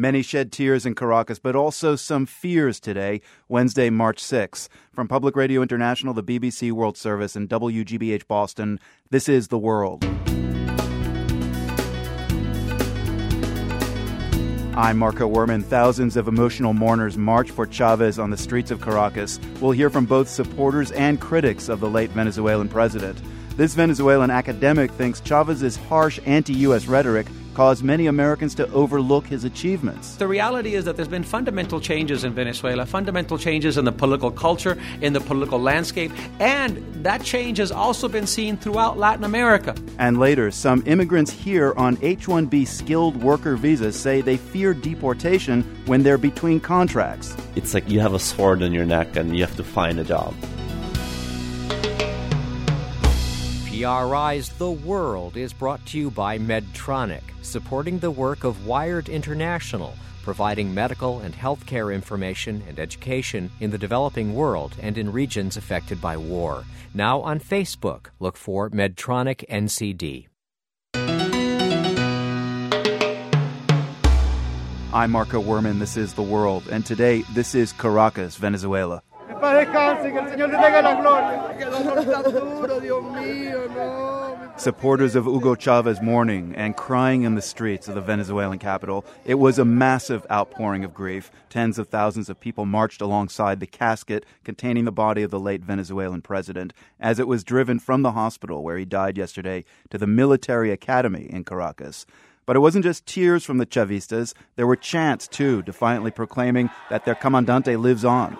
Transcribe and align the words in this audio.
Many 0.00 0.22
shed 0.22 0.50
tears 0.50 0.86
in 0.86 0.94
Caracas, 0.94 1.38
but 1.38 1.54
also 1.54 1.94
some 1.94 2.24
fears 2.24 2.80
today, 2.80 3.20
Wednesday, 3.50 3.90
March 3.90 4.22
6th. 4.22 4.70
From 4.94 5.06
Public 5.06 5.36
Radio 5.36 5.60
International, 5.60 6.14
the 6.14 6.22
BBC 6.22 6.72
World 6.72 6.96
Service, 6.96 7.36
and 7.36 7.50
WGBH 7.50 8.26
Boston, 8.26 8.80
this 9.10 9.28
is 9.28 9.48
The 9.48 9.58
World. 9.58 10.02
I'm 14.74 14.96
Marco 14.96 15.28
Werman. 15.28 15.62
Thousands 15.62 16.16
of 16.16 16.28
emotional 16.28 16.72
mourners 16.72 17.18
march 17.18 17.50
for 17.50 17.66
Chavez 17.66 18.18
on 18.18 18.30
the 18.30 18.38
streets 18.38 18.70
of 18.70 18.80
Caracas. 18.80 19.38
We'll 19.60 19.72
hear 19.72 19.90
from 19.90 20.06
both 20.06 20.30
supporters 20.30 20.92
and 20.92 21.20
critics 21.20 21.68
of 21.68 21.80
the 21.80 21.90
late 21.90 22.08
Venezuelan 22.12 22.70
president. 22.70 23.20
This 23.58 23.74
Venezuelan 23.74 24.30
academic 24.30 24.92
thinks 24.92 25.20
Chavez's 25.20 25.76
harsh 25.76 26.18
anti 26.24 26.54
U.S. 26.54 26.86
rhetoric 26.86 27.26
caused 27.54 27.82
many 27.82 28.06
Americans 28.06 28.54
to 28.56 28.70
overlook 28.72 29.26
his 29.26 29.44
achievements. 29.44 30.16
The 30.16 30.26
reality 30.26 30.74
is 30.74 30.84
that 30.84 30.96
there's 30.96 31.08
been 31.08 31.24
fundamental 31.24 31.80
changes 31.80 32.24
in 32.24 32.32
Venezuela, 32.32 32.86
fundamental 32.86 33.38
changes 33.38 33.76
in 33.76 33.84
the 33.84 33.92
political 33.92 34.30
culture, 34.30 34.78
in 35.00 35.12
the 35.12 35.20
political 35.20 35.58
landscape, 35.58 36.12
and 36.40 36.76
that 37.04 37.22
change 37.22 37.58
has 37.58 37.72
also 37.72 38.08
been 38.08 38.26
seen 38.26 38.56
throughout 38.56 38.98
Latin 38.98 39.24
America. 39.24 39.74
And 39.98 40.18
later, 40.18 40.50
some 40.50 40.82
immigrants 40.86 41.30
here 41.30 41.72
on 41.76 41.98
H 42.02 42.26
1B 42.26 42.66
skilled 42.66 43.16
worker 43.22 43.56
visas 43.56 43.98
say 43.98 44.20
they 44.20 44.36
fear 44.36 44.74
deportation 44.74 45.62
when 45.86 46.02
they're 46.02 46.18
between 46.18 46.60
contracts. 46.60 47.36
It's 47.56 47.74
like 47.74 47.88
you 47.88 48.00
have 48.00 48.14
a 48.14 48.18
sword 48.18 48.62
in 48.62 48.72
your 48.72 48.84
neck 48.84 49.16
and 49.16 49.36
you 49.36 49.44
have 49.44 49.56
to 49.56 49.64
find 49.64 49.98
a 49.98 50.04
job. 50.04 50.34
PRI's 53.80 54.50
The 54.50 54.70
World 54.70 55.38
is 55.38 55.54
brought 55.54 55.84
to 55.86 55.98
you 55.98 56.10
by 56.10 56.38
Medtronic, 56.38 57.22
supporting 57.40 57.98
the 57.98 58.10
work 58.10 58.44
of 58.44 58.66
Wired 58.66 59.08
International, 59.08 59.94
providing 60.22 60.74
medical 60.74 61.20
and 61.20 61.34
healthcare 61.34 61.94
information 61.94 62.62
and 62.68 62.78
education 62.78 63.50
in 63.60 63.70
the 63.70 63.78
developing 63.78 64.34
world 64.34 64.76
and 64.82 64.98
in 64.98 65.10
regions 65.10 65.56
affected 65.56 65.98
by 65.98 66.18
war. 66.18 66.64
Now 66.92 67.22
on 67.22 67.40
Facebook, 67.40 68.08
look 68.18 68.36
for 68.36 68.68
Medtronic 68.68 69.48
NCD. 69.48 70.26
I'm 74.92 75.10
Marco 75.10 75.40
Werman. 75.40 75.78
This 75.78 75.96
is 75.96 76.12
The 76.12 76.22
World. 76.22 76.64
And 76.70 76.84
today, 76.84 77.22
this 77.32 77.54
is 77.54 77.72
Caracas, 77.72 78.36
Venezuela. 78.36 79.02
Supporters 84.58 85.16
of 85.16 85.24
Hugo 85.24 85.54
Chavez 85.54 86.02
mourning 86.02 86.54
and 86.54 86.76
crying 86.76 87.22
in 87.22 87.34
the 87.34 87.40
streets 87.40 87.88
of 87.88 87.94
the 87.94 88.02
Venezuelan 88.02 88.58
capital. 88.58 89.06
It 89.24 89.36
was 89.36 89.58
a 89.58 89.64
massive 89.64 90.26
outpouring 90.30 90.84
of 90.84 90.92
grief. 90.92 91.30
Tens 91.48 91.78
of 91.78 91.88
thousands 91.88 92.28
of 92.28 92.38
people 92.38 92.66
marched 92.66 93.00
alongside 93.00 93.60
the 93.60 93.66
casket 93.66 94.26
containing 94.44 94.84
the 94.84 94.92
body 94.92 95.22
of 95.22 95.30
the 95.30 95.40
late 95.40 95.62
Venezuelan 95.62 96.20
president 96.20 96.74
as 97.00 97.18
it 97.18 97.26
was 97.26 97.42
driven 97.42 97.78
from 97.78 98.02
the 98.02 98.12
hospital 98.12 98.62
where 98.62 98.76
he 98.76 98.84
died 98.84 99.16
yesterday 99.16 99.64
to 99.88 99.96
the 99.96 100.06
military 100.06 100.70
academy 100.70 101.26
in 101.30 101.44
Caracas. 101.44 102.04
But 102.44 102.56
it 102.56 102.60
wasn't 102.60 102.84
just 102.84 103.06
tears 103.06 103.44
from 103.44 103.56
the 103.56 103.66
Chavistas. 103.66 104.34
There 104.56 104.66
were 104.66 104.76
chants, 104.76 105.26
too, 105.26 105.62
defiantly 105.62 106.10
proclaiming 106.10 106.68
that 106.90 107.06
their 107.06 107.14
comandante 107.14 107.78
lives 107.78 108.04
on. 108.04 108.36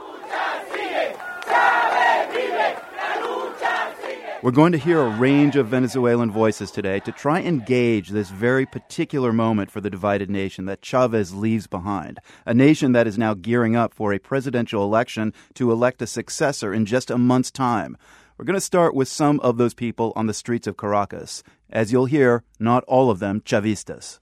We're 4.43 4.53
going 4.53 4.73
to 4.73 4.79
hear 4.79 5.03
a 5.03 5.19
range 5.19 5.57
of 5.57 5.69
Venezuelan 5.69 6.31
voices 6.31 6.71
today 6.71 6.99
to 7.01 7.13
try 7.13 7.41
and 7.41 7.67
gauge 7.67 8.09
this 8.09 8.31
very 8.31 8.65
particular 8.65 9.35
moment 9.35 9.71
for 9.71 9.83
the 9.83 9.91
divided 9.91 10.31
nation 10.31 10.65
that 10.65 10.81
Chavez 10.81 11.35
leaves 11.35 11.67
behind. 11.67 12.21
A 12.47 12.55
nation 12.55 12.93
that 12.93 13.07
is 13.07 13.19
now 13.19 13.35
gearing 13.35 13.77
up 13.77 13.93
for 13.93 14.15
a 14.15 14.19
presidential 14.19 14.83
election 14.83 15.35
to 15.57 15.71
elect 15.71 16.01
a 16.01 16.07
successor 16.07 16.73
in 16.73 16.87
just 16.87 17.11
a 17.11 17.19
month's 17.19 17.51
time. 17.51 17.99
We're 18.39 18.47
going 18.47 18.55
to 18.55 18.63
start 18.63 18.95
with 18.95 19.09
some 19.09 19.41
of 19.41 19.59
those 19.59 19.75
people 19.75 20.15
on 20.17 20.27
the 20.27 20.33
streets 20.33 20.67
of 20.67 20.79
Caracas. 20.79 21.43
As 21.69 21.93
you'll 21.93 22.07
hear, 22.07 22.43
not 22.59 22.83
all 22.85 23.11
of 23.11 23.19
them 23.19 23.43
Chavistas. 23.43 24.21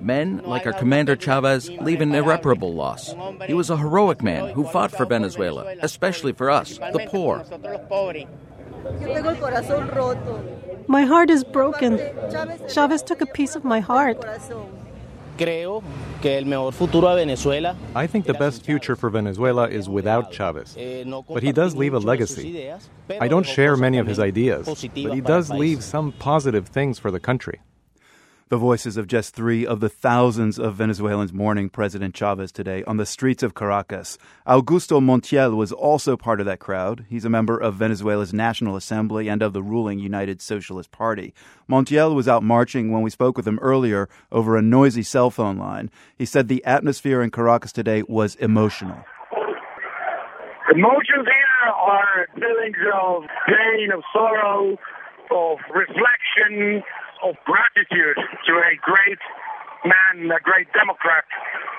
Men 0.00 0.42
like 0.44 0.66
our 0.66 0.72
Commander 0.72 1.16
Chavez 1.16 1.70
leave 1.70 2.00
an 2.00 2.14
irreparable 2.14 2.74
loss. 2.74 3.14
He 3.46 3.54
was 3.54 3.70
a 3.70 3.76
heroic 3.76 4.22
man 4.22 4.50
who 4.54 4.64
fought 4.64 4.90
for 4.90 5.06
Venezuela, 5.06 5.74
especially 5.80 6.32
for 6.32 6.50
us, 6.50 6.78
the 6.78 7.06
poor. 7.08 7.44
My 10.88 11.04
heart 11.04 11.30
is 11.30 11.44
broken. 11.44 11.98
Chavez 12.68 13.02
took 13.02 13.20
a 13.20 13.26
piece 13.26 13.54
of 13.54 13.64
my 13.64 13.80
heart. 13.80 14.24
I 17.94 18.06
think 18.06 18.26
the 18.26 18.34
best 18.34 18.62
future 18.64 18.94
for 18.94 19.08
Venezuela 19.10 19.68
is 19.68 19.88
without 19.88 20.32
Chavez. 20.32 20.76
But 21.28 21.42
he 21.42 21.52
does 21.52 21.74
leave 21.74 21.94
a 21.94 21.98
legacy. 21.98 22.70
I 23.20 23.26
don't 23.28 23.46
share 23.46 23.76
many 23.76 23.98
of 23.98 24.06
his 24.06 24.18
ideas, 24.18 24.66
but 24.66 25.14
he 25.14 25.20
does 25.20 25.50
leave 25.50 25.82
some 25.82 26.12
positive 26.12 26.68
things 26.68 26.98
for 26.98 27.10
the 27.10 27.20
country. 27.20 27.60
The 28.50 28.56
voices 28.56 28.96
of 28.96 29.06
just 29.06 29.32
three 29.32 29.64
of 29.64 29.78
the 29.78 29.88
thousands 29.88 30.58
of 30.58 30.74
Venezuelans 30.74 31.32
mourning 31.32 31.68
President 31.70 32.16
Chavez 32.16 32.50
today 32.50 32.82
on 32.82 32.96
the 32.96 33.06
streets 33.06 33.44
of 33.44 33.54
Caracas. 33.54 34.18
Augusto 34.44 35.00
Montiel 35.00 35.54
was 35.54 35.70
also 35.70 36.16
part 36.16 36.40
of 36.40 36.46
that 36.46 36.58
crowd. 36.58 37.06
He's 37.08 37.24
a 37.24 37.30
member 37.30 37.56
of 37.56 37.76
Venezuela's 37.76 38.34
National 38.34 38.74
Assembly 38.74 39.28
and 39.28 39.40
of 39.40 39.52
the 39.52 39.62
ruling 39.62 40.00
United 40.00 40.42
Socialist 40.42 40.90
Party. 40.90 41.32
Montiel 41.70 42.12
was 42.12 42.26
out 42.26 42.42
marching 42.42 42.90
when 42.90 43.02
we 43.02 43.10
spoke 43.10 43.36
with 43.36 43.46
him 43.46 43.60
earlier 43.60 44.08
over 44.32 44.56
a 44.56 44.62
noisy 44.62 45.04
cell 45.04 45.30
phone 45.30 45.56
line. 45.56 45.88
He 46.18 46.26
said 46.26 46.48
the 46.48 46.64
atmosphere 46.64 47.22
in 47.22 47.30
Caracas 47.30 47.70
today 47.70 48.02
was 48.08 48.34
emotional. 48.34 49.04
Emotions 50.74 51.24
here 51.24 51.72
are 51.72 52.26
feelings 52.34 52.76
of 53.00 53.22
pain, 53.46 53.92
of 53.92 54.02
sorrow, 54.12 54.76
of 55.30 55.58
reflection, 55.72 56.82
of 57.22 57.36
gratitude 57.44 58.16
to 58.16 58.52
a 58.56 58.74
great 58.80 59.22
man, 59.84 60.30
a 60.30 60.40
great 60.40 60.68
Democrat, 60.72 61.24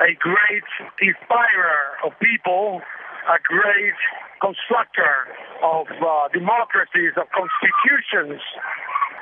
a 0.01 0.13
great 0.17 0.67
inspirer 1.01 1.97
of 2.05 2.13
people, 2.19 2.81
a 3.29 3.39
great 3.45 3.99
constructor 4.41 5.29
of 5.61 5.85
uh, 6.01 6.27
democracies, 6.33 7.13
of 7.17 7.29
constitutions. 7.29 8.41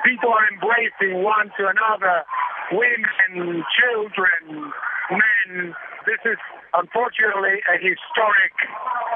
People 0.04 0.32
are 0.32 0.48
embracing 0.48 1.20
one 1.22 1.52
to 1.60 1.68
another, 1.68 2.24
women, 2.72 3.60
children, 3.76 4.72
men. 5.12 5.74
This 6.08 6.20
is 6.24 6.40
unfortunately 6.74 7.62
a 7.68 7.76
historic 7.76 8.54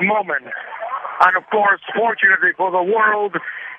moment. 0.02 0.50
And 1.24 1.36
of 1.36 1.44
course, 1.50 1.80
fortunately 1.94 2.50
for 2.56 2.70
the 2.70 2.82
world, 2.82 3.36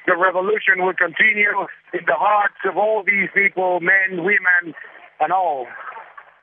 the 0.08 0.16
revolution 0.16 0.86
will 0.86 0.94
continue 0.94 1.68
in 1.94 2.06
the 2.06 2.16
hearts 2.16 2.62
of 2.66 2.78
all 2.78 3.04
these 3.06 3.30
people, 3.34 3.80
men, 3.82 4.24
women, 4.24 4.74
and 5.20 5.32
all. 5.32 5.68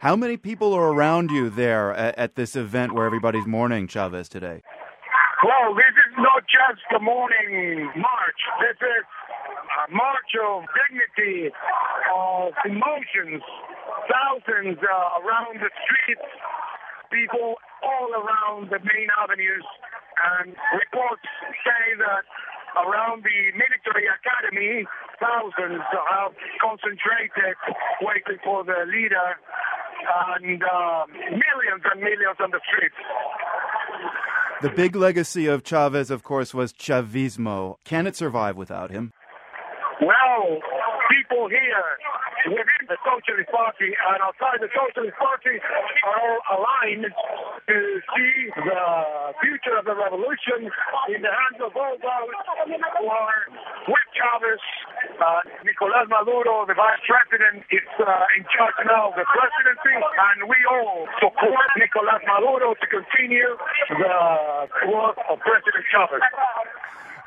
How 0.00 0.16
many 0.16 0.36
people 0.36 0.74
are 0.74 0.90
around 0.92 1.30
you 1.30 1.48
there 1.48 1.94
at, 1.94 2.18
at 2.18 2.34
this 2.34 2.56
event 2.56 2.92
where 2.92 3.06
everybody's 3.06 3.46
mourning 3.46 3.86
Chavez 3.86 4.28
today? 4.28 4.62
Well, 5.44 5.74
this 5.74 5.94
is 6.06 6.14
not 6.18 6.42
just 6.46 6.82
a 6.94 7.00
morning 7.00 7.86
march. 7.94 8.40
This 8.62 8.78
is 8.82 9.04
a 9.86 9.94
march 9.94 10.32
of 10.42 10.64
dignity, 10.74 11.50
of 12.14 12.52
emotions. 12.66 13.42
Thousands 14.10 14.78
uh, 14.82 15.22
around 15.22 15.62
the 15.62 15.70
streets, 15.82 16.26
people 17.12 17.60
all 17.84 18.10
around 18.16 18.72
the 18.72 18.80
main 18.80 19.08
avenues, 19.20 19.64
and 20.40 20.56
reports 20.80 21.22
say 21.62 21.94
that 22.00 22.24
around 22.80 23.22
the 23.22 23.52
military 23.52 24.08
academy, 24.08 24.88
thousands 25.20 25.84
have 25.92 26.32
concentrated 26.60 27.56
waiting 28.00 28.40
for 28.42 28.64
the 28.64 28.88
leader 28.88 29.36
and 30.36 30.62
uh, 30.62 31.06
millions 31.30 31.84
and 31.92 32.00
millions 32.00 32.36
on 32.40 32.50
the 32.50 32.60
streets. 32.66 32.96
The 34.62 34.70
big 34.70 34.96
legacy 34.96 35.46
of 35.46 35.64
Chavez, 35.64 36.10
of 36.10 36.22
course, 36.22 36.54
was 36.54 36.72
Chavismo. 36.72 37.76
Can 37.84 38.06
it 38.06 38.16
survive 38.16 38.56
without 38.56 38.90
him? 38.90 39.12
Well, 40.00 40.58
people 41.10 41.48
here 41.48 41.84
within 42.52 42.84
the 42.88 42.98
Socialist 43.00 43.48
Party 43.48 43.90
and 43.96 44.18
outside 44.20 44.60
the 44.60 44.68
Socialist 44.72 45.16
Party 45.16 45.56
are 46.04 46.16
all 46.20 46.40
aligned 46.60 47.08
to 47.08 47.78
see 48.12 48.32
the 48.52 48.82
future 49.40 49.76
of 49.80 49.84
the 49.88 49.96
revolution 49.96 50.68
in 51.08 51.20
the 51.24 51.32
hands 51.32 51.58
of 51.64 51.72
all 51.72 51.96
those 51.96 52.36
who 53.00 53.06
are 53.08 53.40
with 53.88 54.08
Chavez. 54.12 54.62
Uh, 55.18 55.40
Nicolas 55.64 56.06
Maduro, 56.08 56.66
the 56.66 56.74
vice 56.74 57.02
president, 57.06 57.64
is 57.70 57.86
uh, 58.00 58.36
in 58.38 58.42
charge 58.50 58.74
now 58.86 59.10
of 59.10 59.14
the 59.14 59.26
presidency, 59.26 59.96
and 59.96 60.48
we 60.48 60.58
all 60.68 61.06
support 61.18 61.68
Nicolas 61.78 62.22
Maduro 62.26 62.74
to 62.74 62.86
continue 62.86 63.50
the 63.88 64.88
work 64.90 65.16
of 65.30 65.38
President 65.40 65.84
Chavez. 65.90 66.22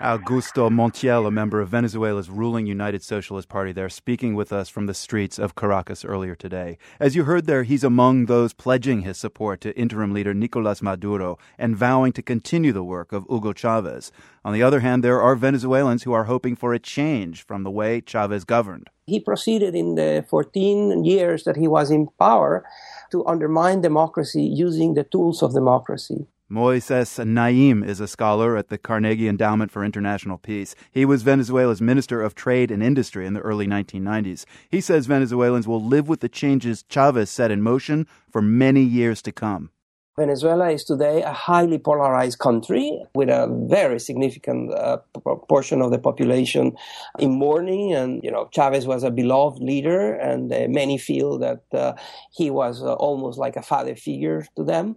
Augusto 0.01 0.69
Montiel, 0.69 1.25
a 1.25 1.31
member 1.31 1.61
of 1.61 1.69
Venezuela's 1.69 2.29
ruling 2.29 2.65
United 2.65 3.01
Socialist 3.01 3.47
Party 3.47 3.71
there, 3.71 3.87
speaking 3.87 4.35
with 4.35 4.51
us 4.51 4.67
from 4.67 4.87
the 4.87 4.93
streets 4.93 5.39
of 5.39 5.55
Caracas 5.55 6.03
earlier 6.03 6.35
today. 6.35 6.77
As 6.99 7.15
you 7.15 7.23
heard 7.23 7.45
there, 7.45 7.63
he's 7.63 7.83
among 7.83 8.25
those 8.25 8.51
pledging 8.51 9.01
his 9.01 9.17
support 9.17 9.61
to 9.61 9.77
interim 9.79 10.13
leader 10.13 10.33
Nicolas 10.33 10.81
Maduro 10.81 11.37
and 11.57 11.77
vowing 11.77 12.11
to 12.11 12.21
continue 12.21 12.73
the 12.73 12.83
work 12.83 13.13
of 13.13 13.25
Hugo 13.29 13.53
Chavez. 13.53 14.11
On 14.43 14.51
the 14.51 14.61
other 14.61 14.81
hand, 14.81 15.01
there 15.01 15.21
are 15.21 15.33
Venezuelans 15.33 16.03
who 16.03 16.11
are 16.11 16.25
hoping 16.25 16.57
for 16.57 16.73
a 16.73 16.79
change 16.79 17.45
from 17.45 17.63
the 17.63 17.71
way 17.71 18.01
Chavez 18.01 18.43
governed. 18.43 18.89
He 19.07 19.21
proceeded 19.21 19.75
in 19.75 19.95
the 19.95 20.25
14 20.29 21.05
years 21.05 21.45
that 21.45 21.55
he 21.55 21.69
was 21.69 21.89
in 21.89 22.09
power 22.19 22.65
to 23.11 23.25
undermine 23.25 23.79
democracy 23.79 24.43
using 24.43 24.95
the 24.95 25.05
tools 25.05 25.41
of 25.41 25.53
democracy. 25.53 26.27
Moises 26.49 27.25
Naim 27.25 27.83
is 27.83 27.99
a 27.99 28.07
scholar 28.07 28.55
at 28.55 28.69
the 28.69 28.77
Carnegie 28.77 29.27
Endowment 29.27 29.71
for 29.71 29.83
International 29.83 30.37
Peace. 30.37 30.75
He 30.91 31.03
was 31.03 31.23
Venezuela's 31.23 31.81
Minister 31.81 32.21
of 32.21 32.35
Trade 32.35 32.69
and 32.69 32.83
Industry 32.83 33.25
in 33.25 33.33
the 33.33 33.39
early 33.39 33.65
1990s. 33.65 34.45
He 34.69 34.79
says 34.79 35.07
Venezuelans 35.07 35.67
will 35.67 35.83
live 35.83 36.07
with 36.07 36.19
the 36.19 36.29
changes 36.29 36.83
Chavez 36.87 37.31
set 37.31 37.49
in 37.49 37.63
motion 37.63 38.05
for 38.29 38.43
many 38.43 38.83
years 38.83 39.23
to 39.23 39.31
come. 39.31 39.71
Venezuela 40.17 40.69
is 40.69 40.85
today 40.85 41.23
a 41.23 41.33
highly 41.33 41.77
polarized 41.77 42.39
country 42.39 43.03
with 43.15 43.27
a 43.27 43.47
very 43.67 43.99
significant 43.99 44.73
uh, 44.73 44.97
proportion 45.21 45.81
of 45.81 45.91
the 45.91 45.99
population 45.99 46.71
in 47.19 47.31
mourning. 47.31 47.93
And, 47.93 48.23
you 48.23 48.31
know, 48.31 48.47
Chavez 48.53 48.87
was 48.87 49.03
a 49.03 49.11
beloved 49.11 49.61
leader, 49.61 50.13
and 50.13 50.53
uh, 50.53 50.67
many 50.69 50.97
feel 50.97 51.37
that 51.39 51.63
uh, 51.73 51.95
he 52.31 52.49
was 52.49 52.81
uh, 52.81 52.93
almost 52.93 53.37
like 53.37 53.57
a 53.57 53.61
father 53.61 53.93
figure 53.93 54.47
to 54.55 54.63
them. 54.63 54.95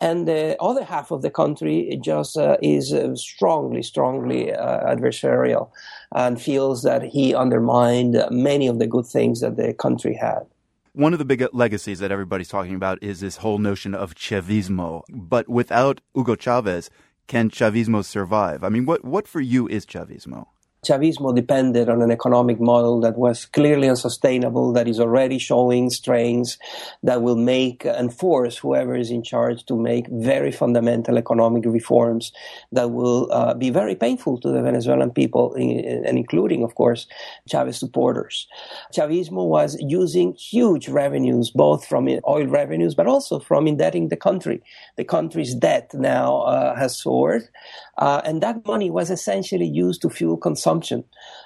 And 0.00 0.28
the 0.28 0.56
other 0.60 0.84
half 0.84 1.10
of 1.10 1.22
the 1.22 1.30
country 1.30 1.98
just 2.00 2.36
uh, 2.36 2.56
is 2.62 2.92
uh, 2.92 3.16
strongly, 3.16 3.82
strongly 3.82 4.52
adversarial 4.52 5.70
and 6.14 6.40
feels 6.40 6.84
that 6.84 7.02
he 7.02 7.34
undermined 7.34 8.24
many 8.30 8.68
of 8.68 8.78
the 8.78 8.86
good 8.86 9.06
things 9.06 9.40
that 9.40 9.56
the 9.56 9.74
country 9.74 10.14
had. 10.14 10.46
One 10.92 11.12
of 11.12 11.20
the 11.20 11.24
big 11.24 11.46
legacies 11.52 12.00
that 12.00 12.10
everybody's 12.10 12.48
talking 12.48 12.74
about 12.74 13.00
is 13.00 13.20
this 13.20 13.36
whole 13.36 13.58
notion 13.58 13.94
of 13.94 14.16
Chavismo. 14.16 15.04
But 15.08 15.48
without 15.48 16.00
Hugo 16.14 16.34
Chavez, 16.34 16.90
can 17.28 17.48
Chavismo 17.48 18.04
survive? 18.04 18.64
I 18.64 18.70
mean, 18.70 18.86
what, 18.86 19.04
what 19.04 19.28
for 19.28 19.40
you 19.40 19.68
is 19.68 19.86
Chavismo? 19.86 20.48
Chavismo 20.84 21.34
depended 21.34 21.88
on 21.88 22.00
an 22.00 22.10
economic 22.10 22.58
model 22.60 23.00
that 23.00 23.18
was 23.18 23.44
clearly 23.44 23.88
unsustainable, 23.88 24.72
that 24.72 24.88
is 24.88 24.98
already 24.98 25.38
showing 25.38 25.90
strains 25.90 26.58
that 27.02 27.20
will 27.20 27.36
make 27.36 27.84
and 27.84 28.14
force 28.14 28.56
whoever 28.56 28.94
is 28.96 29.10
in 29.10 29.22
charge 29.22 29.64
to 29.66 29.76
make 29.76 30.06
very 30.08 30.50
fundamental 30.50 31.18
economic 31.18 31.64
reforms 31.66 32.32
that 32.72 32.90
will 32.92 33.30
uh, 33.30 33.52
be 33.54 33.70
very 33.70 33.94
painful 33.94 34.38
to 34.38 34.50
the 34.50 34.62
Venezuelan 34.62 35.10
people, 35.10 35.54
and 35.54 36.18
including, 36.18 36.62
of 36.62 36.74
course, 36.74 37.06
Chavez 37.46 37.78
supporters. 37.78 38.48
Chavismo 38.94 39.46
was 39.46 39.76
using 39.80 40.34
huge 40.34 40.88
revenues, 40.88 41.50
both 41.50 41.84
from 41.84 42.08
oil 42.26 42.46
revenues, 42.46 42.94
but 42.94 43.06
also 43.06 43.38
from 43.38 43.66
indebting 43.66 44.08
the 44.08 44.16
country. 44.16 44.62
The 44.96 45.04
country's 45.04 45.54
debt 45.54 45.90
now 45.92 46.42
uh, 46.42 46.74
has 46.76 46.96
soared. 46.98 47.48
Uh, 47.98 48.20
and 48.24 48.42
that 48.42 48.66
money 48.66 48.90
was 48.90 49.10
essentially 49.10 49.66
used 49.66 50.02
to 50.02 50.10
fuel 50.10 50.36
consumption. 50.36 51.04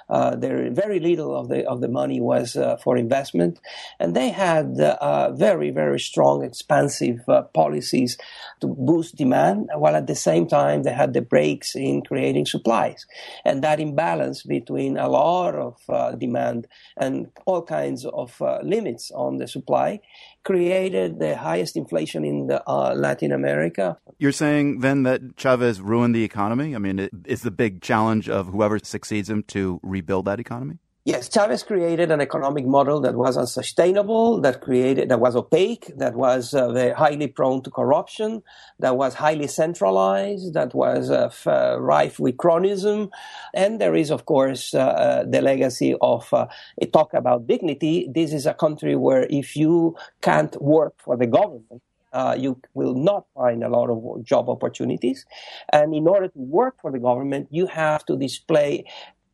Uh, 0.09 0.35
there 0.35 0.69
very 0.71 0.99
little 0.99 1.35
of 1.35 1.49
the 1.49 1.65
of 1.67 1.81
the 1.81 1.87
money 1.87 2.21
was 2.21 2.55
uh, 2.55 2.77
for 2.77 2.95
investment, 2.97 3.59
and 3.99 4.15
they 4.15 4.29
had 4.29 4.79
uh, 4.79 5.31
very 5.31 5.71
very 5.71 5.99
strong 5.99 6.43
expansive 6.43 7.27
uh, 7.27 7.41
policies 7.53 8.17
to 8.61 8.67
boost 8.67 9.15
demand, 9.15 9.69
while 9.75 9.95
at 9.95 10.07
the 10.07 10.15
same 10.15 10.47
time 10.47 10.83
they 10.83 10.93
had 10.93 11.13
the 11.13 11.21
brakes 11.21 11.75
in 11.75 12.01
creating 12.01 12.45
supplies, 12.45 13.05
and 13.43 13.63
that 13.63 13.79
imbalance 13.79 14.43
between 14.43 14.97
a 14.97 15.09
lot 15.09 15.55
of 15.55 15.81
uh, 15.89 16.11
demand 16.11 16.67
and 16.97 17.31
all 17.45 17.61
kinds 17.61 18.05
of 18.05 18.41
limits 18.63 19.11
on 19.11 19.37
the 19.37 19.47
supply 19.47 19.99
created 20.45 21.19
the 21.19 21.35
highest 21.35 21.75
inflation 21.75 22.23
in 22.23 22.47
the, 22.47 22.63
uh, 22.69 22.93
Latin 22.95 23.31
America. 23.31 23.97
You're 24.19 24.31
saying 24.31 24.79
then 24.79 25.03
that 25.03 25.35
Chavez 25.35 25.81
ruined 25.81 26.15
the 26.15 26.23
economy? 26.23 26.75
I 26.75 26.77
mean, 26.77 26.99
it, 26.99 27.11
it's 27.25 27.41
the 27.41 27.51
big 27.51 27.81
challenge 27.81 28.29
of 28.29 28.47
whoever 28.47 28.79
succeeds 28.79 29.29
him 29.29 29.43
to 29.47 29.79
rebuild 29.83 30.25
that 30.25 30.39
economy? 30.39 30.77
Yes, 31.05 31.29
Chavez 31.29 31.63
created 31.63 32.11
an 32.11 32.21
economic 32.21 32.65
model 32.65 32.99
that 33.01 33.13
was 33.15 33.37
unsustainable, 33.37 34.41
that 34.41 34.61
created, 34.61 35.09
that 35.09 35.19
was 35.19 35.35
opaque, 35.35 35.91
that 35.97 36.15
was 36.15 36.55
uh, 36.55 36.95
highly 36.97 37.27
prone 37.27 37.61
to 37.61 37.69
corruption, 37.69 38.41
that 38.79 38.97
was 38.97 39.13
highly 39.13 39.47
centralized, 39.47 40.55
that 40.55 40.73
was 40.73 41.11
uh, 41.11 41.25
f- 41.27 41.45
uh, 41.45 41.77
rife 41.79 42.19
with 42.19 42.37
cronyism. 42.37 43.11
And 43.53 43.81
there 43.81 43.95
is, 43.95 44.11
of 44.11 44.25
course, 44.25 44.73
uh, 44.73 44.79
uh, 44.79 45.25
the 45.25 45.41
legacy 45.41 45.95
of 46.01 46.33
uh, 46.33 46.47
talk 46.93 47.13
about 47.13 47.47
dignity. 47.47 48.09
This 48.11 48.33
is 48.33 48.47
a 48.47 48.55
country 48.55 48.95
where 48.95 49.27
if 49.29 49.55
you 49.55 49.95
can't 50.21 50.59
work 50.61 50.95
for 50.97 51.17
the 51.17 51.27
government, 51.27 51.83
uh, 52.13 52.35
you 52.39 52.59
will 52.73 52.95
not 52.95 53.25
find 53.35 53.63
a 53.63 53.69
lot 53.69 53.89
of 53.89 54.23
job 54.23 54.49
opportunities. 54.49 55.25
And 55.73 55.93
in 55.93 56.07
order 56.07 56.29
to 56.29 56.39
work 56.39 56.75
for 56.81 56.91
the 56.91 56.99
government, 56.99 57.49
you 57.51 57.67
have 57.67 58.05
to 58.05 58.17
display 58.17 58.85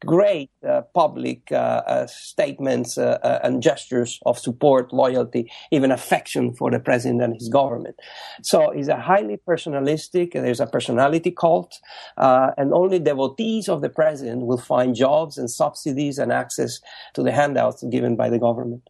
great 0.06 0.50
uh, 0.68 0.82
public 0.94 1.52
uh, 1.52 1.56
uh, 1.56 2.08
statements 2.08 2.98
uh, 2.98 3.20
uh, 3.24 3.40
and 3.44 3.62
gestures 3.62 4.20
of 4.26 4.38
support, 4.38 4.92
loyalty, 4.94 5.52
even 5.72 5.92
affection 5.92 6.54
for 6.54 6.72
the 6.72 6.80
president 6.80 7.22
and 7.22 7.34
his 7.36 7.50
government. 7.50 7.96
So 8.44 8.72
it's 8.72 8.88
a 8.88 9.00
highly 9.00 9.38
personalistic, 9.48 10.34
there's 10.34 10.60
a 10.60 10.68
personality 10.68 11.32
cult, 11.32 11.80
uh, 12.18 12.52
and 12.58 12.74
only 12.74 13.00
devotees 13.00 13.70
of 13.70 13.82
the 13.82 13.90
president 13.90 14.46
will 14.46 14.58
find 14.58 14.96
jobs 14.96 15.38
and 15.38 15.50
subsidies 15.50 16.18
and 16.18 16.32
access 16.32 16.80
to 17.14 17.24
the 17.24 17.32
handouts 17.32 17.84
given 17.84 18.16
by 18.16 18.30
the 18.30 18.40
government. 18.40 18.90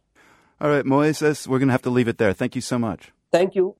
All 0.60 0.70
right, 0.70 0.84
Moises, 0.84 1.46
we're 1.46 1.58
going 1.58 1.68
to 1.68 1.72
have 1.72 1.82
to 1.82 1.90
leave 1.90 2.08
it 2.08 2.18
there. 2.18 2.32
Thank 2.32 2.54
you 2.54 2.60
so 2.60 2.78
much. 2.78 3.12
Thank 3.32 3.54
you. 3.54 3.76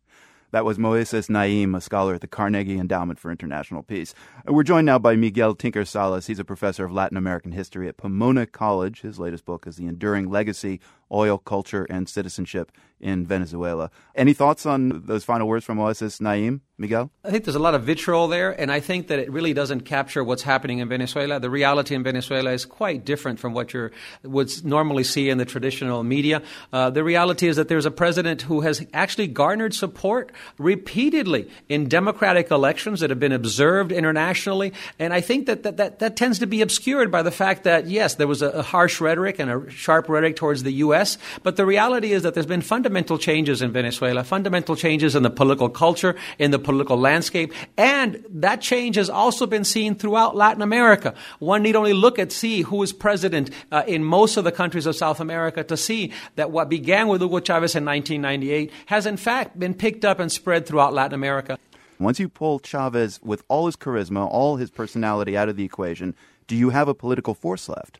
That 0.52 0.66
was 0.66 0.76
Moises 0.76 1.30
Naim, 1.30 1.74
a 1.74 1.80
scholar 1.80 2.14
at 2.14 2.20
the 2.20 2.26
Carnegie 2.26 2.78
Endowment 2.78 3.18
for 3.18 3.30
International 3.30 3.82
Peace. 3.82 4.14
We're 4.46 4.64
joined 4.64 4.84
now 4.84 4.98
by 4.98 5.16
Miguel 5.16 5.54
Tinker 5.54 5.86
Salas. 5.86 6.26
He's 6.26 6.38
a 6.38 6.44
professor 6.44 6.84
of 6.84 6.92
Latin 6.92 7.16
American 7.16 7.52
history 7.52 7.88
at 7.88 7.96
Pomona 7.96 8.44
College. 8.44 9.00
His 9.00 9.18
latest 9.18 9.46
book 9.46 9.66
is 9.66 9.76
The 9.76 9.86
Enduring 9.86 10.28
Legacy 10.28 10.78
Oil, 11.12 11.38
Culture, 11.38 11.84
and 11.90 12.08
Citizenship 12.08 12.72
in 13.02 13.26
Venezuela. 13.26 13.90
Any 14.14 14.32
thoughts 14.32 14.64
on 14.64 15.02
those 15.06 15.24
final 15.24 15.48
words 15.48 15.64
from 15.64 15.78
Moises 15.78 16.20
Naim, 16.20 16.62
Miguel? 16.78 17.10
I 17.24 17.30
think 17.30 17.44
there's 17.44 17.56
a 17.56 17.60
lot 17.60 17.74
of 17.74 17.82
vitriol 17.82 18.28
there, 18.28 18.52
and 18.52 18.70
I 18.70 18.80
think 18.80 19.08
that 19.08 19.18
it 19.18 19.30
really 19.30 19.52
doesn't 19.52 19.82
capture 19.82 20.22
what's 20.22 20.42
happening 20.42 20.78
in 20.78 20.88
Venezuela. 20.88 21.40
The 21.40 21.50
reality 21.50 21.94
in 21.94 22.02
Venezuela 22.02 22.52
is 22.52 22.64
quite 22.64 23.04
different 23.04 23.40
from 23.40 23.54
what 23.54 23.74
you 23.74 23.90
would 24.22 24.64
normally 24.64 25.02
see 25.04 25.30
in 25.30 25.38
the 25.38 25.44
traditional 25.44 26.04
media. 26.04 26.42
Uh, 26.72 26.90
the 26.90 27.02
reality 27.02 27.48
is 27.48 27.56
that 27.56 27.68
there's 27.68 27.86
a 27.86 27.90
president 27.90 28.42
who 28.42 28.60
has 28.60 28.86
actually 28.92 29.26
garnered 29.26 29.74
support 29.74 30.30
repeatedly 30.58 31.50
in 31.68 31.88
democratic 31.88 32.50
elections 32.50 33.00
that 33.00 33.10
have 33.10 33.20
been 33.20 33.32
observed 33.32 33.90
internationally, 33.90 34.72
and 34.98 35.12
I 35.12 35.20
think 35.20 35.46
that 35.46 35.64
that, 35.64 35.76
that, 35.78 35.98
that 35.98 36.16
tends 36.16 36.38
to 36.38 36.46
be 36.46 36.62
obscured 36.62 37.10
by 37.10 37.22
the 37.22 37.32
fact 37.32 37.64
that, 37.64 37.86
yes, 37.86 38.14
there 38.14 38.28
was 38.28 38.42
a, 38.42 38.50
a 38.50 38.62
harsh 38.62 39.00
rhetoric 39.00 39.40
and 39.40 39.50
a 39.50 39.70
sharp 39.70 40.08
rhetoric 40.08 40.36
towards 40.36 40.62
the 40.62 40.72
U.S., 40.74 41.01
but 41.42 41.56
the 41.56 41.66
reality 41.66 42.12
is 42.12 42.22
that 42.22 42.34
there's 42.34 42.46
been 42.46 42.62
fundamental 42.62 43.12
fundamental 43.12 43.18
changes 43.18 43.62
in 43.62 43.72
Venezuela, 43.72 44.22
fundamental 44.22 44.76
changes 44.76 45.16
in 45.16 45.22
the 45.22 45.30
political 45.30 45.68
culture, 45.68 46.14
in 46.38 46.50
the 46.50 46.58
political 46.58 46.96
landscape, 46.96 47.52
and 47.76 48.24
that 48.28 48.60
change 48.60 48.96
has 48.96 49.10
also 49.10 49.46
been 49.46 49.64
seen 49.64 49.94
throughout 49.94 50.36
Latin 50.36 50.62
America. 50.62 51.14
One 51.40 51.62
need 51.62 51.74
only 51.74 51.92
look 51.92 52.18
at 52.18 52.32
see 52.32 52.62
who 52.62 52.82
is 52.82 52.92
president 52.92 53.50
uh, 53.70 53.82
in 53.86 54.04
most 54.04 54.36
of 54.36 54.44
the 54.44 54.52
countries 54.52 54.86
of 54.86 54.94
South 54.94 55.20
America 55.20 55.64
to 55.64 55.76
see 55.76 56.12
that 56.36 56.50
what 56.50 56.68
began 56.68 57.08
with 57.08 57.20
Hugo 57.22 57.40
Chavez 57.40 57.74
in 57.74 57.84
1998 57.84 58.70
has 58.86 59.06
in 59.06 59.16
fact 59.16 59.58
been 59.58 59.74
picked 59.74 60.04
up 60.04 60.20
and 60.20 60.30
spread 60.30 60.66
throughout 60.66 60.92
Latin 60.92 61.14
America. 61.14 61.58
Once 61.98 62.20
you 62.20 62.28
pull 62.28 62.58
Chavez 62.58 63.20
with 63.22 63.42
all 63.48 63.66
his 63.66 63.76
charisma, 63.76 64.28
all 64.30 64.56
his 64.56 64.70
personality 64.70 65.36
out 65.36 65.48
of 65.48 65.56
the 65.56 65.64
equation, 65.64 66.14
do 66.46 66.54
you 66.54 66.70
have 66.70 66.88
a 66.88 66.94
political 66.94 67.34
force 67.34 67.68
left? 67.68 67.98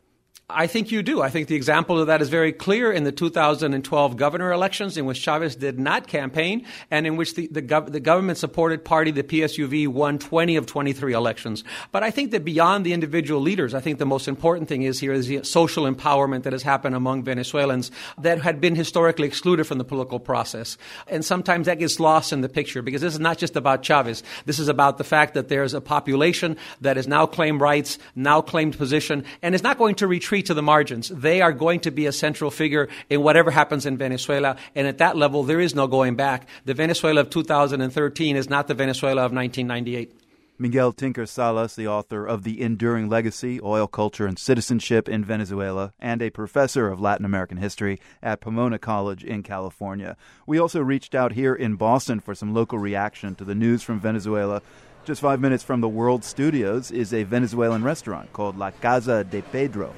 I 0.49 0.67
think 0.67 0.91
you 0.91 1.01
do. 1.03 1.21
I 1.21 1.29
think 1.29 1.47
the 1.47 1.55
example 1.55 2.01
of 2.01 2.07
that 2.07 2.21
is 2.21 2.27
very 2.27 2.51
clear 2.51 2.91
in 2.91 3.05
the 3.05 3.13
2012 3.13 4.17
governor 4.17 4.51
elections, 4.51 4.97
in 4.97 5.05
which 5.05 5.17
Chavez 5.17 5.55
did 5.55 5.79
not 5.79 6.07
campaign, 6.07 6.65
and 6.91 7.07
in 7.07 7.15
which 7.15 7.35
the, 7.35 7.47
the, 7.47 7.61
gov- 7.61 7.93
the 7.93 8.01
government 8.01 8.37
supported 8.37 8.83
party, 8.83 9.11
the 9.11 9.23
PSUV, 9.23 9.87
won 9.87 10.19
20 10.19 10.57
of 10.57 10.65
23 10.65 11.13
elections. 11.13 11.63
But 11.93 12.03
I 12.03 12.11
think 12.11 12.31
that 12.31 12.43
beyond 12.43 12.85
the 12.85 12.91
individual 12.91 13.39
leaders, 13.39 13.73
I 13.73 13.79
think 13.79 13.99
the 13.99 14.05
most 14.05 14.27
important 14.27 14.67
thing 14.67 14.81
is 14.81 14.99
here 14.99 15.13
is 15.13 15.27
the 15.27 15.43
social 15.43 15.85
empowerment 15.85 16.43
that 16.43 16.51
has 16.51 16.61
happened 16.61 16.95
among 16.95 17.23
Venezuelans 17.23 17.89
that 18.17 18.41
had 18.41 18.59
been 18.59 18.75
historically 18.75 19.27
excluded 19.27 19.63
from 19.63 19.77
the 19.77 19.85
political 19.85 20.19
process. 20.19 20.77
And 21.07 21.23
sometimes 21.23 21.67
that 21.67 21.79
gets 21.79 22.01
lost 22.01 22.33
in 22.33 22.41
the 22.41 22.49
picture 22.49 22.81
because 22.81 23.01
this 23.01 23.13
is 23.13 23.19
not 23.19 23.37
just 23.37 23.55
about 23.55 23.81
Chavez. 23.81 24.23
This 24.45 24.59
is 24.59 24.67
about 24.67 24.97
the 24.97 25.05
fact 25.05 25.35
that 25.35 25.47
there's 25.47 25.73
a 25.73 25.79
population 25.79 26.57
that 26.81 26.97
has 26.97 27.07
now 27.07 27.25
claimed 27.25 27.61
rights, 27.61 27.97
now 28.13 28.41
claimed 28.41 28.77
position, 28.77 29.23
and 29.41 29.55
is 29.55 29.63
not 29.63 29.77
going 29.77 29.95
to 29.95 30.05
retreat 30.05 30.32
to 30.41 30.53
the 30.53 30.63
margins. 30.63 31.09
They 31.09 31.41
are 31.41 31.53
going 31.53 31.81
to 31.81 31.91
be 31.91 32.07
a 32.07 32.11
central 32.11 32.49
figure 32.49 32.89
in 33.09 33.21
whatever 33.21 33.51
happens 33.51 33.85
in 33.85 33.97
Venezuela. 33.97 34.57
And 34.73 34.87
at 34.87 34.97
that 34.97 35.15
level, 35.15 35.43
there 35.43 35.59
is 35.59 35.75
no 35.75 35.87
going 35.87 36.15
back. 36.15 36.47
The 36.65 36.73
Venezuela 36.73 37.21
of 37.21 37.29
2013 37.29 38.35
is 38.35 38.49
not 38.49 38.67
the 38.67 38.73
Venezuela 38.73 39.25
of 39.25 39.31
1998. 39.31 40.21
Miguel 40.59 40.93
Tinker 40.93 41.25
Salas, 41.25 41.75
the 41.75 41.87
author 41.87 42.25
of 42.25 42.43
The 42.43 42.61
Enduring 42.61 43.09
Legacy 43.09 43.59
Oil 43.61 43.87
Culture 43.87 44.27
and 44.27 44.37
Citizenship 44.37 45.09
in 45.09 45.25
Venezuela, 45.25 45.93
and 45.99 46.21
a 46.21 46.29
professor 46.29 46.89
of 46.89 47.01
Latin 47.01 47.25
American 47.25 47.57
history 47.57 47.99
at 48.21 48.39
Pomona 48.39 48.77
College 48.77 49.23
in 49.23 49.41
California. 49.41 50.15
We 50.45 50.59
also 50.59 50.79
reached 50.79 51.15
out 51.15 51.33
here 51.33 51.55
in 51.55 51.75
Boston 51.75 52.19
for 52.19 52.35
some 52.35 52.53
local 52.53 52.77
reaction 52.77 53.33
to 53.35 53.43
the 53.43 53.55
news 53.55 53.81
from 53.81 53.99
Venezuela. 53.99 54.61
Just 55.05 55.19
five 55.19 55.41
minutes 55.41 55.63
from 55.63 55.81
the 55.81 55.89
World 55.89 56.23
Studios 56.23 56.89
is 56.89 57.13
a 57.13 57.23
Venezuelan 57.23 57.83
restaurant 57.83 58.31
called 58.31 58.57
La 58.57 58.71
Casa 58.71 59.25
de 59.25 59.41
Pedro. 59.41 59.93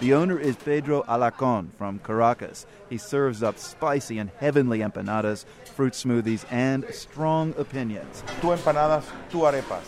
The 0.00 0.14
owner 0.14 0.40
is 0.40 0.56
Pedro 0.56 1.04
Alacon 1.04 1.70
from 1.78 2.00
Caracas. 2.00 2.66
He 2.90 2.98
serves 2.98 3.44
up 3.44 3.58
spicy 3.58 4.18
and 4.18 4.28
heavenly 4.40 4.80
empanadas, 4.80 5.44
fruit 5.76 5.92
smoothies, 5.92 6.44
and 6.50 6.84
strong 6.90 7.54
opinions. 7.56 8.24
Two 8.40 8.48
empanadas, 8.48 9.04
two 9.30 9.38
arepas. 9.38 9.86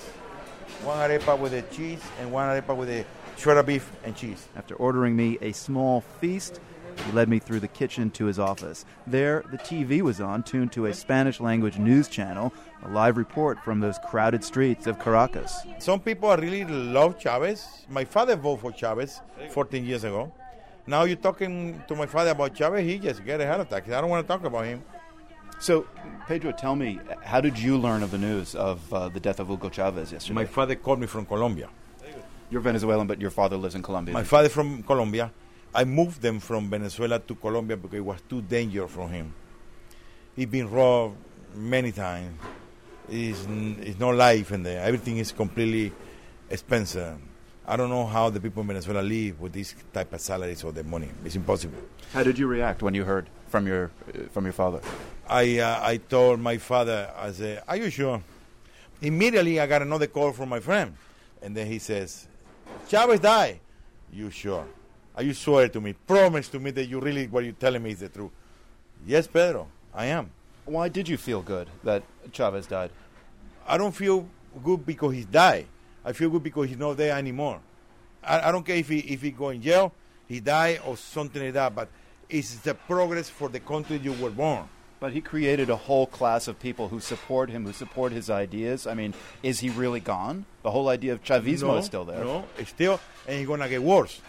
One 0.84 0.98
arepa 0.98 1.36
with 1.36 1.50
the 1.50 1.62
cheese 1.74 2.02
and 2.20 2.30
one 2.30 2.48
arepa 2.48 2.76
with 2.76 2.86
the 2.86 3.04
shredded 3.36 3.66
beef 3.66 3.90
and 4.04 4.14
cheese. 4.14 4.46
After 4.54 4.76
ordering 4.76 5.16
me 5.16 5.38
a 5.40 5.50
small 5.50 6.02
feast, 6.20 6.60
he 7.00 7.12
led 7.12 7.28
me 7.28 7.38
through 7.38 7.60
the 7.60 7.68
kitchen 7.68 8.10
to 8.12 8.26
his 8.26 8.38
office. 8.38 8.84
There, 9.06 9.44
the 9.50 9.58
TV 9.58 10.00
was 10.02 10.20
on, 10.20 10.42
tuned 10.42 10.72
to 10.72 10.86
a 10.86 10.94
Spanish 10.94 11.40
language 11.40 11.78
news 11.78 12.08
channel, 12.08 12.52
a 12.82 12.88
live 12.88 13.16
report 13.16 13.62
from 13.64 13.80
those 13.80 13.98
crowded 14.08 14.44
streets 14.44 14.86
of 14.86 14.98
Caracas. 14.98 15.66
Some 15.78 16.00
people 16.00 16.34
really 16.36 16.64
love 16.64 17.18
Chavez. 17.18 17.86
My 17.88 18.04
father 18.04 18.36
voted 18.36 18.62
for 18.62 18.72
Chavez 18.72 19.20
14 19.50 19.84
years 19.84 20.04
ago. 20.04 20.32
Now 20.86 21.04
you're 21.04 21.16
talking 21.16 21.82
to 21.88 21.94
my 21.94 22.06
father 22.06 22.30
about 22.30 22.54
Chavez, 22.54 22.84
he 22.84 22.98
just 22.98 23.24
get 23.24 23.40
a 23.40 23.46
heart 23.46 23.60
attack. 23.60 23.88
I 23.88 24.00
don't 24.00 24.10
want 24.10 24.26
to 24.26 24.32
talk 24.32 24.44
about 24.44 24.64
him. 24.66 24.82
So, 25.60 25.86
Pedro, 26.26 26.52
tell 26.52 26.76
me, 26.76 27.00
how 27.22 27.40
did 27.40 27.58
you 27.58 27.78
learn 27.78 28.02
of 28.02 28.10
the 28.10 28.18
news 28.18 28.54
of 28.54 28.92
uh, 28.92 29.08
the 29.08 29.20
death 29.20 29.40
of 29.40 29.48
Hugo 29.48 29.70
Chavez 29.70 30.12
yesterday? 30.12 30.34
My 30.34 30.44
father 30.44 30.74
called 30.74 31.00
me 31.00 31.06
from 31.06 31.24
Colombia. 31.24 31.68
You're 32.50 32.60
Venezuelan, 32.60 33.06
but 33.06 33.20
your 33.20 33.30
father 33.30 33.56
lives 33.56 33.74
in 33.74 33.82
Colombia. 33.82 34.12
My 34.12 34.24
father 34.24 34.48
from 34.48 34.82
Colombia. 34.82 35.32
I 35.74 35.84
moved 35.84 36.22
them 36.22 36.38
from 36.38 36.70
Venezuela 36.70 37.18
to 37.18 37.34
Colombia 37.34 37.76
because 37.76 37.98
it 37.98 38.04
was 38.04 38.20
too 38.28 38.42
dangerous 38.42 38.92
for 38.92 39.08
him. 39.08 39.34
He's 40.36 40.46
been 40.46 40.70
robbed 40.70 41.16
many 41.54 41.90
times. 41.90 42.38
It's, 43.08 43.46
it's 43.80 43.98
no 43.98 44.10
life 44.10 44.52
in 44.52 44.62
there. 44.62 44.84
Everything 44.84 45.18
is 45.18 45.32
completely 45.32 45.92
expensive. 46.48 47.18
I 47.66 47.76
don't 47.76 47.88
know 47.88 48.06
how 48.06 48.30
the 48.30 48.40
people 48.40 48.60
in 48.60 48.68
Venezuela 48.68 49.00
live 49.02 49.40
with 49.40 49.52
this 49.52 49.74
type 49.92 50.12
of 50.12 50.20
salaries 50.20 50.62
or 50.62 50.72
the 50.72 50.84
money. 50.84 51.08
It's 51.24 51.34
impossible. 51.34 51.78
How 52.12 52.22
did 52.22 52.38
you 52.38 52.46
react 52.46 52.82
when 52.82 52.94
you 52.94 53.04
heard 53.04 53.28
from 53.48 53.66
your 53.66 53.90
uh, 54.08 54.28
from 54.30 54.44
your 54.44 54.52
father? 54.52 54.80
I 55.26 55.58
uh, 55.58 55.80
I 55.82 55.96
told 55.96 56.40
my 56.40 56.58
father, 56.58 57.10
I 57.16 57.32
said, 57.32 57.62
"Are 57.66 57.76
you 57.76 57.88
sure?" 57.88 58.22
Immediately, 59.00 59.60
I 59.60 59.66
got 59.66 59.80
another 59.82 60.06
call 60.06 60.32
from 60.32 60.50
my 60.50 60.60
friend, 60.60 60.94
and 61.40 61.56
then 61.56 61.66
he 61.66 61.78
says, 61.78 62.28
"Chavez 62.88 63.20
died." 63.20 63.60
You 64.12 64.30
sure? 64.30 64.66
Are 65.16 65.22
you 65.22 65.34
swear 65.34 65.68
to 65.68 65.80
me? 65.80 65.92
Promise 65.92 66.48
to 66.48 66.58
me 66.58 66.70
that 66.72 66.86
you 66.86 67.00
really 67.00 67.26
what 67.28 67.44
you're 67.44 67.52
telling 67.52 67.82
me 67.82 67.90
is 67.90 68.00
the 68.00 68.08
truth. 68.08 68.30
Yes, 69.06 69.26
Pedro, 69.26 69.68
I 69.94 70.06
am. 70.06 70.30
Why 70.64 70.88
did 70.88 71.08
you 71.08 71.16
feel 71.16 71.42
good 71.42 71.68
that 71.84 72.02
Chavez 72.32 72.66
died? 72.66 72.90
I 73.66 73.78
don't 73.78 73.92
feel 73.92 74.28
good 74.62 74.84
because 74.84 75.14
he 75.14 75.24
died. 75.24 75.66
I 76.04 76.12
feel 76.12 76.30
good 76.30 76.42
because 76.42 76.68
he's 76.68 76.78
not 76.78 76.96
there 76.96 77.16
anymore. 77.16 77.60
I, 78.22 78.48
I 78.48 78.52
don't 78.52 78.64
care 78.64 78.76
if 78.76 78.88
he 78.88 78.98
if 78.98 79.22
he 79.22 79.30
go 79.30 79.50
in 79.50 79.62
jail, 79.62 79.92
he 80.26 80.40
died 80.40 80.80
or 80.84 80.96
something 80.96 81.42
like 81.42 81.54
that. 81.54 81.74
But 81.74 81.88
it's 82.28 82.56
the 82.56 82.74
progress 82.74 83.28
for 83.28 83.48
the 83.48 83.60
country 83.60 83.98
you 83.98 84.12
were 84.14 84.30
born. 84.30 84.68
But 85.00 85.12
he 85.12 85.20
created 85.20 85.68
a 85.68 85.76
whole 85.76 86.06
class 86.06 86.48
of 86.48 86.58
people 86.58 86.88
who 86.88 86.98
support 86.98 87.50
him, 87.50 87.66
who 87.66 87.72
support 87.72 88.12
his 88.12 88.30
ideas. 88.30 88.86
I 88.86 88.94
mean, 88.94 89.12
is 89.42 89.60
he 89.60 89.68
really 89.68 90.00
gone? 90.00 90.46
The 90.62 90.70
whole 90.70 90.88
idea 90.88 91.12
of 91.12 91.22
Chavismo 91.22 91.68
no, 91.68 91.76
is 91.76 91.84
still 91.84 92.04
there. 92.06 92.24
No, 92.24 92.46
it's 92.56 92.70
still, 92.70 92.98
and 93.28 93.38
he's 93.38 93.46
gonna 93.46 93.68
get 93.68 93.82
worse. 93.82 94.20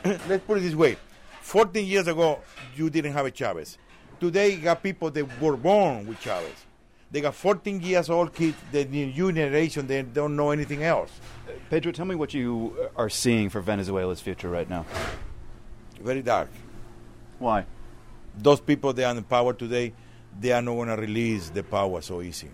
let's 0.28 0.44
put 0.44 0.58
it 0.58 0.60
this 0.62 0.74
way 0.74 0.96
14 1.42 1.86
years 1.86 2.06
ago, 2.06 2.40
you 2.76 2.90
didn't 2.90 3.12
have 3.14 3.24
a 3.24 3.30
Chavez. 3.30 3.78
Today, 4.20 4.50
you 4.50 4.58
got 4.58 4.82
people 4.82 5.10
that 5.10 5.40
were 5.40 5.56
born 5.56 6.06
with 6.06 6.20
Chavez. 6.20 6.66
They 7.10 7.22
got 7.22 7.34
14 7.34 7.80
years 7.80 8.10
old 8.10 8.34
kids, 8.34 8.56
the 8.70 8.84
new 8.84 9.32
generation, 9.32 9.86
they 9.86 10.02
don't 10.02 10.36
know 10.36 10.50
anything 10.50 10.82
else. 10.82 11.10
Pedro, 11.70 11.92
tell 11.92 12.04
me 12.04 12.14
what 12.14 12.34
you 12.34 12.90
are 12.96 13.08
seeing 13.08 13.48
for 13.48 13.62
Venezuela's 13.62 14.20
future 14.20 14.50
right 14.50 14.68
now. 14.68 14.84
Very 16.02 16.20
dark. 16.20 16.50
Why? 17.38 17.64
Those 18.36 18.60
people 18.60 18.92
that 18.92 19.04
are 19.04 19.16
in 19.16 19.24
power 19.24 19.54
today, 19.54 19.94
they 20.38 20.52
are 20.52 20.60
not 20.60 20.74
going 20.74 20.88
to 20.88 20.96
release 20.96 21.48
the 21.48 21.62
power 21.62 22.02
so 22.02 22.20
easy. 22.20 22.50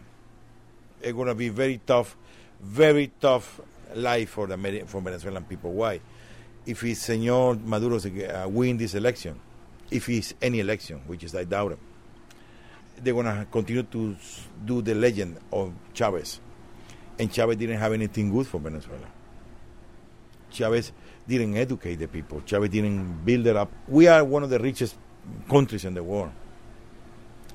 It's 1.03 1.13
going 1.13 1.27
to 1.27 1.35
be 1.35 1.49
very 1.49 1.81
tough, 1.85 2.17
very 2.61 3.11
tough 3.21 3.61
life 3.95 4.31
for 4.31 4.47
the 4.47 4.85
for 4.87 5.01
Venezuelan 5.01 5.45
people. 5.45 5.73
Why? 5.73 6.01
If 6.67 6.83
it's 6.85 7.01
Senor 7.01 7.57
Maduro 7.57 7.99
uh, 7.99 8.49
win 8.49 8.77
this 8.77 8.95
election, 8.95 9.39
if 9.91 10.09
it's 10.09 10.35
any 10.41 10.61
election, 10.61 11.01
which 11.07 11.25
is 11.25 11.35
I 11.35 11.45
doubt 11.45 11.73
it, 11.73 11.79
they're 13.03 13.15
to 13.15 13.47
continue 13.51 13.83
to 13.83 14.17
do 14.65 14.83
the 14.83 14.95
legend 14.95 15.39
of 15.53 15.73
Chavez. 15.93 16.41
And 17.19 17.33
Chavez 17.33 17.57
didn't 17.57 17.79
have 17.79 17.93
anything 17.93 18.31
good 18.31 18.47
for 18.47 18.59
Venezuela. 18.59 19.07
Chavez 20.51 20.93
didn't 21.27 21.57
educate 21.57 21.97
the 21.97 22.09
people. 22.09 22.41
Chavez 22.47 22.71
didn't 22.71 23.25
build 23.25 23.47
it 23.47 23.57
up. 23.57 23.71
We 23.89 24.07
are 24.09 24.25
one 24.25 24.43
of 24.43 24.51
the 24.51 24.59
richest 24.59 24.97
countries 25.49 25.85
in 25.85 25.95
the 25.95 26.03
world. 26.03 26.33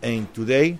And 0.01 0.33
today, 0.33 0.77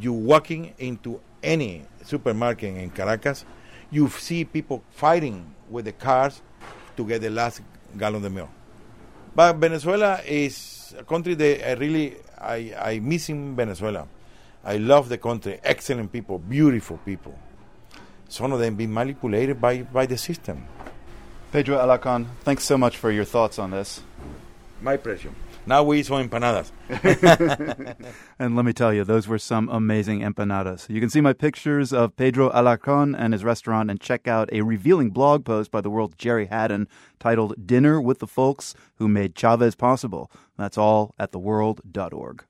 you 0.00 0.12
walking 0.12 0.74
into 0.78 1.20
any 1.42 1.84
supermarket 2.04 2.76
in 2.76 2.90
Caracas, 2.90 3.44
you 3.90 4.08
see 4.10 4.44
people 4.44 4.82
fighting 4.90 5.54
with 5.70 5.86
the 5.86 5.92
cars 5.92 6.42
to 6.98 7.06
get 7.06 7.22
the 7.22 7.30
last 7.30 7.62
gallon 7.96 8.24
of 8.24 8.32
milk. 8.32 8.50
But 9.34 9.56
Venezuela 9.56 10.20
is 10.26 10.94
a 10.98 11.04
country 11.04 11.34
that 11.34 11.70
I 11.70 11.72
really 11.74 12.16
I 12.38 12.74
I 12.76 12.98
miss 12.98 13.28
in 13.30 13.54
Venezuela. 13.56 14.06
I 14.64 14.76
love 14.76 15.08
the 15.08 15.16
country, 15.18 15.60
excellent 15.62 16.12
people, 16.12 16.38
beautiful 16.38 16.98
people. 16.98 17.38
Some 18.28 18.52
of 18.52 18.60
them 18.60 18.74
being 18.74 18.92
manipulated 18.92 19.60
by, 19.60 19.82
by 19.82 20.04
the 20.04 20.18
system. 20.18 20.66
Pedro 21.52 21.78
Alacan, 21.78 22.26
thanks 22.42 22.64
so 22.64 22.76
much 22.76 22.98
for 22.98 23.10
your 23.10 23.24
thoughts 23.24 23.58
on 23.58 23.70
this. 23.70 24.02
My 24.82 24.96
pleasure. 24.98 25.32
Now 25.68 25.82
we 25.82 26.00
eat 26.00 26.06
some 26.06 26.26
empanadas. 26.26 26.72
and 28.38 28.56
let 28.56 28.64
me 28.64 28.72
tell 28.72 28.90
you, 28.90 29.04
those 29.04 29.28
were 29.28 29.38
some 29.38 29.68
amazing 29.68 30.20
empanadas. 30.20 30.88
You 30.88 30.98
can 30.98 31.10
see 31.10 31.20
my 31.20 31.34
pictures 31.34 31.92
of 31.92 32.16
Pedro 32.16 32.48
Alacon 32.52 33.14
and 33.14 33.34
his 33.34 33.44
restaurant 33.44 33.90
and 33.90 34.00
check 34.00 34.26
out 34.26 34.48
a 34.50 34.62
revealing 34.62 35.10
blog 35.10 35.44
post 35.44 35.70
by 35.70 35.82
the 35.82 35.90
world's 35.90 36.16
Gerry 36.16 36.46
Hadden 36.46 36.88
titled 37.18 37.66
Dinner 37.66 38.00
with 38.00 38.20
the 38.20 38.26
Folks 38.26 38.74
Who 38.94 39.08
Made 39.08 39.34
Chavez 39.34 39.74
Possible. 39.74 40.30
That's 40.56 40.78
all 40.78 41.14
at 41.18 41.32
theworld.org. 41.32 42.44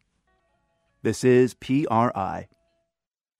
This 1.03 1.25
is 1.25 1.55
PRI. 1.55 2.47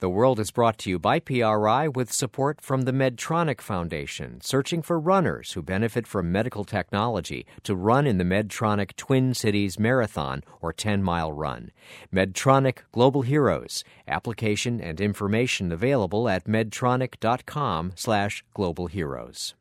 The 0.01 0.09
World 0.09 0.39
is 0.39 0.53
brought 0.53 0.79
to 0.79 0.91
you 0.91 1.01
by 1.01 1.19
PRI 1.19 1.89
with 1.89 2.13
support 2.13 2.61
from 2.61 2.83
the 2.83 2.93
Medtronic 2.93 3.61
Foundation, 3.61 4.41
searching 4.41 4.81
for 4.81 4.97
runners 5.01 5.55
who 5.55 5.61
benefit 5.61 6.07
from 6.07 6.31
medical 6.31 6.65
technology 6.65 7.45
to 7.65 7.75
run 7.75 8.07
in 8.07 8.17
the 8.17 8.23
Medtronic 8.23 8.95
Twin 8.95 9.35
Cities 9.35 9.77
Marathon 9.77 10.45
or 10.61 10.73
10 10.73 11.03
mile 11.03 11.33
run. 11.33 11.73
Medtronic 12.15 12.83
Global 12.93 13.23
Heroes. 13.23 13.83
Application 14.07 14.81
and 14.81 15.01
information 15.01 15.73
available 15.73 16.29
at 16.29 16.45
medtronic.com 16.45 17.95
slash 17.97 18.45
global 18.55 18.87
heroes. 18.87 19.57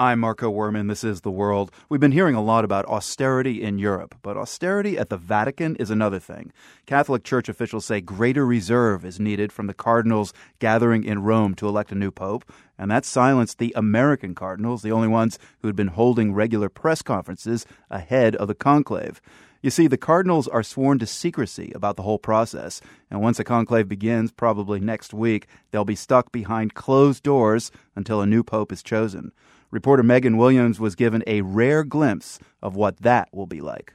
I'm 0.00 0.20
Marco 0.20 0.50
Werman. 0.50 0.88
This 0.88 1.04
is 1.04 1.20
The 1.20 1.30
World. 1.30 1.70
We've 1.90 2.00
been 2.00 2.10
hearing 2.10 2.34
a 2.34 2.42
lot 2.42 2.64
about 2.64 2.86
austerity 2.86 3.62
in 3.62 3.78
Europe, 3.78 4.14
but 4.22 4.34
austerity 4.34 4.96
at 4.96 5.10
the 5.10 5.18
Vatican 5.18 5.76
is 5.76 5.90
another 5.90 6.18
thing. 6.18 6.52
Catholic 6.86 7.22
Church 7.22 7.50
officials 7.50 7.84
say 7.84 8.00
greater 8.00 8.46
reserve 8.46 9.04
is 9.04 9.20
needed 9.20 9.52
from 9.52 9.66
the 9.66 9.74
cardinals 9.74 10.32
gathering 10.58 11.04
in 11.04 11.22
Rome 11.22 11.54
to 11.56 11.68
elect 11.68 11.92
a 11.92 11.94
new 11.94 12.10
pope, 12.10 12.50
and 12.78 12.90
that 12.90 13.04
silenced 13.04 13.58
the 13.58 13.74
American 13.76 14.34
cardinals, 14.34 14.80
the 14.80 14.90
only 14.90 15.06
ones 15.06 15.38
who 15.60 15.68
had 15.68 15.76
been 15.76 15.88
holding 15.88 16.32
regular 16.32 16.70
press 16.70 17.02
conferences 17.02 17.66
ahead 17.90 18.34
of 18.36 18.48
the 18.48 18.54
conclave. 18.54 19.20
You 19.60 19.68
see, 19.68 19.86
the 19.86 19.98
cardinals 19.98 20.48
are 20.48 20.62
sworn 20.62 20.98
to 21.00 21.06
secrecy 21.06 21.72
about 21.74 21.96
the 21.96 22.04
whole 22.04 22.18
process, 22.18 22.80
and 23.10 23.20
once 23.20 23.36
the 23.36 23.44
conclave 23.44 23.86
begins, 23.86 24.32
probably 24.32 24.80
next 24.80 25.12
week, 25.12 25.46
they'll 25.70 25.84
be 25.84 25.94
stuck 25.94 26.32
behind 26.32 26.72
closed 26.72 27.22
doors 27.22 27.70
until 27.94 28.22
a 28.22 28.26
new 28.26 28.42
pope 28.42 28.72
is 28.72 28.82
chosen. 28.82 29.32
Reporter 29.70 30.02
Megan 30.02 30.36
Williams 30.36 30.80
was 30.80 30.96
given 30.96 31.22
a 31.28 31.42
rare 31.42 31.84
glimpse 31.84 32.40
of 32.60 32.74
what 32.74 32.96
that 32.98 33.28
will 33.32 33.46
be 33.46 33.60
like. 33.60 33.92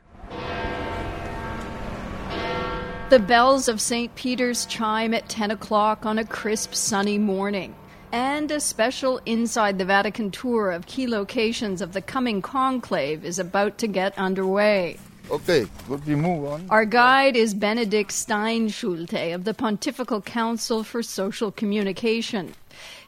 The 3.09 3.19
bells 3.19 3.67
of 3.67 3.81
St. 3.81 4.15
Peter's 4.15 4.65
chime 4.65 5.13
at 5.13 5.27
10 5.27 5.51
o'clock 5.51 6.05
on 6.05 6.17
a 6.17 6.25
crisp, 6.25 6.73
sunny 6.73 7.17
morning. 7.17 7.75
And 8.13 8.49
a 8.51 8.61
special 8.61 9.19
Inside 9.25 9.77
the 9.77 9.83
Vatican 9.83 10.31
tour 10.31 10.71
of 10.71 10.85
key 10.85 11.07
locations 11.07 11.81
of 11.81 11.91
the 11.91 12.01
coming 12.01 12.41
conclave 12.41 13.25
is 13.25 13.37
about 13.37 13.77
to 13.79 13.87
get 13.87 14.17
underway. 14.17 14.97
Okay, 15.29 15.67
good, 15.87 16.05
we 16.05 16.15
move 16.15 16.45
on. 16.45 16.67
Our 16.69 16.85
guide 16.85 17.35
is 17.35 17.53
Benedict 17.53 18.11
Steinschulte 18.11 19.33
of 19.33 19.43
the 19.43 19.53
Pontifical 19.53 20.21
Council 20.21 20.83
for 20.83 21.03
Social 21.03 21.51
Communication. 21.51 22.53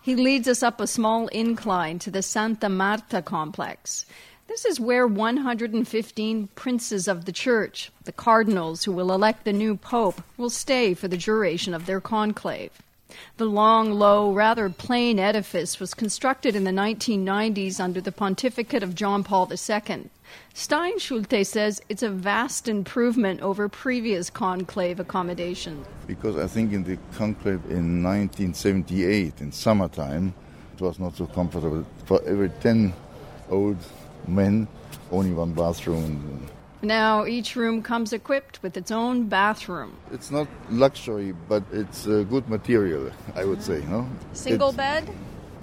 He 0.07 0.15
leads 0.15 0.47
us 0.47 0.63
up 0.63 0.79
a 0.79 0.87
small 0.87 1.27
incline 1.27 1.99
to 1.99 2.09
the 2.09 2.21
Santa 2.21 2.69
Marta 2.69 3.21
complex. 3.21 4.05
This 4.47 4.63
is 4.63 4.79
where 4.79 5.05
115 5.05 6.47
princes 6.55 7.09
of 7.09 7.25
the 7.25 7.33
church, 7.33 7.91
the 8.05 8.13
cardinals 8.13 8.85
who 8.85 8.93
will 8.93 9.11
elect 9.11 9.43
the 9.43 9.51
new 9.51 9.75
pope, 9.75 10.21
will 10.37 10.49
stay 10.49 10.93
for 10.93 11.09
the 11.09 11.17
duration 11.17 11.73
of 11.73 11.87
their 11.87 11.99
conclave. 11.99 12.71
The 13.37 13.45
long, 13.45 13.93
low, 13.93 14.31
rather 14.31 14.69
plain 14.69 15.19
edifice 15.19 15.79
was 15.79 15.93
constructed 15.93 16.55
in 16.55 16.63
the 16.63 16.71
1990s 16.71 17.79
under 17.79 18.01
the 18.01 18.11
pontificate 18.11 18.83
of 18.83 18.95
John 18.95 19.23
Paul 19.23 19.49
II. 19.51 20.09
Steinschulte 20.53 21.45
says 21.45 21.81
it's 21.87 22.03
a 22.03 22.09
vast 22.09 22.67
improvement 22.67 23.41
over 23.41 23.69
previous 23.69 24.29
conclave 24.29 24.99
accommodation. 24.99 25.85
Because 26.05 26.37
I 26.37 26.47
think 26.47 26.73
in 26.73 26.83
the 26.83 26.97
conclave 27.15 27.63
in 27.69 28.03
1978, 28.03 29.39
in 29.39 29.51
summertime, 29.51 30.33
it 30.73 30.81
was 30.81 30.99
not 30.99 31.15
so 31.15 31.27
comfortable. 31.27 31.85
For 32.05 32.21
every 32.25 32.49
10 32.49 32.93
old 33.49 33.77
men, 34.27 34.67
only 35.11 35.31
one 35.31 35.53
bathroom. 35.53 36.49
Now, 36.81 37.25
each 37.25 37.55
room 37.55 37.81
comes 37.81 38.13
equipped 38.13 38.61
with 38.61 38.77
its 38.77 38.91
own 38.91 39.27
bathroom. 39.27 39.97
It's 40.11 40.29
not 40.29 40.47
luxury, 40.69 41.33
but 41.49 41.63
it's 41.71 42.05
a 42.05 42.23
good 42.23 42.47
material, 42.49 43.11
I 43.35 43.45
would 43.45 43.63
say. 43.63 43.83
No? 43.89 44.07
Single 44.33 44.69
it's, 44.69 44.77
bed? 44.77 45.09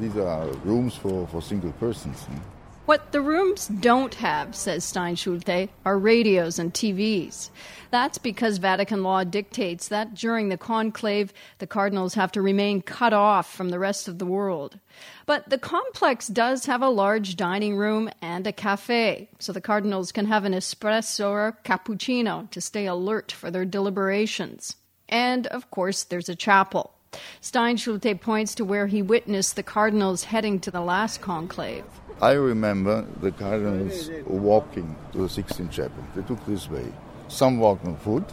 These 0.01 0.17
are 0.17 0.47
rooms 0.65 0.97
for, 0.97 1.29
for 1.29 1.41
single 1.41 1.73
persons. 1.73 2.27
No? 2.29 2.41
What 2.87 3.13
the 3.13 3.23
rooms 3.23 3.69
don't 3.69 4.15
have, 4.17 4.55
says 4.55 4.85
Steinschulte, 4.85 5.71
are 5.87 5.99
radios 5.99 6.59
and 6.59 6.75
TVs. 6.75 7.49
That's 7.91 8.19
because 8.19 8.59
Vatican 8.59 9.03
law 9.03 9.25
dictates 9.25 9.89
that 9.89 10.15
during 10.15 10.51
the 10.51 10.59
conclave, 10.59 11.33
the 11.61 11.67
cardinals 11.67 12.13
have 12.13 12.31
to 12.33 12.43
remain 12.43 12.83
cut 12.83 13.15
off 13.15 13.51
from 13.51 13.71
the 13.71 13.79
rest 13.79 14.07
of 14.07 14.19
the 14.19 14.27
world. 14.27 14.79
But 15.25 15.49
the 15.49 15.57
complex 15.57 16.29
does 16.29 16.67
have 16.67 16.83
a 16.83 16.91
large 16.91 17.37
dining 17.37 17.79
room 17.79 18.11
and 18.21 18.47
a 18.47 18.53
cafe, 18.53 19.31
so 19.39 19.51
the 19.55 19.63
cardinals 19.63 20.13
can 20.13 20.27
have 20.27 20.45
an 20.45 20.53
espresso 20.53 21.31
or 21.31 21.59
cappuccino 21.65 22.51
to 22.51 22.61
stay 22.61 22.85
alert 22.85 23.33
for 23.33 23.51
their 23.51 23.65
deliberations. 23.65 24.77
And, 25.09 25.47
of 25.47 25.71
course, 25.71 26.05
there's 26.05 26.29
a 26.29 26.37
chapel. 26.37 26.93
Steinschulte 27.41 28.21
points 28.21 28.55
to 28.57 28.65
where 28.65 28.89
he 28.89 29.01
witnessed 29.01 29.57
the 29.57 29.63
cardinals 29.63 30.25
heading 30.25 30.61
to 30.61 30.71
the 30.71 30.83
last 30.83 31.23
conclave. 31.23 31.85
I 32.21 32.33
remember 32.33 33.05
the 33.21 33.33
cardinals 33.33 34.11
walking 34.27 34.97
to 35.13 35.19
the 35.19 35.25
Sixtine 35.25 35.71
Chapel. 35.71 36.05
They 36.15 36.23
took 36.23 36.45
this 36.47 36.71
way. 36.71 36.93
Some 37.29 37.59
walked 37.59 37.85
on 37.85 37.97
foot, 37.97 38.25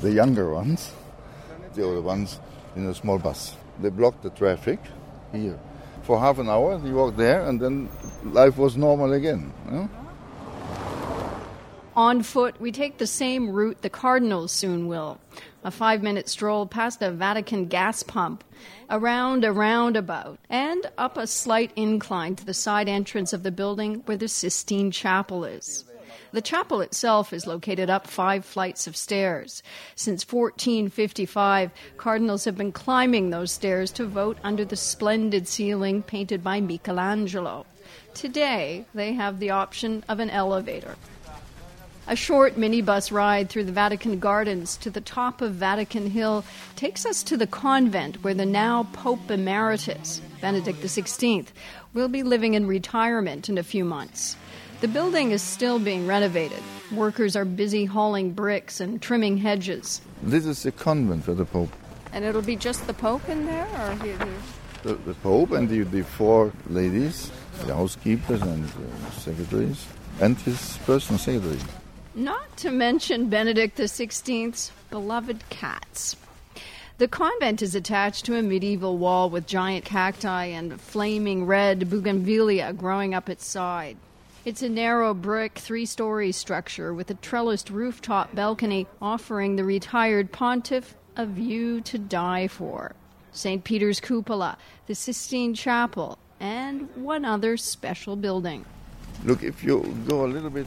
the 0.00 0.10
younger 0.10 0.52
ones, 0.52 0.92
the 1.74 1.86
other 1.86 2.00
ones 2.00 2.40
in 2.74 2.86
a 2.86 2.94
small 2.94 3.18
bus. 3.18 3.54
They 3.80 3.90
blocked 3.90 4.22
the 4.22 4.30
traffic 4.30 4.80
here. 5.32 5.58
For 6.02 6.18
half 6.18 6.38
an 6.38 6.48
hour, 6.48 6.78
they 6.78 6.90
walked 6.90 7.16
there, 7.16 7.46
and 7.46 7.60
then 7.60 7.88
life 8.24 8.56
was 8.56 8.76
normal 8.76 9.12
again. 9.12 9.52
You 9.66 9.72
know? 9.72 9.90
On 11.94 12.22
foot, 12.22 12.58
we 12.58 12.72
take 12.72 12.96
the 12.96 13.06
same 13.06 13.50
route 13.50 13.82
the 13.82 13.90
Cardinals 13.90 14.50
soon 14.50 14.86
will 14.86 15.18
a 15.64 15.70
five 15.70 16.02
minute 16.02 16.28
stroll 16.28 16.66
past 16.66 17.02
a 17.02 17.10
Vatican 17.10 17.66
gas 17.66 18.02
pump, 18.02 18.42
around 18.90 19.44
a 19.44 19.52
roundabout, 19.52 20.38
and 20.48 20.90
up 20.98 21.16
a 21.16 21.26
slight 21.26 21.70
incline 21.76 22.34
to 22.36 22.44
the 22.44 22.54
side 22.54 22.88
entrance 22.88 23.32
of 23.32 23.42
the 23.42 23.52
building 23.52 24.02
where 24.06 24.16
the 24.16 24.26
Sistine 24.26 24.90
Chapel 24.90 25.44
is. 25.44 25.84
The 26.32 26.40
chapel 26.40 26.80
itself 26.80 27.32
is 27.32 27.46
located 27.46 27.90
up 27.90 28.06
five 28.06 28.44
flights 28.44 28.86
of 28.86 28.96
stairs. 28.96 29.62
Since 29.94 30.24
1455, 30.30 31.70
cardinals 31.96 32.44
have 32.46 32.56
been 32.56 32.72
climbing 32.72 33.30
those 33.30 33.52
stairs 33.52 33.92
to 33.92 34.06
vote 34.06 34.38
under 34.42 34.64
the 34.64 34.76
splendid 34.76 35.46
ceiling 35.46 36.02
painted 36.02 36.42
by 36.42 36.60
Michelangelo. 36.60 37.66
Today, 38.14 38.86
they 38.94 39.12
have 39.12 39.38
the 39.38 39.50
option 39.50 40.04
of 40.08 40.20
an 40.20 40.30
elevator. 40.30 40.96
A 42.08 42.16
short 42.16 42.56
minibus 42.56 43.12
ride 43.12 43.48
through 43.48 43.62
the 43.62 43.72
Vatican 43.72 44.18
Gardens 44.18 44.76
to 44.78 44.90
the 44.90 45.00
top 45.00 45.40
of 45.40 45.54
Vatican 45.54 46.10
Hill 46.10 46.44
takes 46.74 47.06
us 47.06 47.22
to 47.22 47.36
the 47.36 47.46
convent 47.46 48.24
where 48.24 48.34
the 48.34 48.44
now 48.44 48.88
Pope 48.92 49.30
Emeritus, 49.30 50.20
Benedict 50.40 50.82
XVI, 50.82 51.46
will 51.94 52.08
be 52.08 52.24
living 52.24 52.54
in 52.54 52.66
retirement 52.66 53.48
in 53.48 53.56
a 53.56 53.62
few 53.62 53.84
months. 53.84 54.36
The 54.80 54.88
building 54.88 55.30
is 55.30 55.42
still 55.42 55.78
being 55.78 56.08
renovated. 56.08 56.60
Workers 56.90 57.36
are 57.36 57.44
busy 57.44 57.84
hauling 57.84 58.32
bricks 58.32 58.80
and 58.80 59.00
trimming 59.00 59.36
hedges. 59.36 60.00
This 60.24 60.44
is 60.44 60.64
the 60.64 60.72
convent 60.72 61.22
for 61.22 61.34
the 61.34 61.44
Pope. 61.44 61.70
And 62.12 62.24
it'll 62.24 62.42
be 62.42 62.56
just 62.56 62.84
the 62.88 62.94
Pope 62.94 63.28
in 63.28 63.46
there, 63.46 63.68
or 63.78 63.94
he, 64.04 64.10
he... 64.10 64.16
The, 64.82 64.94
the, 64.94 65.14
Pope 65.22 65.52
and 65.52 65.68
the, 65.68 65.84
the 65.84 66.02
four 66.02 66.52
ladies, 66.68 67.30
the 67.64 67.76
housekeepers 67.76 68.42
and 68.42 68.64
uh, 68.64 69.10
secretaries, 69.12 69.86
and 70.20 70.36
his 70.38 70.78
personal 70.78 71.20
secretary. 71.20 71.60
Not 72.14 72.58
to 72.58 72.70
mention 72.70 73.30
Benedict 73.30 73.78
XVI's 73.78 74.70
beloved 74.90 75.48
cats. 75.48 76.14
The 76.98 77.08
convent 77.08 77.62
is 77.62 77.74
attached 77.74 78.26
to 78.26 78.36
a 78.36 78.42
medieval 78.42 78.98
wall 78.98 79.30
with 79.30 79.46
giant 79.46 79.86
cacti 79.86 80.44
and 80.44 80.78
flaming 80.78 81.46
red 81.46 81.88
bougainvillea 81.88 82.74
growing 82.74 83.14
up 83.14 83.30
its 83.30 83.46
side. 83.46 83.96
It's 84.44 84.60
a 84.60 84.68
narrow 84.68 85.14
brick 85.14 85.58
three 85.58 85.86
story 85.86 86.32
structure 86.32 86.92
with 86.92 87.10
a 87.10 87.14
trellised 87.14 87.70
rooftop 87.70 88.34
balcony 88.34 88.86
offering 89.00 89.56
the 89.56 89.64
retired 89.64 90.32
pontiff 90.32 90.94
a 91.16 91.24
view 91.24 91.80
to 91.80 91.96
die 91.96 92.46
for. 92.46 92.94
St. 93.32 93.64
Peter's 93.64 94.00
Cupola, 94.00 94.58
the 94.86 94.94
Sistine 94.94 95.54
Chapel, 95.54 96.18
and 96.38 96.94
one 96.94 97.24
other 97.24 97.56
special 97.56 98.16
building. 98.16 98.66
Look, 99.24 99.42
if 99.42 99.64
you 99.64 99.80
go 100.06 100.26
a 100.26 100.28
little 100.28 100.50
bit 100.50 100.66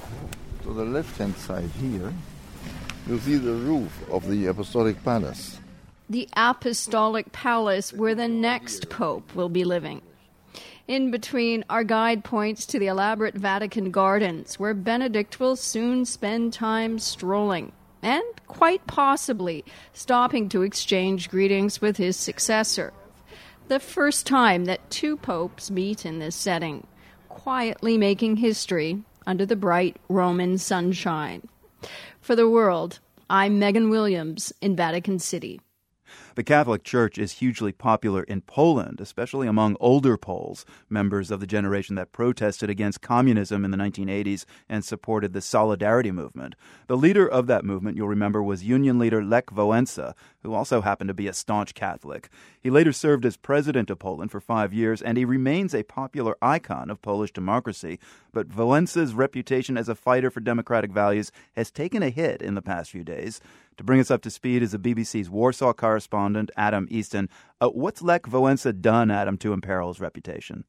to 0.66 0.74
the 0.74 0.84
left 0.84 1.16
hand 1.20 1.36
side 1.38 1.70
here, 1.80 2.12
you'll 3.08 3.20
see 3.20 3.38
the 3.38 3.54
roof 3.54 3.92
of 4.10 4.28
the 4.28 4.48
Apostolic 4.48 5.02
Palace. 5.04 5.60
The 6.10 6.28
Apostolic 6.36 7.32
Palace, 7.32 7.94
where 7.94 8.16
the 8.16 8.28
next 8.28 8.90
Pope 8.90 9.36
will 9.36 9.50
be 9.50 9.64
living. 9.64 10.02
In 10.88 11.12
between, 11.12 11.66
our 11.70 11.84
guide 11.84 12.24
points 12.24 12.66
to 12.68 12.80
the 12.80 12.88
elaborate 12.88 13.36
Vatican 13.36 13.92
gardens, 13.92 14.60
where 14.60 14.74
Benedict 14.74 15.40
will 15.40 15.56
soon 15.56 16.04
spend 16.04 16.52
time 16.52 16.98
strolling, 16.98 17.72
and 18.02 18.24
quite 18.48 18.88
possibly 18.88 19.64
stopping 19.94 20.50
to 20.50 20.64
exchange 20.64 21.30
greetings 21.30 21.80
with 21.80 21.98
his 21.98 22.18
successor. 22.18 22.92
The 23.68 23.80
first 23.80 24.26
time 24.26 24.66
that 24.66 24.90
two 24.90 25.16
popes 25.16 25.70
meet 25.70 26.08
in 26.08 26.18
this 26.18 26.36
setting, 26.36 26.88
quietly 27.30 28.00
making 28.00 28.38
history 28.38 29.04
under 29.26 29.46
the 29.46 29.56
bright 29.56 29.98
Roman 30.10 30.58
sunshine. 30.58 31.48
For 32.22 32.36
the 32.36 32.50
world, 32.50 33.00
I'm 33.30 33.60
Megan 33.60 33.90
Williams 33.90 34.54
in 34.62 34.76
Vatican 34.76 35.20
City. 35.20 35.62
The 36.36 36.44
Catholic 36.44 36.84
Church 36.84 37.18
is 37.18 37.40
hugely 37.40 37.72
popular 37.72 38.22
in 38.22 38.42
Poland, 38.42 39.00
especially 39.00 39.48
among 39.48 39.78
older 39.80 40.18
Poles, 40.18 40.66
members 40.90 41.32
of 41.32 41.40
the 41.40 41.48
generation 41.48 41.96
that 41.96 42.12
protested 42.12 42.70
against 42.70 43.00
communism 43.00 43.64
in 43.64 43.72
the 43.72 43.78
1980s 43.78 44.44
and 44.68 44.84
supported 44.84 45.32
the 45.32 45.40
Solidarity 45.40 46.12
movement. 46.12 46.56
The 46.88 46.98
leader 46.98 47.26
of 47.26 47.48
that 47.48 47.64
movement, 47.64 47.96
you'll 47.96 48.10
remember, 48.10 48.44
was 48.44 48.66
Union 48.66 49.00
leader 49.00 49.24
Lech 49.24 49.46
Wałęsa, 49.46 50.14
who 50.44 50.54
also 50.54 50.82
happened 50.82 51.08
to 51.08 51.14
be 51.14 51.30
a 51.30 51.34
staunch 51.34 51.74
Catholic. 51.74 52.30
He 52.60 52.70
later 52.70 52.92
served 52.92 53.26
as 53.26 53.38
president 53.38 53.90
of 53.90 54.00
Poland 54.00 54.30
for 54.30 54.42
five 54.42 54.74
years, 54.74 55.02
and 55.02 55.18
he 55.18 55.24
remains 55.24 55.74
a 55.74 55.84
popular 55.84 56.36
icon 56.42 56.90
of 56.90 57.02
Polish 57.02 57.32
democracy. 57.32 57.98
But 58.34 58.50
Wałęsa's 58.50 59.14
reputation 59.14 59.78
as 59.78 59.88
a 59.88 59.96
fighter 59.96 60.30
for 60.30 60.42
democratic 60.42 60.92
values 60.92 61.32
has 61.56 61.72
taken 61.72 62.04
a 62.04 62.10
hit 62.10 62.42
in 62.42 62.56
the 62.56 62.62
past 62.62 62.92
few 62.92 63.06
days. 63.06 63.40
To 63.78 63.84
bring 63.84 64.00
us 64.00 64.12
up 64.12 64.22
to 64.24 64.30
speed 64.30 64.64
is 64.64 64.72
the 64.72 64.80
BBC's 64.80 65.30
Warsaw 65.30 65.74
correspondent, 65.74 66.52
Adam 66.56 66.88
Easton. 66.90 67.30
Uh, 67.60 67.70
what's 67.70 68.02
Lech 68.02 68.24
Wałęsa 68.24 68.80
done, 68.80 69.12
Adam, 69.12 69.38
to 69.40 69.54
imperil 69.54 69.90
his 69.90 70.00
reputation? 70.00 70.64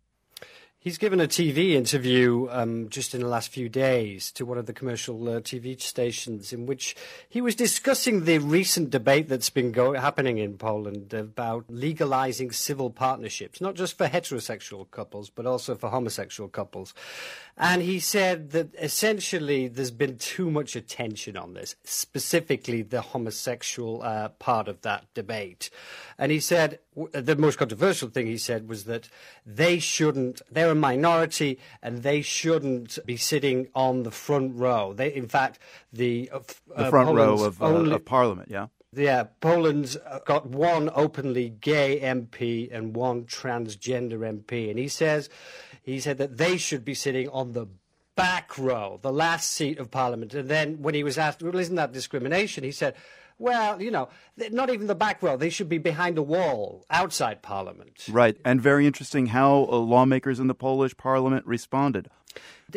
He's 0.87 0.99
given 0.99 1.21
a 1.21 1.27
TV 1.27 1.73
interview 1.73 2.47
um, 2.49 2.89
just 2.89 3.13
in 3.13 3.21
the 3.21 3.27
last 3.27 3.49
few 3.49 3.69
days 3.69 4.31
to 4.31 4.47
one 4.47 4.57
of 4.57 4.67
the 4.67 4.73
commercial 4.73 5.29
uh, 5.29 5.41
TV 5.41 5.81
stations 5.81 6.53
in 6.53 6.65
which 6.65 6.95
he 7.29 7.41
was 7.41 7.57
discussing 7.57 8.23
the 8.23 8.39
recent 8.39 8.91
debate 8.91 9.29
that's 9.29 9.51
been 9.51 9.73
go- 9.73 9.95
happening 9.95 10.39
in 10.39 10.57
Poland 10.57 11.13
about 11.13 11.65
legalizing 11.69 12.53
civil 12.53 12.91
partnerships, 12.91 13.61
not 13.61 13.75
just 13.75 13.99
for 13.99 14.07
heterosexual 14.07 14.89
couples, 14.89 15.29
but 15.29 15.45
also 15.45 15.75
for 15.75 15.91
homosexual 15.91 16.49
couples. 16.49 16.95
And 17.59 17.81
he 17.81 18.01
said 18.01 18.51
that 18.51 18.75
essentially 18.79 19.67
there's 19.67 19.91
been 19.91 20.19
too 20.19 20.51
much 20.51 20.77
attention 20.77 21.39
on 21.39 21.55
this, 21.55 21.75
specifically 21.85 22.83
the 22.83 23.01
homosexual 23.01 24.03
uh, 24.03 24.29
part 24.29 24.69
of 24.69 24.83
that 24.83 25.07
debate. 25.15 25.71
And 26.19 26.31
he 26.31 26.39
said 26.39 26.81
the 27.13 27.37
most 27.37 27.57
controversial 27.57 28.11
thing 28.11 28.27
he 28.27 28.37
said 28.37 28.69
was 28.69 28.85
that 28.85 29.09
they 29.47 29.79
shouldn't, 29.79 30.43
they're 30.51 30.73
a 30.73 30.75
minority 30.75 31.59
and 31.83 32.03
they 32.03 32.21
shouldn't 32.21 32.99
be 33.07 33.17
sitting 33.17 33.69
on 33.75 34.03
the 34.03 34.11
front 34.11 34.55
row. 34.55 34.93
They, 34.93 35.15
in 35.15 35.27
fact, 35.27 35.59
the, 35.91 36.29
uh, 36.31 36.41
the 36.77 36.91
front 36.91 37.09
Poland's 37.09 37.41
row 37.41 37.47
of, 37.47 37.63
uh, 37.63 37.67
only, 37.67 37.95
of 37.95 38.05
Parliament, 38.05 38.51
yeah. 38.51 38.67
Yeah, 38.93 39.25
Poland's 39.41 39.97
got 40.25 40.47
one 40.47 40.91
openly 40.95 41.51
gay 41.51 42.01
MP 42.01 42.73
and 42.73 42.97
one 42.97 43.25
transgender 43.25 44.21
MP, 44.21 44.71
and 44.71 44.79
he 44.79 44.89
says 44.89 45.29
he 45.87 46.01
said 46.01 46.19
that 46.19 46.37
they 46.37 46.57
should 46.57 46.85
be 46.85 46.95
sitting 46.95 47.29
on 47.29 47.53
the 47.53 47.67
back 48.17 48.59
row, 48.59 48.99
the 49.03 49.13
last 49.13 49.53
seat 49.53 49.79
of 49.79 49.91
Parliament. 49.91 50.35
And 50.35 50.49
then 50.49 50.83
when 50.83 50.95
he 50.95 51.05
was 51.05 51.17
asked, 51.17 51.43
well, 51.43 51.57
isn't 51.57 51.77
that 51.77 51.93
discrimination? 51.93 52.65
He 52.65 52.73
said, 52.73 52.95
well, 53.39 53.81
you 53.81 53.91
know, 53.91 54.09
not 54.51 54.71
even 54.71 54.89
the 54.89 54.95
back 54.95 55.23
row. 55.23 55.37
They 55.37 55.51
should 55.51 55.69
be 55.69 55.79
behind 55.79 56.19
a 56.19 56.23
wall 56.23 56.85
outside 56.91 57.41
Parliament. 57.41 58.07
Right. 58.11 58.37
And 58.45 58.61
very 58.61 58.87
interesting 58.87 59.27
how 59.27 59.69
uh, 59.71 59.77
lawmakers 59.77 60.41
in 60.41 60.49
the 60.49 60.55
Polish 60.55 60.97
Parliament 60.97 61.47
responded. 61.47 62.09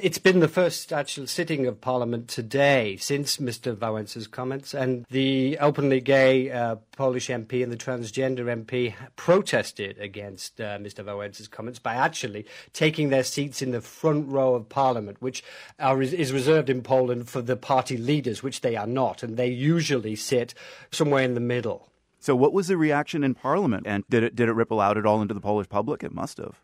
It's 0.02 0.18
been 0.18 0.40
the 0.40 0.48
first 0.48 0.94
actual 0.94 1.28
sitting 1.28 1.66
of 1.66 1.82
Parliament 1.82 2.28
today 2.30 2.96
since 2.98 3.38
Mr. 3.38 3.76
Wałęsa's 3.76 4.28
comments, 4.28 4.74
and 4.74 5.06
the 5.10 5.58
openly 5.60 6.00
gay 6.00 6.52
uh, 6.52 6.76
Polish 6.96 7.28
MP 7.28 7.62
and 7.64 7.72
the 7.72 7.78
transgender 7.78 8.46
MP 8.46 8.94
protested 9.16 9.98
against 10.00 10.62
uh, 10.62 10.78
Mr. 10.78 11.04
Wałęsa's 11.04 11.48
comments 11.48 11.80
by 11.80 11.96
actually 11.96 12.46
taking 12.72 13.10
their 13.10 13.24
seats 13.24 13.62
in 13.62 13.72
the 13.72 13.82
front 13.82 14.30
row 14.30 14.56
of 14.56 14.70
Parliament, 14.70 15.18
which 15.22 15.44
are, 15.80 16.02
is 16.02 16.32
reserved 16.32 16.70
in 16.70 16.82
Poland 16.82 17.28
for 17.28 17.42
the 17.42 17.58
party 17.58 17.98
leaders, 17.98 18.42
which 18.42 18.62
they 18.62 18.76
are 18.76 18.88
not, 18.88 19.22
and 19.22 19.36
they 19.36 19.48
usually 19.48 20.16
sit 20.16 20.54
somewhere 20.92 21.24
in 21.24 21.34
the 21.34 21.42
middle. 21.42 21.90
So, 22.20 22.36
what 22.36 22.54
was 22.54 22.68
the 22.68 22.78
reaction 22.78 23.24
in 23.24 23.34
Parliament, 23.34 23.86
and 23.86 24.04
did 24.10 24.24
it 24.24 24.36
did 24.36 24.50
it 24.50 24.54
ripple 24.54 24.80
out 24.80 24.98
at 24.98 25.06
all 25.06 25.22
into 25.22 25.34
the 25.34 25.42
Polish 25.42 25.68
public? 25.68 26.04
It 26.04 26.14
must 26.14 26.38
have 26.38 26.60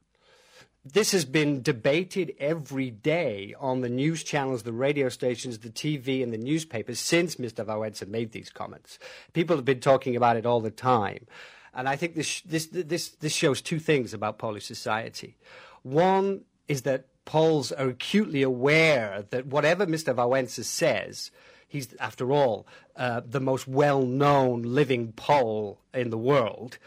this 0.85 1.11
has 1.13 1.25
been 1.25 1.63
debated 1.63 2.35
every 2.39 2.91
day 2.91 3.55
on 3.59 3.81
the 3.81 3.89
news 3.89 4.23
channels, 4.23 4.63
the 4.63 4.71
radio 4.71 5.09
stations, 5.09 5.59
the 5.59 5.69
TV, 5.69 6.21
and 6.21 6.31
the 6.31 6.37
newspapers 6.37 6.99
since 6.99 7.37
Mr. 7.37 7.65
Wałęsa 7.65 8.07
made 8.07 8.31
these 8.31 8.51
comments. 8.51 8.99
People 9.33 9.55
have 9.55 9.65
been 9.65 9.79
talking 9.79 10.15
about 10.15 10.37
it 10.37 10.45
all 10.45 10.61
the 10.61 10.69
time. 10.69 11.25
And 11.73 11.89
I 11.89 11.95
think 11.95 12.13
this, 12.13 12.41
this, 12.41 12.67
this, 12.67 13.09
this 13.09 13.33
shows 13.33 13.61
two 13.61 13.79
things 13.79 14.13
about 14.13 14.37
Polish 14.37 14.65
society. 14.65 15.37
One 15.81 16.41
is 16.67 16.83
that 16.83 17.07
Poles 17.25 17.71
are 17.71 17.89
acutely 17.89 18.43
aware 18.43 19.25
that 19.31 19.47
whatever 19.47 19.87
Mr. 19.87 20.13
Wałęsa 20.13 20.63
says, 20.63 21.31
he's, 21.67 21.95
after 21.99 22.31
all, 22.31 22.67
uh, 22.95 23.21
the 23.25 23.41
most 23.41 23.67
well 23.67 24.03
known 24.03 24.61
living 24.61 25.13
Pole 25.13 25.79
in 25.95 26.11
the 26.11 26.17
world 26.19 26.77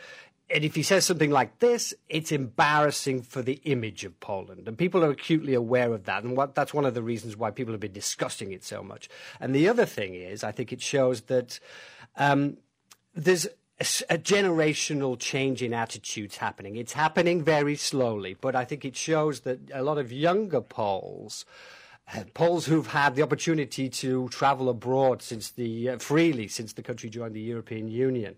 and 0.51 0.65
if 0.65 0.75
he 0.75 0.83
says 0.83 1.05
something 1.05 1.31
like 1.31 1.59
this, 1.59 1.93
it's 2.09 2.33
embarrassing 2.33 3.23
for 3.23 3.43
the 3.43 3.61
image 3.65 4.05
of 4.05 4.19
Poland. 4.21 4.67
And 4.67 4.79
people 4.79 5.05
are 5.05 5.11
acutely 5.11 5.53
aware 5.53 5.93
of 5.93 6.05
that. 6.05 6.25
And 6.25 6.37
what, 6.37 6.55
that's 6.55 6.73
one 6.73 6.87
of 6.87 6.95
the 6.95 7.03
reasons 7.03 7.37
why 7.37 7.51
people 7.51 7.75
have 7.75 7.81
been 7.81 7.93
discussing 7.93 8.53
it 8.53 8.65
so 8.65 8.83
much. 8.83 9.11
And 9.41 9.55
the 9.55 9.69
other 9.69 9.85
thing 9.85 10.15
is, 10.15 10.43
I 10.43 10.53
think 10.53 10.73
it 10.73 10.81
shows 10.81 11.23
that 11.23 11.61
um, 12.17 12.57
there's 13.15 13.45
a, 13.79 14.15
a, 14.15 14.19
generational 14.19 15.19
change 15.19 15.63
in 15.63 15.75
attitudes 15.75 16.39
happening. 16.39 16.77
It's 16.77 16.95
happening 16.95 17.43
very 17.43 17.77
slowly, 17.77 18.35
but 18.41 18.57
I 18.57 18.65
think 18.65 18.87
it 18.87 18.97
shows 18.97 19.41
that 19.41 19.61
a 19.73 19.83
lot 19.83 19.99
of 19.99 20.11
younger 20.11 20.63
Poles. 20.63 21.45
Uh, 22.15 22.25
Poles 22.33 22.65
who've 22.65 22.87
had 22.87 23.17
the 23.17 23.23
opportunity 23.23 23.91
to 23.91 24.31
travel 24.31 24.71
abroad 24.71 25.21
since 25.21 25.51
the 25.51 25.91
uh, 25.91 25.99
freely 25.99 26.49
since 26.49 26.73
the 26.73 26.83
country 26.83 27.11
joined 27.11 27.35
the 27.35 27.41
European 27.41 27.87
Union 27.87 28.37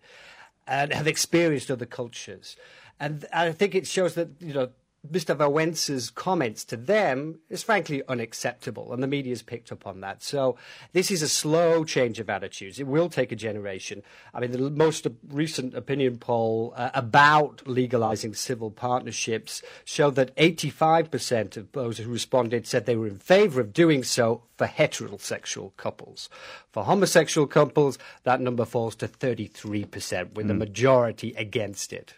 and 0.70 0.92
have 0.92 1.08
experienced 1.08 1.70
other 1.70 1.84
cultures. 1.84 2.56
And 3.00 3.26
I 3.32 3.50
think 3.52 3.74
it 3.74 3.86
shows 3.86 4.14
that, 4.14 4.28
you 4.38 4.54
know, 4.54 4.68
Mr. 5.08 5.34
Wałęsa's 5.34 6.10
comments 6.10 6.62
to 6.62 6.76
them 6.76 7.38
is 7.48 7.62
frankly 7.62 8.02
unacceptable, 8.06 8.92
and 8.92 9.02
the 9.02 9.06
media's 9.06 9.40
picked 9.40 9.72
up 9.72 9.86
on 9.86 10.00
that. 10.02 10.22
So 10.22 10.56
this 10.92 11.10
is 11.10 11.22
a 11.22 11.28
slow 11.28 11.84
change 11.84 12.20
of 12.20 12.28
attitudes. 12.28 12.78
It 12.78 12.86
will 12.86 13.08
take 13.08 13.32
a 13.32 13.36
generation. 13.36 14.02
I 14.34 14.40
mean, 14.40 14.52
the 14.52 14.70
most 14.70 15.06
recent 15.28 15.74
opinion 15.74 16.18
poll 16.18 16.74
uh, 16.76 16.90
about 16.92 17.66
legalizing 17.66 18.34
civil 18.34 18.70
partnerships 18.70 19.62
showed 19.86 20.16
that 20.16 20.36
85% 20.36 21.56
of 21.56 21.72
those 21.72 21.96
who 21.96 22.10
responded 22.10 22.66
said 22.66 22.84
they 22.84 22.96
were 22.96 23.08
in 23.08 23.18
favor 23.18 23.62
of 23.62 23.72
doing 23.72 24.04
so 24.04 24.42
for 24.58 24.66
heterosexual 24.66 25.74
couples. 25.78 26.28
For 26.72 26.84
homosexual 26.84 27.46
couples, 27.46 27.98
that 28.24 28.42
number 28.42 28.66
falls 28.66 28.96
to 28.96 29.08
33%, 29.08 30.34
with 30.34 30.44
mm. 30.44 30.48
the 30.48 30.54
majority 30.54 31.32
against 31.38 31.94
it. 31.94 32.12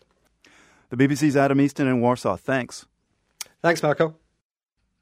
The 0.93 1.09
BBC's 1.09 1.39
Adam 1.39 1.59
Easton 1.59 1.89
in 1.89 2.03
Warsaw. 2.03 2.37
Thanks. 2.37 2.85
Thanks, 3.63 3.83
Marco. 3.83 4.15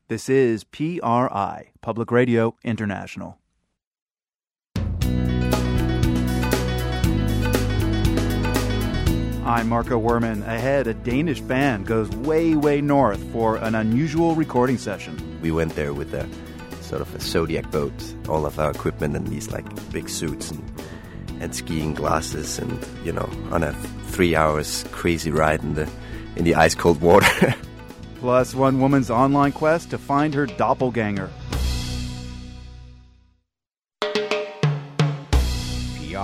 This 0.07 0.29
is 0.29 0.63
PRI, 0.63 1.73
Public 1.81 2.13
Radio 2.13 2.55
International. 2.63 3.39
I'm 9.45 9.69
Marco 9.69 10.01
Werman. 10.01 10.47
Ahead, 10.47 10.87
a 10.87 10.95
Danish 10.95 11.41
band 11.41 11.89
goes 11.89 12.09
way, 12.11 12.55
way 12.55 12.81
north 12.81 13.21
for 13.33 13.57
an 13.57 13.75
unusual 13.75 14.37
recording 14.37 14.79
session. 14.79 15.41
We 15.43 15.51
went 15.51 15.75
there 15.75 15.93
with 15.93 16.15
a 16.15 16.29
sort 16.83 17.03
of 17.03 17.13
a 17.17 17.21
Zodiac 17.21 17.69
boat, 17.73 18.15
all 18.29 18.47
of 18.47 18.61
our 18.61 18.71
equipment 18.71 19.17
and 19.17 19.27
these 19.27 19.51
like 19.51 19.67
big 19.91 20.09
suits 20.09 20.53
and 20.53 20.63
and 21.41 21.55
skiing 21.55 21.95
glasses 21.95 22.59
and 22.59 22.87
you 23.05 23.13
know 23.13 23.29
on 23.51 23.63
a 23.63 23.73
three 24.07 24.37
hours 24.37 24.85
crazy 24.93 25.31
ride 25.31 25.63
in 25.63 25.75
the 25.75 25.89
in 26.37 26.45
the 26.45 26.55
ice 26.55 26.75
cold 26.75 27.01
water. 27.01 27.55
Plus 28.17 28.55
one 28.55 28.81
woman's 28.81 29.11
online 29.11 29.53
quest 29.53 29.91
to 29.91 29.99
find 29.99 30.35
her 30.35 30.47
doppelganger. 30.47 31.31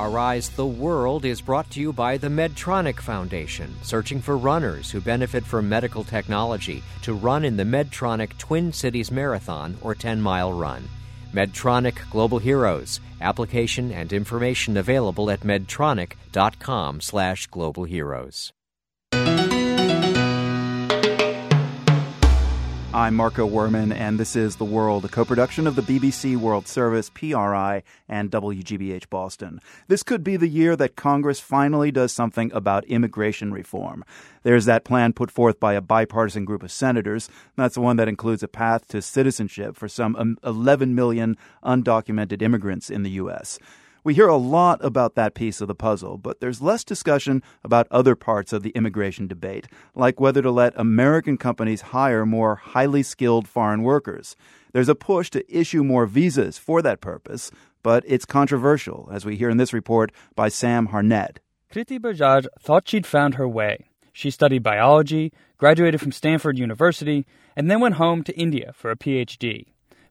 PRI's 0.07 0.51
The 0.51 0.67
World 0.67 1.25
is 1.25 1.41
brought 1.41 1.71
to 1.71 1.81
you 1.81 1.91
by 1.93 2.19
the 2.19 2.29
Medtronic 2.29 3.01
Foundation, 3.01 3.75
searching 3.83 4.21
for 4.21 4.37
runners 4.37 4.91
who 4.91 5.01
benefit 5.01 5.45
from 5.45 5.69
medical 5.69 6.05
technology 6.05 6.83
to 7.03 7.15
run 7.15 7.45
in 7.45 7.57
the 7.57 7.65
Medtronic 7.65 8.37
Twin 8.37 8.73
Cities 8.73 9.11
Marathon 9.11 9.77
or 9.81 9.95
10 9.95 10.21
mile 10.21 10.53
run. 10.53 10.87
Medtronic 11.33 11.99
Global 12.11 12.39
Heroes. 12.39 13.01
Application 13.21 13.93
and 13.93 14.13
information 14.13 14.77
available 14.77 15.31
at 15.31 15.41
medtronic.com 15.41 17.01
slash. 17.01 18.56
I'm 22.97 23.15
Marco 23.15 23.47
Werman, 23.47 23.95
and 23.95 24.19
this 24.19 24.35
is 24.37 24.57
The 24.57 24.65
World, 24.65 25.05
a 25.05 25.09
co 25.09 25.27
production 25.27 25.67
of 25.67 25.77
the 25.77 25.83
BBC 25.83 26.35
World 26.35 26.67
Service, 26.67 27.11
PRI, 27.11 27.83
and 28.09 28.31
WGBH 28.31 29.11
Boston. 29.11 29.61
This 29.87 30.03
could 30.03 30.25
be 30.25 30.39
the 30.39 30.49
year 30.49 30.77
that 30.77 30.97
Congress 30.97 31.39
finally 31.39 31.91
does 31.93 32.11
something 32.11 32.51
about 32.55 32.87
immigration 32.87 33.53
reform. 33.53 34.03
There's 34.45 34.65
that 34.65 34.85
plan 34.85 35.13
put 35.13 35.31
forth 35.31 35.61
by 35.61 35.75
a 35.75 35.83
bipartisan 35.83 36.47
group 36.47 36.63
of 36.63 36.73
senators. 36.73 37.29
That's 37.55 37.75
the 37.75 37.83
one 37.83 37.99
that 37.99 38.09
includes 38.09 38.43
a 38.43 38.49
path 38.49 38.89
to 38.89 39.03
citizenship 39.03 39.77
for 39.77 39.89
some 39.89 40.17
um, 40.17 40.39
11 40.43 40.95
million 40.95 41.37
undocumented 41.63 42.41
immigrants 42.41 42.89
in 42.89 43.03
the 43.03 43.11
U.S. 43.11 43.59
We 44.07 44.15
hear 44.15 44.29
a 44.29 44.37
lot 44.37 44.85
about 44.85 45.17
that 45.17 45.35
piece 45.35 45.61
of 45.61 45.67
the 45.67 45.75
puzzle, 45.75 46.17
but 46.17 46.39
there's 46.39 46.63
less 46.63 46.85
discussion 46.85 47.43
about 47.65 47.89
other 47.91 48.15
parts 48.15 48.53
of 48.53 48.63
the 48.63 48.71
immigration 48.71 49.27
debate, 49.27 49.67
like 49.97 50.21
whether 50.21 50.41
to 50.43 50.51
let 50.53 50.79
American 50.79 51.37
companies 51.37 51.91
hire 51.91 52.25
more 52.25 52.55
highly 52.55 53.03
skilled 53.03 53.49
foreign 53.49 53.83
workers. 53.83 54.37
There's 54.73 54.89
a 54.89 54.95
push 54.95 55.29
to 55.31 55.43
issue 55.53 55.83
more 55.83 56.07
visas 56.07 56.57
for 56.57 56.83
that 56.83 57.01
purpose, 57.01 57.51
but 57.83 58.05
it's 58.07 58.25
controversial, 58.25 59.09
as 59.11 59.27
we 59.27 59.35
hear 59.35 59.51
in 59.51 59.57
this 59.57 59.73
report 59.73 60.13
by 60.37 60.51
Sam 60.51 60.87
Harnett. 60.91 61.39
Kriti 61.73 61.99
Bajaj 61.99 62.47
thought 62.61 62.89
she'd 62.89 63.09
found 63.09 63.35
her 63.35 63.49
way. 63.49 63.89
She 64.13 64.31
studied 64.31 64.63
biology, 64.63 65.33
graduated 65.59 66.01
from 66.01 66.13
Stanford 66.13 66.59
University, 66.59 67.27
and 67.57 67.69
then 67.69 67.81
went 67.81 67.97
home 67.97 68.23
to 68.23 68.39
India 68.39 68.71
for 68.73 68.93
a 68.93 68.97
PhD. 68.97 69.65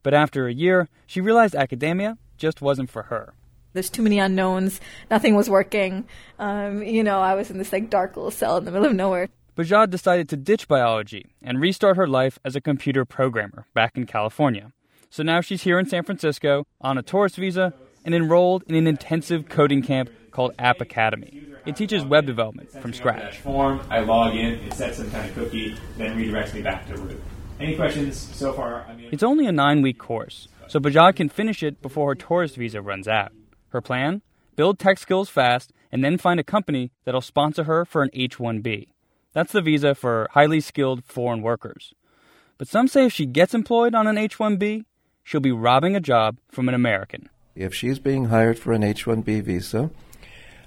But 0.04 0.14
after 0.14 0.48
a 0.48 0.54
year, 0.54 0.90
she 1.08 1.22
realized 1.22 1.56
academia 1.56 2.18
just 2.38 2.62
wasn't 2.62 2.90
for 2.90 3.04
her. 3.04 3.36
There's 3.76 3.90
too 3.90 4.02
many 4.02 4.20
unknowns. 4.20 4.80
Nothing 5.12 5.36
was 5.36 5.50
working. 5.50 6.08
Um, 6.40 6.82
you 6.82 7.04
know, 7.04 7.20
I 7.20 7.36
was 7.36 7.52
in 7.52 7.58
this 7.58 7.74
like 7.74 7.90
dark 7.90 8.16
little 8.16 8.32
cell 8.32 8.58
in 8.58 8.64
the 8.64 8.72
middle 8.72 8.88
of 8.88 8.96
nowhere. 8.96 9.28
Bajaj 9.58 9.90
decided 9.90 10.30
to 10.30 10.38
ditch 10.38 10.68
biology 10.68 11.26
and 11.42 11.60
restart 11.60 11.98
her 11.98 12.08
life 12.08 12.40
as 12.46 12.56
a 12.56 12.62
computer 12.62 13.04
programmer 13.04 13.68
back 13.74 13.98
in 13.98 14.06
California. 14.06 14.72
So 15.10 15.24
now 15.24 15.42
she's 15.42 15.64
here 15.64 15.78
in 15.78 15.86
San 15.86 16.04
Francisco 16.04 16.66
on 16.80 16.98
a 16.98 17.04
tourist 17.04 17.36
visa 17.36 17.74
and 18.06 18.16
enrolled 18.16 18.64
in 18.68 18.76
an 18.76 18.88
intensive 18.88 19.50
coding 19.50 19.82
camp 19.82 20.10
called 20.32 20.54
App 20.58 20.80
Academy. 20.80 21.48
It 21.66 21.76
teaches 21.76 22.06
web 22.06 22.26
development 22.26 22.72
from 22.72 22.94
scratch. 22.94 23.40
Form, 23.40 23.82
I 23.90 24.00
log 24.00 24.36
in, 24.36 24.54
it 24.54 24.74
sets 24.74 24.98
some 24.98 25.12
kind 25.12 25.30
of 25.30 25.36
cookie, 25.36 25.76
then 25.98 26.18
redirects 26.18 26.54
me 26.54 26.62
back 26.62 26.88
to 26.88 26.96
root. 26.96 27.22
Any 27.60 27.76
questions 27.76 28.18
so 28.18 28.54
far? 28.54 28.86
I 28.88 28.94
mean, 28.96 29.10
it's 29.12 29.24
only 29.24 29.48
a 29.48 29.52
nine 29.52 29.82
week 29.82 29.98
course, 29.98 30.48
so 30.68 30.80
Bajaj 30.80 31.18
can 31.18 31.28
finish 31.28 31.64
it 31.64 31.82
before 31.82 32.12
her 32.12 32.16
tourist 32.16 32.56
visa 32.56 32.82
runs 32.82 33.08
out. 33.08 33.32
Her 33.76 33.82
plan? 33.82 34.22
Build 34.56 34.80
tech 34.80 34.98
skills 34.98 35.30
fast 35.30 35.74
and 35.92 36.02
then 36.02 36.18
find 36.18 36.40
a 36.40 36.46
company 36.46 36.94
that'll 37.04 37.20
sponsor 37.20 37.66
her 37.66 37.84
for 37.84 38.04
an 38.04 38.10
H 38.14 38.38
1B. 38.38 38.88
That's 39.34 39.52
the 39.52 39.62
visa 39.62 39.94
for 39.94 40.30
highly 40.32 40.62
skilled 40.62 41.04
foreign 41.04 41.42
workers. 41.42 41.94
But 42.58 42.70
some 42.70 42.88
say 42.88 43.08
if 43.08 43.12
she 43.12 43.26
gets 43.26 43.54
employed 43.54 43.94
on 43.94 44.08
an 44.08 44.18
H 44.18 44.38
1B, 44.38 44.86
she'll 45.26 45.42
be 45.42 45.52
robbing 45.52 45.94
a 45.94 46.00
job 46.00 46.38
from 46.48 46.70
an 46.70 46.74
American. 46.74 47.28
If 47.54 47.74
she's 47.74 48.00
being 48.00 48.26
hired 48.26 48.58
for 48.58 48.72
an 48.72 48.82
H 48.82 49.04
1B 49.04 49.44
visa 49.44 49.92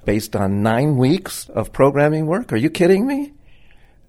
based 0.05 0.37
on 0.37 0.63
nine 0.63 0.99
weeks 0.99 1.49
of 1.49 1.73
programming 1.73 2.27
work, 2.27 2.53
are 2.53 2.57
you 2.57 2.69
kidding 2.69 3.07
me? 3.07 3.33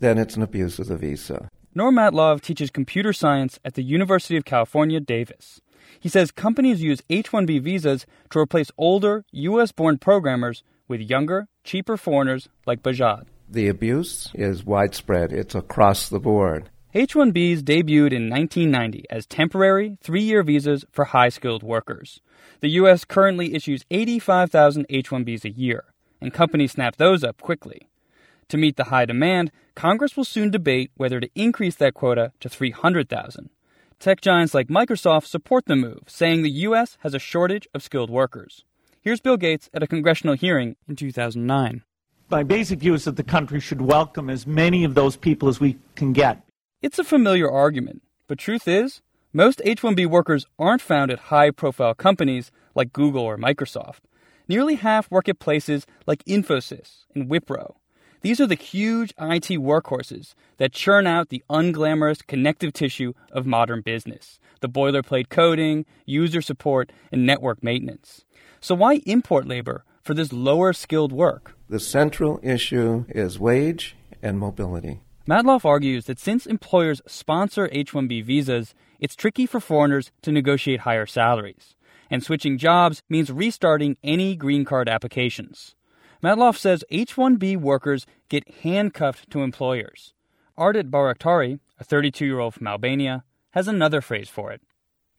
Then 0.01 0.17
it's 0.17 0.35
an 0.35 0.43
abuse 0.43 0.77
of 0.77 0.87
the 0.87 0.97
visa. 0.97 1.47
Norm 1.73 1.95
Matloff 1.95 2.41
teaches 2.41 2.69
computer 2.69 3.13
science 3.13 3.59
at 3.63 3.75
the 3.75 3.83
University 3.83 4.35
of 4.35 4.43
California, 4.43 4.99
Davis. 4.99 5.61
He 5.99 6.09
says 6.09 6.31
companies 6.31 6.81
use 6.81 7.01
H 7.09 7.31
1B 7.31 7.61
visas 7.61 8.05
to 8.29 8.39
replace 8.39 8.71
older, 8.77 9.25
U.S. 9.31 9.71
born 9.71 9.97
programmers 9.97 10.63
with 10.87 11.01
younger, 11.01 11.47
cheaper 11.63 11.97
foreigners 11.97 12.47
like 12.65 12.81
Bajaj. 12.81 13.25
The 13.49 13.67
abuse 13.67 14.29
is 14.33 14.65
widespread, 14.65 15.33
it's 15.33 15.55
across 15.55 16.07
the 16.07 16.19
board. 16.19 16.69
H 16.93 17.13
1Bs 17.13 17.61
debuted 17.61 18.13
in 18.13 18.29
1990 18.29 19.05
as 19.09 19.25
temporary, 19.25 19.97
three 20.01 20.23
year 20.23 20.41
visas 20.41 20.85
for 20.91 21.05
high 21.05 21.29
skilled 21.29 21.63
workers. 21.63 22.21
The 22.61 22.69
U.S. 22.81 23.05
currently 23.05 23.53
issues 23.53 23.85
85,000 23.91 24.85
H 24.89 25.09
1Bs 25.09 25.45
a 25.45 25.51
year, 25.51 25.83
and 26.21 26.33
companies 26.33 26.71
snap 26.71 26.95
those 26.95 27.23
up 27.23 27.41
quickly. 27.41 27.89
To 28.47 28.57
meet 28.57 28.77
the 28.77 28.85
high 28.85 29.05
demand, 29.05 29.51
Congress 29.75 30.17
will 30.17 30.23
soon 30.23 30.49
debate 30.49 30.91
whether 30.95 31.19
to 31.19 31.29
increase 31.35 31.75
that 31.75 31.93
quota 31.93 32.31
to 32.39 32.49
300,000. 32.49 33.49
Tech 33.99 34.21
giants 34.21 34.53
like 34.53 34.69
Microsoft 34.69 35.25
support 35.25 35.65
the 35.65 35.75
move, 35.75 36.03
saying 36.07 36.41
the 36.41 36.49
U.S. 36.67 36.97
has 37.01 37.13
a 37.13 37.19
shortage 37.19 37.67
of 37.73 37.83
skilled 37.83 38.09
workers. 38.09 38.63
Here's 39.01 39.19
Bill 39.19 39.35
Gates 39.35 39.69
at 39.73 39.83
a 39.83 39.87
congressional 39.87 40.35
hearing 40.35 40.77
in 40.87 40.95
2009. 40.95 41.83
My 42.29 42.43
basic 42.43 42.79
view 42.79 42.93
is 42.93 43.03
that 43.03 43.17
the 43.17 43.25
country 43.25 43.59
should 43.59 43.81
welcome 43.81 44.29
as 44.29 44.47
many 44.47 44.85
of 44.85 44.95
those 44.95 45.17
people 45.17 45.49
as 45.49 45.59
we 45.59 45.79
can 45.95 46.13
get. 46.13 46.41
It's 46.81 46.97
a 46.97 47.03
familiar 47.03 47.51
argument, 47.51 48.01
but 48.27 48.39
truth 48.39 48.69
is, 48.69 49.01
most 49.33 49.61
H 49.65 49.81
1B 49.81 50.05
workers 50.05 50.45
aren't 50.57 50.81
found 50.81 51.11
at 51.11 51.19
high 51.27 51.51
profile 51.51 51.93
companies 51.93 52.51
like 52.75 52.93
Google 52.93 53.23
or 53.23 53.37
Microsoft. 53.37 53.99
Nearly 54.47 54.75
half 54.75 55.11
work 55.11 55.27
at 55.27 55.39
places 55.39 55.85
like 56.07 56.23
Infosys 56.23 57.03
and 57.13 57.29
Wipro. 57.29 57.75
These 58.21 58.41
are 58.41 58.47
the 58.47 58.55
huge 58.55 59.11
IT 59.11 59.47
workhorses 59.59 60.33
that 60.57 60.73
churn 60.73 61.07
out 61.07 61.29
the 61.29 61.43
unglamorous 61.49 62.25
connective 62.25 62.73
tissue 62.73 63.13
of 63.31 63.45
modern 63.45 63.81
business 63.81 64.39
the 64.61 64.67
boilerplate 64.67 65.29
coding, 65.29 65.85
user 66.05 66.41
support, 66.41 66.91
and 67.13 67.25
network 67.25 67.63
maintenance. 67.63 68.25
So, 68.59 68.75
why 68.75 68.95
import 69.05 69.47
labor 69.47 69.85
for 70.01 70.13
this 70.13 70.33
lower 70.33 70.73
skilled 70.73 71.13
work? 71.13 71.55
The 71.69 71.79
central 71.79 72.41
issue 72.43 73.05
is 73.07 73.39
wage 73.39 73.95
and 74.21 74.37
mobility. 74.37 74.99
Matloff 75.25 75.63
argues 75.63 76.05
that 76.05 76.19
since 76.19 76.45
employers 76.45 77.01
sponsor 77.07 77.69
H 77.71 77.93
1B 77.93 78.25
visas, 78.25 78.73
it's 78.99 79.15
tricky 79.15 79.45
for 79.45 79.61
foreigners 79.61 80.11
to 80.23 80.31
negotiate 80.33 80.81
higher 80.81 81.05
salaries. 81.05 81.75
And 82.09 82.21
switching 82.21 82.57
jobs 82.57 83.01
means 83.07 83.31
restarting 83.31 83.95
any 84.03 84.35
green 84.35 84.65
card 84.65 84.89
applications. 84.89 85.75
Matloff 86.21 86.57
says 86.57 86.83
H 86.89 87.15
1B 87.15 87.57
workers 87.57 88.05
get 88.27 88.49
handcuffed 88.61 89.29
to 89.29 89.41
employers. 89.41 90.13
Ardit 90.57 90.89
Bayraktari, 90.89 91.59
a 91.79 91.83
32 91.85 92.25
year 92.25 92.39
old 92.39 92.55
from 92.55 92.67
Albania, 92.67 93.23
has 93.51 93.67
another 93.67 94.01
phrase 94.01 94.29
for 94.29 94.51
it 94.51 94.61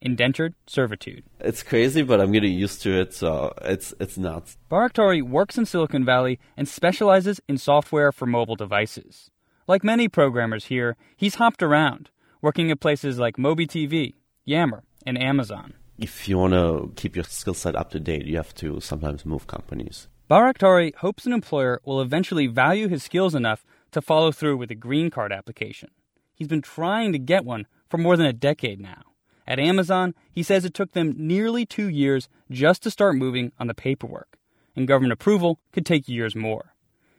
indentured 0.03 0.55
servitude. 0.67 1.25
It's 1.41 1.63
crazy, 1.63 2.03
but 2.03 2.21
I'm 2.21 2.33
getting 2.33 2.55
used 2.55 2.83
to 2.83 3.01
it, 3.01 3.13
so 3.13 3.53
it's, 3.63 3.93
it's 4.01 4.17
nuts. 4.17 4.57
Bayraktari 4.71 5.23
works 5.23 5.59
in 5.59 5.67
Silicon 5.67 6.05
Valley 6.05 6.39
and 6.57 6.67
specializes 6.67 7.41
in 7.49 7.59
software 7.59 8.11
for 8.11 8.27
mobile 8.27 8.57
devices. 8.57 9.31
Like 9.67 9.85
many 9.85 10.09
programmers 10.09 10.67
here, 10.67 10.97
he's 11.17 11.35
hopped 11.37 11.63
around, 11.63 12.11
working 12.41 12.71
at 12.71 12.81
places 12.81 13.19
like 13.19 13.37
MobiTV, 13.37 14.15
Yammer, 14.45 14.85
and 15.07 15.21
Amazon. 15.21 15.75
If 15.99 16.29
you 16.29 16.39
want 16.39 16.55
to 16.55 16.93
keep 16.97 17.15
your 17.15 17.25
skill 17.25 17.55
set 17.55 17.77
up 17.77 17.91
to 17.91 18.01
date, 18.01 18.25
you 18.25 18.37
have 18.37 18.55
to 18.55 18.81
sometimes 18.81 19.27
move 19.27 19.47
companies. 19.47 20.09
Bayraktari 20.31 20.95
hopes 20.95 21.27
an 21.27 21.33
employer 21.33 21.81
will 21.85 22.01
eventually 22.01 22.47
value 22.47 22.87
his 22.87 23.03
skills 23.03 23.35
enough 23.35 23.65
to 23.91 24.01
follow 24.01 24.31
through 24.31 24.59
with 24.59 24.71
a 24.71 24.77
green 24.77 25.11
card 25.11 25.33
application. 25.33 25.91
He's 26.37 26.47
been 26.47 26.63
trying 26.63 27.11
to 27.11 27.19
get 27.19 27.45
one 27.45 27.67
for 27.89 27.99
more 27.99 28.17
than 28.17 28.27
a 28.27 28.33
decade 28.33 28.81
now. 28.81 29.03
At 29.45 29.59
Amazon, 29.59 30.15
he 30.31 30.45
says 30.45 30.65
it 30.65 30.73
took 30.73 30.93
them 30.93 31.17
nearly 31.19 31.67
two 31.67 31.89
years 31.89 32.29
just 32.49 32.81
to 32.85 32.93
start 32.93 33.17
moving 33.17 33.51
on 33.59 33.67
the 33.67 33.75
paperwork, 33.75 34.39
and 34.77 34.87
government 34.87 35.15
approval 35.15 35.59
could 35.73 35.85
take 35.85 36.09
years 36.09 36.37
more. 36.37 36.75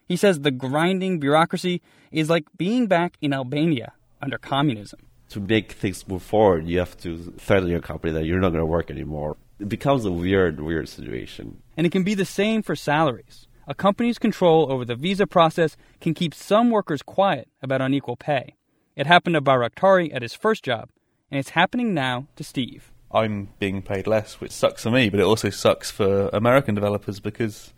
He 0.08 0.16
says 0.16 0.40
the 0.40 0.50
grinding 0.50 1.20
bureaucracy 1.20 1.82
is 2.12 2.30
like 2.30 2.46
being 2.56 2.86
back 2.86 3.18
in 3.20 3.34
Albania 3.34 3.92
under 4.22 4.38
communism. 4.38 5.00
To 5.28 5.40
make 5.40 5.72
things 5.72 6.08
move 6.08 6.22
forward, 6.22 6.66
you 6.66 6.78
have 6.78 6.96
to 7.02 7.34
threaten 7.36 7.68
your 7.68 7.80
company 7.80 8.14
that 8.14 8.24
you're 8.24 8.40
not 8.40 8.52
going 8.52 8.60
to 8.60 8.66
work 8.66 8.90
anymore 8.90 9.36
it 9.62 9.68
becomes 9.68 10.04
a 10.04 10.10
weird, 10.10 10.60
weird 10.60 10.88
situation. 10.88 11.62
And 11.76 11.86
it 11.86 11.92
can 11.92 12.02
be 12.02 12.14
the 12.14 12.24
same 12.24 12.62
for 12.62 12.74
salaries. 12.74 13.46
A 13.68 13.74
company's 13.74 14.18
control 14.18 14.70
over 14.72 14.84
the 14.84 14.96
visa 14.96 15.24
process 15.24 15.76
can 16.00 16.14
keep 16.14 16.34
some 16.34 16.70
workers 16.70 17.00
quiet 17.00 17.48
about 17.62 17.80
unequal 17.80 18.16
pay. 18.16 18.56
It 18.96 19.06
happened 19.06 19.34
to 19.34 19.40
Bayraktari 19.40 20.12
at 20.12 20.20
his 20.20 20.34
first 20.34 20.64
job, 20.64 20.88
and 21.30 21.38
it's 21.38 21.50
happening 21.50 21.94
now 21.94 22.26
to 22.34 22.42
Steve. 22.42 22.90
I'm 23.12 23.50
being 23.60 23.82
paid 23.82 24.08
less, 24.08 24.40
which 24.40 24.50
sucks 24.50 24.82
for 24.82 24.90
me, 24.90 25.08
but 25.08 25.20
it 25.20 25.26
also 25.26 25.48
sucks 25.48 25.92
for 25.92 26.28
American 26.32 26.74
developers 26.74 27.20
because 27.20 27.72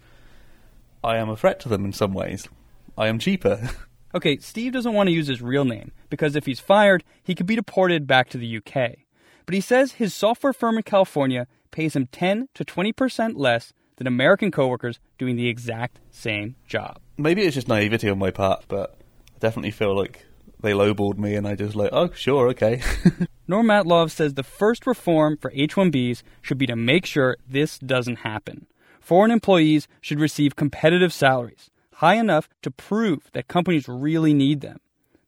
I 1.05 1.19
am 1.19 1.29
a 1.29 1.37
threat 1.37 1.61
to 1.61 1.69
them 1.69 1.85
in 1.85 1.93
some 1.93 2.15
ways. 2.15 2.49
I 2.97 3.09
am 3.09 3.19
cheaper. 3.19 3.69
okay, 4.15 4.39
Steve 4.39 4.73
doesn't 4.73 4.95
want 4.95 5.09
to 5.09 5.15
use 5.15 5.27
his 5.27 5.43
real 5.43 5.67
name 5.67 5.93
because 6.09 6.35
if 6.35 6.47
he's 6.47 6.61
fired, 6.61 7.05
he 7.23 7.35
could 7.35 7.47
be 7.47 7.57
deported 7.57 8.07
back 8.07 8.31
to 8.31 8.39
the 8.39 8.57
UK. 8.57 9.05
But 9.47 9.55
he 9.55 9.61
says 9.61 9.93
his 9.93 10.15
software 10.15 10.55
firm 10.55 10.79
in 10.79 10.83
California 10.83 11.47
pays 11.75 11.97
him 11.97 12.07
10 12.07 12.49
to 12.55 12.65
20% 12.65 13.33
less 13.35 13.73
than 13.97 14.07
American 14.07 14.51
coworkers 14.51 15.01
doing 15.19 15.35
the 15.35 15.49
exact 15.49 15.99
same 16.11 16.55
job. 16.69 17.01
Maybe 17.19 17.43
it's 17.43 17.55
just 17.55 17.69
naivety 17.69 18.09
on 18.09 18.19
my 18.19 18.31
part, 18.31 18.65
but 18.69 18.97
I 19.35 19.39
definitely 19.41 19.73
feel 19.73 19.97
like 19.97 20.25
they 20.61 20.71
lowballed 20.73 21.19
me 21.19 21.35
and 21.35 21.47
I 21.47 21.57
just 21.57 21.75
like, 21.75 21.91
oh, 21.93 22.11
sure, 22.13 22.49
okay. 22.51 22.81
Norm 23.49 23.67
Matloff 23.67 24.13
says 24.13 24.35
the 24.35 24.45
first 24.45 24.87
reform 24.87 25.37
for 25.37 25.51
H-1Bs 25.53 26.23
should 26.41 26.59
be 26.59 26.67
to 26.67 26.77
make 26.77 27.07
sure 27.07 27.37
this 27.47 27.79
doesn't 27.79 28.21
happen. 28.21 28.67
Foreign 29.01 29.33
employees 29.33 29.89
should 30.01 30.21
receive 30.21 30.57
competitive 30.57 31.13
salaries, 31.13 31.71
high 31.95 32.15
enough 32.15 32.49
to 32.63 32.71
prove 32.71 33.31
that 33.33 33.49
companies 33.49 33.89
really 33.89 34.33
need 34.33 34.61
them. 34.61 34.79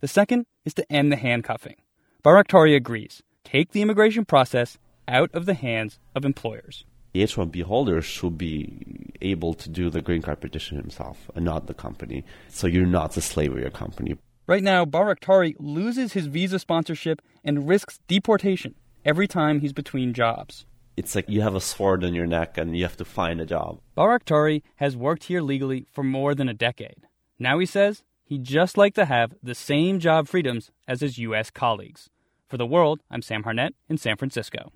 The 0.00 0.08
second 0.08 0.46
is 0.64 0.74
to 0.74 0.92
end 0.92 1.10
the 1.10 1.16
handcuffing. 1.16 1.76
Bayraktari 2.24 2.76
agrees. 2.76 3.22
Take 3.44 3.72
the 3.72 3.82
immigration 3.82 4.24
process 4.24 4.78
out 5.08 5.30
of 5.34 5.46
the 5.46 5.54
hands 5.54 5.98
of 6.14 6.24
employers. 6.24 6.84
The 7.12 7.22
H-1B 7.22 7.62
holder 7.62 8.02
should 8.02 8.36
be 8.36 9.12
able 9.22 9.54
to 9.54 9.68
do 9.70 9.88
the 9.88 10.02
green 10.02 10.22
card 10.22 10.40
petition 10.40 10.76
himself 10.76 11.30
and 11.34 11.44
not 11.44 11.66
the 11.66 11.74
company. 11.74 12.24
So 12.48 12.66
you're 12.66 12.86
not 12.86 13.12
the 13.12 13.22
slave 13.22 13.52
of 13.52 13.58
your 13.58 13.70
company. 13.70 14.18
Right 14.46 14.62
now, 14.62 14.84
Bayraktari 14.84 15.56
loses 15.58 16.12
his 16.12 16.26
visa 16.26 16.58
sponsorship 16.58 17.22
and 17.42 17.66
risks 17.66 18.00
deportation 18.06 18.74
every 19.04 19.26
time 19.26 19.60
he's 19.60 19.72
between 19.72 20.12
jobs. 20.12 20.66
It's 20.96 21.14
like 21.14 21.28
you 21.28 21.40
have 21.40 21.54
a 21.54 21.60
sword 21.60 22.04
in 22.04 22.14
your 22.14 22.26
neck 22.26 22.56
and 22.58 22.76
you 22.76 22.82
have 22.84 22.96
to 22.98 23.04
find 23.04 23.40
a 23.40 23.46
job. 23.46 23.80
Bayraktari 23.96 24.62
has 24.76 24.96
worked 24.96 25.24
here 25.24 25.40
legally 25.40 25.86
for 25.90 26.02
more 26.02 26.34
than 26.34 26.48
a 26.48 26.54
decade. 26.54 27.06
Now 27.38 27.58
he 27.58 27.66
says 27.66 28.02
he'd 28.24 28.44
just 28.44 28.76
like 28.76 28.94
to 28.94 29.04
have 29.04 29.34
the 29.42 29.54
same 29.54 30.00
job 30.00 30.28
freedoms 30.28 30.70
as 30.86 31.00
his 31.00 31.18
U.S. 31.18 31.50
colleagues. 31.50 32.08
For 32.48 32.56
the 32.56 32.66
world, 32.66 33.00
I'm 33.10 33.22
Sam 33.22 33.42
Harnett 33.42 33.72
in 33.88 33.98
San 33.98 34.16
Francisco. 34.16 34.72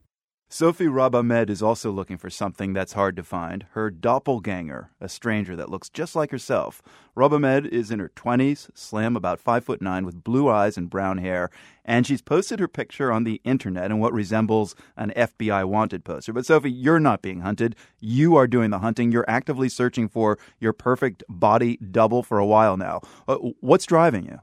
Sophie 0.53 0.87
Rabamed 0.87 1.49
is 1.49 1.63
also 1.63 1.93
looking 1.93 2.17
for 2.17 2.29
something 2.29 2.73
that's 2.73 2.95
hard 2.95 3.15
to 3.15 3.23
find 3.23 3.67
her 3.71 3.89
doppelganger, 3.89 4.91
a 5.01 5.09
stranger 5.09 5.55
that 5.55 5.71
looks 5.71 5.89
just 5.89 6.17
like 6.17 6.33
herself. 6.33 6.83
Rabamed 7.17 7.69
is 7.69 7.93
in 7.93 8.01
her 8.01 8.11
20s, 8.17 8.69
slim, 8.75 9.15
about 9.15 9.39
5 9.39 9.65
foot 9.65 9.81
9, 9.81 10.05
with 10.05 10.25
blue 10.25 10.49
eyes 10.49 10.77
and 10.77 10.91
brown 10.91 11.19
hair, 11.19 11.51
and 11.85 12.05
she's 12.05 12.21
posted 12.21 12.59
her 12.59 12.67
picture 12.67 13.13
on 13.13 13.23
the 13.23 13.41
internet 13.45 13.93
in 13.93 14.01
what 14.01 14.13
resembles 14.13 14.75
an 14.97 15.13
FBI 15.15 15.67
wanted 15.67 16.05
poster. 16.05 16.33
But 16.33 16.47
Sophie, 16.47 16.73
you're 16.73 16.99
not 16.99 17.23
being 17.23 17.43
hunted. 17.43 17.77
You 18.01 18.35
are 18.35 18.49
doing 18.49 18.71
the 18.71 18.81
hunting. 18.81 19.13
You're 19.13 19.31
actively 19.31 19.69
searching 19.69 20.09
for 20.09 20.37
your 20.59 20.73
perfect 20.73 21.23
body 21.29 21.77
double 21.77 22.25
for 22.25 22.39
a 22.41 22.47
while 22.47 22.77
now. 22.77 23.03
Uh, 23.29 23.37
what's 23.61 23.87
driving 23.87 24.25
you? 24.25 24.41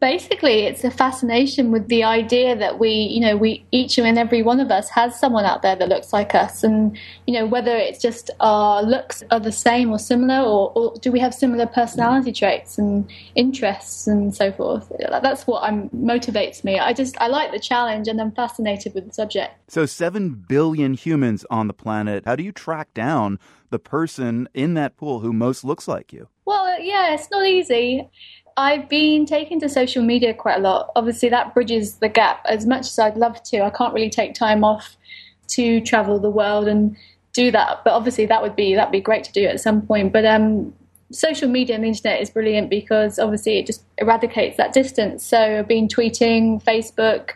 Basically 0.00 0.64
it's 0.66 0.84
a 0.84 0.90
fascination 0.90 1.70
with 1.70 1.88
the 1.88 2.04
idea 2.04 2.56
that 2.56 2.78
we 2.78 2.90
you 2.90 3.20
know 3.20 3.36
we 3.36 3.64
each 3.70 3.98
and 3.98 4.18
every 4.18 4.42
one 4.42 4.60
of 4.60 4.70
us 4.70 4.88
has 4.90 5.18
someone 5.18 5.44
out 5.44 5.62
there 5.62 5.76
that 5.76 5.88
looks 5.88 6.12
like 6.12 6.34
us. 6.34 6.62
And 6.62 6.96
you 7.26 7.34
know 7.34 7.46
whether 7.46 7.74
it's 7.76 8.00
just 8.00 8.30
our 8.40 8.82
looks 8.82 9.22
are 9.30 9.40
the 9.40 9.52
same 9.52 9.90
or 9.90 9.98
similar 9.98 10.42
or, 10.42 10.72
or 10.74 10.94
do 11.00 11.10
we 11.10 11.18
have 11.20 11.34
similar 11.34 11.66
personality 11.66 12.32
traits 12.32 12.78
and 12.78 13.10
interests 13.34 14.06
and 14.06 14.34
so 14.34 14.52
forth? 14.52 14.90
That's 14.98 15.46
what 15.46 15.62
I'm, 15.62 15.88
motivates 15.90 16.64
me. 16.64 16.78
I 16.78 16.92
just 16.92 17.16
i 17.20 17.26
like 17.26 17.52
the 17.52 17.60
challenge 17.60 18.08
and 18.08 18.20
i'm 18.20 18.32
fascinated 18.32 18.94
with 18.94 19.06
the 19.06 19.14
subject. 19.14 19.54
So 19.68 19.86
7 19.86 20.44
billion 20.48 20.94
humans 20.94 21.44
on 21.50 21.66
the 21.66 21.74
planet 21.74 22.24
how 22.26 22.36
do 22.36 22.42
you 22.42 22.52
track 22.52 22.92
down 22.94 23.38
the 23.70 23.78
person 23.78 24.48
in 24.54 24.74
that 24.74 24.96
pool 24.96 25.20
who 25.20 25.32
most 25.32 25.64
looks 25.64 25.88
like 25.88 26.12
you? 26.12 26.28
Well 26.44 26.80
yeah 26.80 27.14
it's 27.14 27.30
not 27.30 27.46
easy 27.46 28.08
I've 28.56 28.88
been 28.88 29.26
taken 29.26 29.60
to 29.60 29.68
social 29.68 30.02
media 30.02 30.32
quite 30.32 30.56
a 30.56 30.60
lot. 30.60 30.90
Obviously, 30.96 31.28
that 31.28 31.52
bridges 31.52 31.96
the 31.96 32.08
gap. 32.08 32.40
As 32.46 32.66
much 32.66 32.86
as 32.86 32.98
I'd 32.98 33.16
love 33.16 33.42
to, 33.44 33.62
I 33.62 33.70
can't 33.70 33.92
really 33.92 34.10
take 34.10 34.34
time 34.34 34.64
off 34.64 34.96
to 35.48 35.80
travel 35.82 36.18
the 36.18 36.30
world 36.30 36.66
and 36.66 36.96
do 37.34 37.50
that. 37.50 37.82
But 37.84 37.92
obviously, 37.92 38.26
that 38.26 38.42
would 38.42 38.56
be 38.56 38.74
that'd 38.74 38.92
be 38.92 39.00
great 39.00 39.24
to 39.24 39.32
do 39.32 39.44
at 39.44 39.60
some 39.60 39.82
point. 39.82 40.12
But 40.12 40.24
um, 40.24 40.74
social 41.12 41.48
media 41.48 41.74
and 41.74 41.84
the 41.84 41.88
internet 41.88 42.20
is 42.20 42.30
brilliant 42.30 42.70
because 42.70 43.18
obviously 43.18 43.58
it 43.58 43.66
just 43.66 43.84
eradicates 43.98 44.56
that 44.56 44.72
distance. 44.72 45.24
So 45.24 45.58
I've 45.58 45.68
been 45.68 45.88
tweeting, 45.88 46.62
Facebook, 46.62 47.32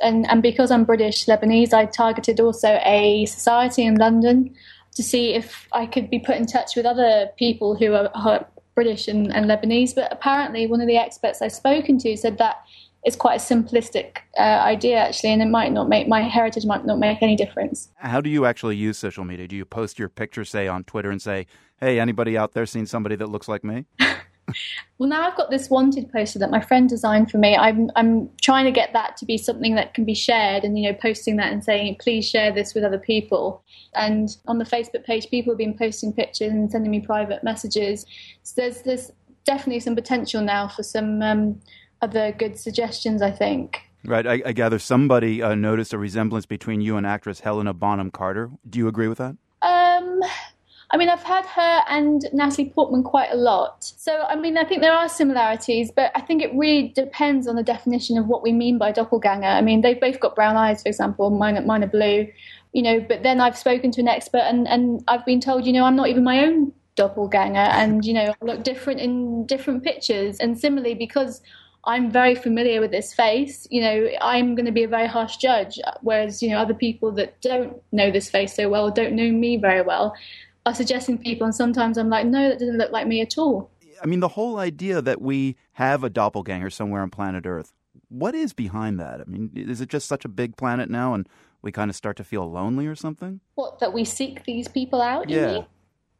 and 0.00 0.28
and 0.30 0.40
because 0.42 0.70
I'm 0.70 0.84
British 0.84 1.26
Lebanese, 1.26 1.72
I 1.72 1.86
targeted 1.86 2.38
also 2.38 2.78
a 2.84 3.26
society 3.26 3.84
in 3.84 3.96
London 3.96 4.54
to 4.94 5.02
see 5.02 5.34
if 5.34 5.68
I 5.72 5.86
could 5.86 6.10
be 6.10 6.18
put 6.18 6.36
in 6.36 6.46
touch 6.46 6.76
with 6.76 6.86
other 6.86 7.30
people 7.36 7.76
who 7.76 7.94
are 7.94 8.46
British 8.80 9.08
and, 9.08 9.30
and, 9.34 9.44
Lebanese, 9.44 9.94
but 9.94 10.10
apparently 10.10 10.66
one 10.66 10.80
of 10.80 10.86
the 10.86 10.96
experts 10.96 11.42
I've 11.42 11.52
spoken 11.52 11.98
to 11.98 12.16
said 12.16 12.38
that 12.38 12.64
it's 13.02 13.16
quite 13.16 13.34
a 13.34 13.44
simplistic 13.54 14.18
uh, 14.38 14.42
idea 14.42 14.96
actually, 14.96 15.32
and 15.34 15.42
it 15.42 15.48
might 15.48 15.72
not 15.72 15.86
make 15.88 16.08
my 16.08 16.22
heritage 16.22 16.64
might 16.64 16.86
not 16.86 16.98
make 16.98 17.18
any 17.20 17.36
difference. 17.36 17.90
How 17.96 18.22
do 18.22 18.30
you 18.30 18.46
actually 18.46 18.76
use 18.76 18.96
social 18.96 19.24
media? 19.24 19.46
Do 19.46 19.56
you 19.56 19.66
post 19.66 19.98
your 19.98 20.08
picture, 20.08 20.46
say, 20.46 20.66
on 20.66 20.84
Twitter 20.84 21.10
and 21.10 21.20
say, 21.20 21.46
"Hey, 21.78 22.00
anybody 22.00 22.38
out 22.38 22.52
there 22.52 22.64
seen 22.64 22.86
somebody 22.86 23.16
that 23.16 23.26
looks 23.26 23.48
like 23.48 23.64
me"? 23.64 23.84
well, 24.98 25.08
now 25.08 25.28
I've 25.28 25.36
got 25.36 25.50
this 25.50 25.70
wanted 25.70 26.10
poster 26.12 26.38
that 26.38 26.50
my 26.50 26.60
friend 26.60 26.88
designed 26.88 27.30
for 27.30 27.38
me. 27.38 27.56
I'm 27.56 27.90
I'm 27.96 28.28
trying 28.40 28.64
to 28.66 28.70
get 28.70 28.92
that 28.92 29.16
to 29.18 29.24
be 29.24 29.38
something 29.38 29.74
that 29.74 29.94
can 29.94 30.04
be 30.04 30.14
shared, 30.14 30.64
and 30.64 30.78
you 30.78 30.90
know, 30.90 30.98
posting 31.00 31.36
that 31.36 31.52
and 31.52 31.64
saying, 31.64 31.96
please 32.00 32.28
share 32.28 32.52
this 32.52 32.74
with 32.74 32.84
other 32.84 32.98
people. 32.98 33.62
And 33.94 34.28
on 34.46 34.58
the 34.58 34.64
Facebook 34.64 35.04
page, 35.04 35.28
people 35.30 35.52
have 35.52 35.58
been 35.58 35.76
posting 35.76 36.12
pictures 36.12 36.52
and 36.52 36.70
sending 36.70 36.90
me 36.90 37.00
private 37.00 37.42
messages. 37.42 38.06
So 38.42 38.60
there's 38.60 38.82
there's 38.82 39.12
definitely 39.44 39.80
some 39.80 39.94
potential 39.94 40.42
now 40.42 40.68
for 40.68 40.82
some 40.82 41.22
um, 41.22 41.60
other 42.02 42.32
good 42.32 42.58
suggestions. 42.58 43.22
I 43.22 43.30
think. 43.30 43.80
Right. 44.04 44.26
I, 44.26 44.42
I 44.46 44.52
gather 44.52 44.78
somebody 44.78 45.42
uh, 45.42 45.54
noticed 45.54 45.92
a 45.92 45.98
resemblance 45.98 46.46
between 46.46 46.80
you 46.80 46.96
and 46.96 47.06
actress 47.06 47.40
Helena 47.40 47.74
Bonham 47.74 48.10
Carter. 48.10 48.50
Do 48.68 48.78
you 48.78 48.88
agree 48.88 49.08
with 49.08 49.18
that? 49.18 49.36
Um, 49.62 50.20
I 50.92 50.96
mean, 50.96 51.08
I've 51.08 51.22
had 51.22 51.46
her 51.46 51.82
and 51.88 52.26
Natalie 52.32 52.70
Portman 52.70 53.04
quite 53.04 53.30
a 53.30 53.36
lot. 53.36 53.84
So, 53.96 54.22
I 54.28 54.34
mean, 54.34 54.58
I 54.58 54.64
think 54.64 54.82
there 54.82 54.92
are 54.92 55.08
similarities, 55.08 55.92
but 55.94 56.10
I 56.16 56.20
think 56.20 56.42
it 56.42 56.50
really 56.52 56.88
depends 56.88 57.46
on 57.46 57.54
the 57.54 57.62
definition 57.62 58.18
of 58.18 58.26
what 58.26 58.42
we 58.42 58.52
mean 58.52 58.76
by 58.76 58.90
doppelganger. 58.90 59.46
I 59.46 59.60
mean, 59.60 59.82
they've 59.82 60.00
both 60.00 60.18
got 60.18 60.34
brown 60.34 60.56
eyes, 60.56 60.82
for 60.82 60.88
example, 60.88 61.30
mine, 61.30 61.64
mine 61.64 61.84
are 61.84 61.88
blue, 61.88 62.26
you 62.72 62.82
know, 62.82 62.98
but 63.00 63.22
then 63.22 63.40
I've 63.40 63.56
spoken 63.56 63.92
to 63.92 64.00
an 64.00 64.08
expert 64.08 64.42
and, 64.42 64.66
and 64.66 65.04
I've 65.06 65.24
been 65.24 65.40
told, 65.40 65.64
you 65.64 65.72
know, 65.72 65.84
I'm 65.84 65.94
not 65.94 66.08
even 66.08 66.24
my 66.24 66.44
own 66.44 66.72
doppelganger 66.96 67.56
and, 67.56 68.04
you 68.04 68.12
know, 68.12 68.34
I 68.42 68.44
look 68.44 68.64
different 68.64 68.98
in 69.00 69.46
different 69.46 69.84
pictures. 69.84 70.38
And 70.38 70.58
similarly, 70.58 70.94
because 70.94 71.40
I'm 71.84 72.10
very 72.10 72.34
familiar 72.34 72.80
with 72.80 72.90
this 72.90 73.14
face, 73.14 73.66
you 73.70 73.80
know, 73.80 74.08
I'm 74.20 74.56
going 74.56 74.66
to 74.66 74.72
be 74.72 74.82
a 74.82 74.88
very 74.88 75.06
harsh 75.06 75.36
judge. 75.36 75.78
Whereas, 76.02 76.42
you 76.42 76.50
know, 76.50 76.58
other 76.58 76.74
people 76.74 77.12
that 77.12 77.40
don't 77.40 77.80
know 77.92 78.10
this 78.10 78.28
face 78.28 78.54
so 78.54 78.68
well, 78.68 78.90
don't 78.90 79.14
know 79.14 79.30
me 79.30 79.56
very 79.56 79.82
well, 79.82 80.14
are 80.70 80.74
suggesting 80.74 81.18
people, 81.18 81.44
and 81.44 81.54
sometimes 81.54 81.98
I'm 81.98 82.08
like, 82.08 82.26
no, 82.26 82.48
that 82.48 82.58
doesn't 82.58 82.78
look 82.78 82.92
like 82.92 83.06
me 83.06 83.20
at 83.20 83.38
all. 83.38 83.70
I 84.02 84.06
mean, 84.06 84.20
the 84.20 84.28
whole 84.28 84.58
idea 84.58 85.02
that 85.02 85.20
we 85.20 85.56
have 85.72 86.04
a 86.04 86.10
doppelganger 86.10 86.70
somewhere 86.70 87.02
on 87.02 87.10
planet 87.10 87.46
Earth, 87.46 87.72
what 88.08 88.34
is 88.34 88.52
behind 88.52 88.98
that? 89.00 89.20
I 89.20 89.24
mean, 89.24 89.50
is 89.54 89.80
it 89.80 89.88
just 89.88 90.08
such 90.08 90.24
a 90.24 90.28
big 90.28 90.56
planet 90.56 90.88
now 90.90 91.14
and 91.14 91.28
we 91.62 91.72
kind 91.72 91.90
of 91.90 91.96
start 91.96 92.16
to 92.16 92.24
feel 92.24 92.50
lonely 92.50 92.86
or 92.86 92.94
something? 92.94 93.40
What, 93.54 93.78
that 93.80 93.92
we 93.92 94.04
seek 94.04 94.44
these 94.44 94.68
people 94.68 95.02
out? 95.02 95.28
Yeah. 95.28 95.62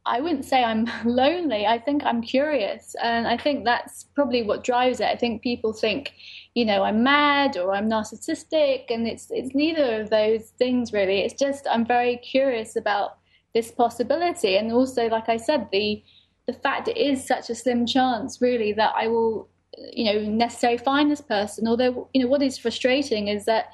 I 0.05 0.19
wouldn't 0.19 0.45
say 0.45 0.63
I'm 0.63 0.87
lonely. 1.05 1.65
I 1.65 1.79
think 1.79 2.03
I'm 2.03 2.21
curious. 2.21 2.95
And 3.01 3.27
I 3.27 3.37
think 3.37 3.65
that's 3.65 4.05
probably 4.15 4.43
what 4.43 4.63
drives 4.63 4.99
it. 4.99 5.07
I 5.07 5.15
think 5.15 5.41
people 5.41 5.73
think, 5.73 6.13
you 6.53 6.65
know, 6.65 6.83
I'm 6.83 7.03
mad 7.03 7.57
or 7.57 7.73
I'm 7.73 7.89
narcissistic. 7.89 8.85
And 8.89 9.07
it's, 9.07 9.29
it's 9.31 9.53
neither 9.53 10.01
of 10.01 10.09
those 10.09 10.53
things, 10.57 10.93
really. 10.93 11.19
It's 11.21 11.39
just 11.39 11.67
I'm 11.69 11.85
very 11.85 12.17
curious 12.17 12.75
about 12.75 13.17
this 13.53 13.71
possibility. 13.71 14.57
And 14.57 14.71
also, 14.71 15.07
like 15.07 15.29
I 15.29 15.37
said, 15.37 15.69
the 15.71 16.03
the 16.47 16.53
fact 16.53 16.87
it 16.87 16.97
is 16.97 17.25
such 17.25 17.49
a 17.49 17.55
slim 17.55 17.85
chance, 17.85 18.41
really, 18.41 18.73
that 18.73 18.93
I 18.95 19.07
will, 19.07 19.49
you 19.93 20.05
know, 20.05 20.19
necessarily 20.21 20.77
find 20.77 21.09
this 21.11 21.21
person. 21.21 21.67
Although, 21.67 22.09
you 22.13 22.21
know, 22.21 22.27
what 22.27 22.41
is 22.41 22.57
frustrating 22.57 23.27
is 23.27 23.45
that 23.45 23.65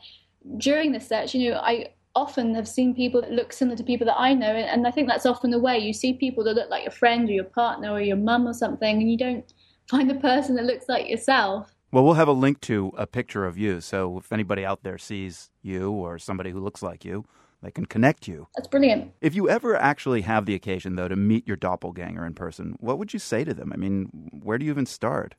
during 0.58 0.92
the 0.92 1.00
search, 1.00 1.34
you 1.34 1.50
know, 1.50 1.58
I 1.58 1.94
often 2.16 2.54
have 2.56 2.68
seen 2.68 2.96
people 2.96 3.22
that 3.22 3.32
look 3.32 3.54
similar 3.54 3.78
to 3.78 3.84
people 3.84 4.06
that 4.08 4.20
I 4.20 4.34
know, 4.34 4.48
and 4.48 4.88
I 4.88 4.92
think 4.92 5.08
that's 5.08 5.26
often 5.26 5.52
the 5.52 5.60
way 5.60 5.78
you 5.78 5.94
see 5.94 6.13
people 6.13 6.44
that 6.44 6.56
look 6.56 6.70
like 6.70 6.84
your 6.84 6.92
friend 6.92 7.30
or 7.30 7.34
your 7.34 7.44
partner 7.46 7.92
or 7.92 8.02
your 8.02 8.18
mum 8.18 8.48
or 8.48 8.54
something, 8.54 9.02
and 9.02 9.10
you 9.10 9.18
don't 9.18 9.54
find 9.90 10.10
the 10.10 10.16
person 10.16 10.56
that 10.56 10.66
looks 10.66 10.90
like 10.90 11.10
yourself. 11.10 11.74
Well, 11.92 12.04
we'll 12.04 12.16
have 12.16 12.28
a 12.28 12.34
link 12.34 12.60
to 12.62 12.92
a 12.98 13.08
picture 13.08 13.46
of 13.46 13.58
you. 13.58 13.80
So 13.80 14.18
if 14.18 14.34
anybody 14.34 14.66
out 14.66 14.84
there 14.84 14.98
sees 14.98 15.52
you 15.62 15.92
or 15.92 16.20
somebody 16.20 16.52
who 16.52 16.60
looks 16.60 16.82
like 16.82 17.06
you, 17.06 17.24
they 17.67 17.71
can 17.71 17.86
connect 17.86 18.30
you. 18.30 18.47
That's 18.56 18.69
brilliant. 18.69 19.12
If 19.19 19.36
you 19.36 19.49
ever 19.49 19.75
actually 19.75 20.21
have 20.21 20.45
the 20.45 20.56
occasion, 20.56 20.95
though, 20.95 21.10
to 21.10 21.17
meet 21.17 21.45
your 21.45 21.58
doppelganger 21.58 22.25
in 22.25 22.34
person, 22.34 22.77
what 22.80 22.97
would 22.97 23.12
you 23.12 23.19
say 23.19 23.43
to 23.43 23.53
them? 23.53 23.73
I 23.73 23.75
mean, 23.75 24.06
where 24.32 24.58
do 24.58 24.63
you 24.63 24.71
even 24.71 24.86
start? 24.86 25.36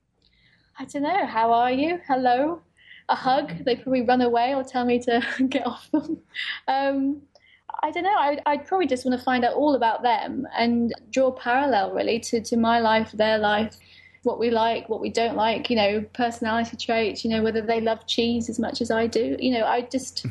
I 0.79 0.85
don't 0.85 1.05
know. 1.05 1.25
How 1.25 1.55
are 1.55 1.73
you? 1.73 1.99
Hello. 2.07 2.61
A 3.09 3.15
hug. 3.15 3.65
They 3.65 3.77
probably 3.77 4.03
run 4.03 4.21
away 4.21 4.55
or 4.55 4.63
tell 4.63 4.85
me 4.85 4.99
to 5.05 5.23
get 5.49 5.67
off 5.67 5.91
them. 5.91 6.19
Um, 6.69 7.23
I 7.83 7.91
don't 7.93 8.05
know. 8.05 8.11
I, 8.11 8.37
I'd 8.45 8.67
probably 8.67 8.89
just 8.89 9.07
want 9.07 9.19
to 9.19 9.25
find 9.25 9.43
out 9.43 9.55
all 9.55 9.75
about 9.75 10.03
them 10.03 10.47
and 10.55 10.93
draw 11.11 11.29
a 11.29 11.33
parallel, 11.33 11.95
really, 11.95 12.21
to, 12.21 12.43
to 12.43 12.59
my 12.59 12.79
life, 12.79 13.11
their 13.13 13.39
life 13.39 13.75
what 14.25 14.39
we 14.39 14.51
like, 14.51 14.89
what 14.91 15.01
we 15.01 15.09
don't 15.09 15.37
like, 15.37 15.71
you 15.71 15.77
know, 15.77 16.05
personality 16.13 16.77
traits, 16.77 17.25
you 17.25 17.31
know, 17.31 17.43
whether 17.43 17.63
they 17.63 17.81
love 17.81 18.07
cheese 18.07 18.51
as 18.51 18.59
much 18.59 18.83
as 18.83 18.91
I 18.91 19.07
do. 19.07 19.37
You 19.39 19.53
know, 19.53 19.65
I 19.65 19.83
just 19.83 20.27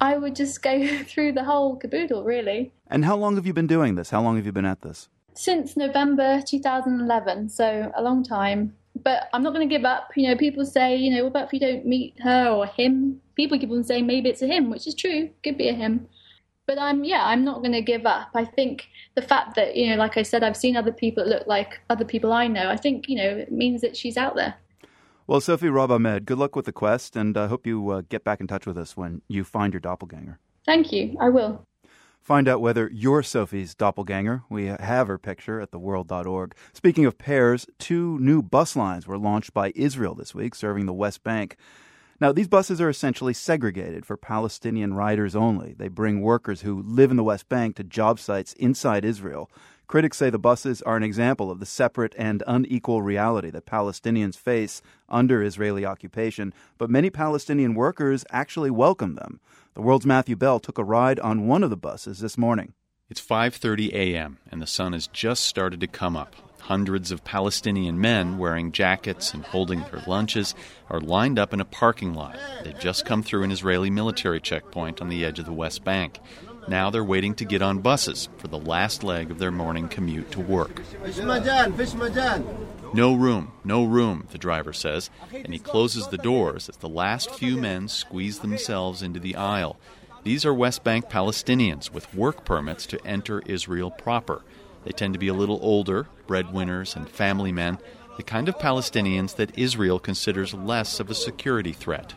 I 0.00 0.16
would 0.16 0.36
just 0.36 0.62
go 0.62 0.98
through 1.04 1.32
the 1.32 1.44
whole 1.44 1.76
caboodle, 1.76 2.24
really. 2.24 2.72
And 2.88 3.04
how 3.04 3.16
long 3.16 3.36
have 3.36 3.46
you 3.46 3.52
been 3.52 3.66
doing 3.66 3.94
this? 3.94 4.10
How 4.10 4.22
long 4.22 4.36
have 4.36 4.46
you 4.46 4.52
been 4.52 4.64
at 4.64 4.82
this? 4.82 5.08
Since 5.34 5.76
November 5.76 6.42
2011, 6.44 7.48
so 7.50 7.92
a 7.94 8.02
long 8.02 8.24
time. 8.24 8.74
But 9.00 9.28
I'm 9.32 9.42
not 9.44 9.54
going 9.54 9.68
to 9.68 9.72
give 9.72 9.84
up. 9.84 10.10
You 10.16 10.28
know, 10.28 10.36
people 10.36 10.66
say, 10.66 10.96
you 10.96 11.14
know, 11.14 11.22
what 11.22 11.30
about 11.30 11.46
if 11.46 11.52
you 11.52 11.60
don't 11.60 11.86
meet 11.86 12.14
her 12.20 12.48
or 12.48 12.66
him? 12.66 13.20
People 13.36 13.58
keep 13.58 13.70
on 13.70 13.84
saying 13.84 14.06
maybe 14.06 14.28
it's 14.28 14.42
a 14.42 14.48
him, 14.48 14.70
which 14.70 14.88
is 14.88 14.94
true. 14.94 15.30
Could 15.44 15.56
be 15.56 15.68
a 15.68 15.72
him. 15.72 16.08
But 16.66 16.78
I'm, 16.78 17.04
yeah, 17.04 17.24
I'm 17.24 17.44
not 17.44 17.60
going 17.60 17.72
to 17.72 17.80
give 17.80 18.04
up. 18.04 18.28
I 18.34 18.44
think 18.44 18.88
the 19.14 19.22
fact 19.22 19.54
that, 19.54 19.76
you 19.76 19.88
know, 19.88 19.96
like 19.96 20.16
I 20.16 20.22
said, 20.22 20.42
I've 20.42 20.56
seen 20.56 20.76
other 20.76 20.92
people 20.92 21.24
that 21.24 21.30
look 21.30 21.46
like 21.46 21.80
other 21.88 22.04
people 22.04 22.32
I 22.32 22.46
know, 22.48 22.68
I 22.68 22.76
think, 22.76 23.08
you 23.08 23.16
know, 23.16 23.28
it 23.28 23.52
means 23.52 23.80
that 23.82 23.96
she's 23.96 24.16
out 24.16 24.34
there. 24.34 24.54
Well, 25.28 25.42
Sophie 25.42 25.68
Robehmed, 25.68 26.24
good 26.24 26.38
luck 26.38 26.56
with 26.56 26.64
the 26.64 26.72
quest, 26.72 27.14
and 27.14 27.36
I 27.36 27.42
uh, 27.42 27.48
hope 27.48 27.66
you 27.66 27.90
uh, 27.90 28.00
get 28.08 28.24
back 28.24 28.40
in 28.40 28.46
touch 28.46 28.64
with 28.64 28.78
us 28.78 28.96
when 28.96 29.20
you 29.28 29.44
find 29.44 29.74
your 29.74 29.80
doppelganger. 29.80 30.38
Thank 30.64 30.90
you. 30.90 31.18
I 31.20 31.28
will. 31.28 31.66
Find 32.22 32.48
out 32.48 32.62
whether 32.62 32.88
you're 32.90 33.22
Sophie's 33.22 33.74
doppelganger. 33.74 34.44
We 34.48 34.68
have 34.68 35.06
her 35.06 35.18
picture 35.18 35.60
at 35.60 35.70
theworld.org. 35.70 36.54
Speaking 36.72 37.04
of 37.04 37.18
pairs, 37.18 37.66
two 37.78 38.18
new 38.20 38.40
bus 38.40 38.74
lines 38.74 39.06
were 39.06 39.18
launched 39.18 39.52
by 39.52 39.74
Israel 39.76 40.14
this 40.14 40.34
week, 40.34 40.54
serving 40.54 40.86
the 40.86 40.94
West 40.94 41.22
Bank. 41.22 41.58
Now, 42.22 42.32
these 42.32 42.48
buses 42.48 42.80
are 42.80 42.88
essentially 42.88 43.34
segregated 43.34 44.06
for 44.06 44.16
Palestinian 44.16 44.94
riders 44.94 45.36
only. 45.36 45.74
They 45.74 45.88
bring 45.88 46.22
workers 46.22 46.62
who 46.62 46.82
live 46.82 47.10
in 47.10 47.18
the 47.18 47.22
West 47.22 47.50
Bank 47.50 47.76
to 47.76 47.84
job 47.84 48.18
sites 48.18 48.54
inside 48.54 49.04
Israel. 49.04 49.50
Critics 49.88 50.18
say 50.18 50.28
the 50.28 50.38
buses 50.38 50.82
are 50.82 50.98
an 50.98 51.02
example 51.02 51.50
of 51.50 51.60
the 51.60 51.66
separate 51.66 52.14
and 52.18 52.42
unequal 52.46 53.00
reality 53.00 53.48
that 53.48 53.64
Palestinians 53.64 54.36
face 54.36 54.82
under 55.08 55.42
Israeli 55.42 55.86
occupation, 55.86 56.52
but 56.76 56.90
many 56.90 57.08
Palestinian 57.08 57.72
workers 57.74 58.22
actually 58.30 58.70
welcome 58.70 59.14
them. 59.14 59.40
The 59.72 59.80
world's 59.80 60.04
Matthew 60.04 60.36
Bell 60.36 60.60
took 60.60 60.76
a 60.76 60.84
ride 60.84 61.18
on 61.20 61.46
one 61.46 61.64
of 61.64 61.70
the 61.70 61.76
buses 61.78 62.20
this 62.20 62.36
morning. 62.36 62.74
It's 63.08 63.22
5:30 63.22 63.94
a.m. 63.94 64.36
and 64.52 64.60
the 64.60 64.66
sun 64.66 64.92
has 64.92 65.06
just 65.06 65.44
started 65.44 65.80
to 65.80 65.86
come 65.86 66.16
up. 66.16 66.34
Hundreds 66.60 67.10
of 67.10 67.24
Palestinian 67.24 67.98
men 67.98 68.36
wearing 68.36 68.72
jackets 68.72 69.32
and 69.32 69.42
holding 69.42 69.80
their 69.80 70.02
lunches 70.06 70.54
are 70.90 71.00
lined 71.00 71.38
up 71.38 71.54
in 71.54 71.62
a 71.62 71.64
parking 71.64 72.12
lot. 72.12 72.36
They've 72.62 72.78
just 72.78 73.06
come 73.06 73.22
through 73.22 73.44
an 73.44 73.50
Israeli 73.50 73.88
military 73.88 74.40
checkpoint 74.40 75.00
on 75.00 75.08
the 75.08 75.24
edge 75.24 75.38
of 75.38 75.46
the 75.46 75.52
West 75.54 75.82
Bank. 75.82 76.18
Now 76.68 76.90
they're 76.90 77.04
waiting 77.04 77.34
to 77.36 77.44
get 77.44 77.62
on 77.62 77.78
buses 77.78 78.28
for 78.36 78.48
the 78.48 78.58
last 78.58 79.02
leg 79.02 79.30
of 79.30 79.38
their 79.38 79.50
morning 79.50 79.88
commute 79.88 80.30
to 80.32 80.40
work. 80.40 80.82
No 82.92 83.14
room, 83.14 83.52
no 83.64 83.84
room, 83.84 84.26
the 84.30 84.38
driver 84.38 84.72
says, 84.72 85.10
and 85.32 85.52
he 85.52 85.58
closes 85.58 86.08
the 86.08 86.18
doors 86.18 86.68
as 86.68 86.76
the 86.76 86.88
last 86.88 87.30
few 87.30 87.56
men 87.56 87.88
squeeze 87.88 88.40
themselves 88.40 89.02
into 89.02 89.18
the 89.18 89.36
aisle. 89.36 89.78
These 90.24 90.44
are 90.44 90.52
West 90.52 90.84
Bank 90.84 91.08
Palestinians 91.08 91.90
with 91.90 92.12
work 92.14 92.44
permits 92.44 92.84
to 92.86 93.06
enter 93.06 93.42
Israel 93.46 93.90
proper. 93.90 94.42
They 94.84 94.92
tend 94.92 95.14
to 95.14 95.18
be 95.18 95.28
a 95.28 95.34
little 95.34 95.58
older, 95.62 96.08
breadwinners 96.26 96.96
and 96.96 97.08
family 97.08 97.52
men, 97.52 97.78
the 98.18 98.24
kind 98.24 98.48
of 98.48 98.58
Palestinians 98.58 99.36
that 99.36 99.56
Israel 99.56 100.00
considers 100.00 100.52
less 100.52 100.98
of 100.98 101.08
a 101.08 101.14
security 101.14 101.72
threat. 101.72 102.14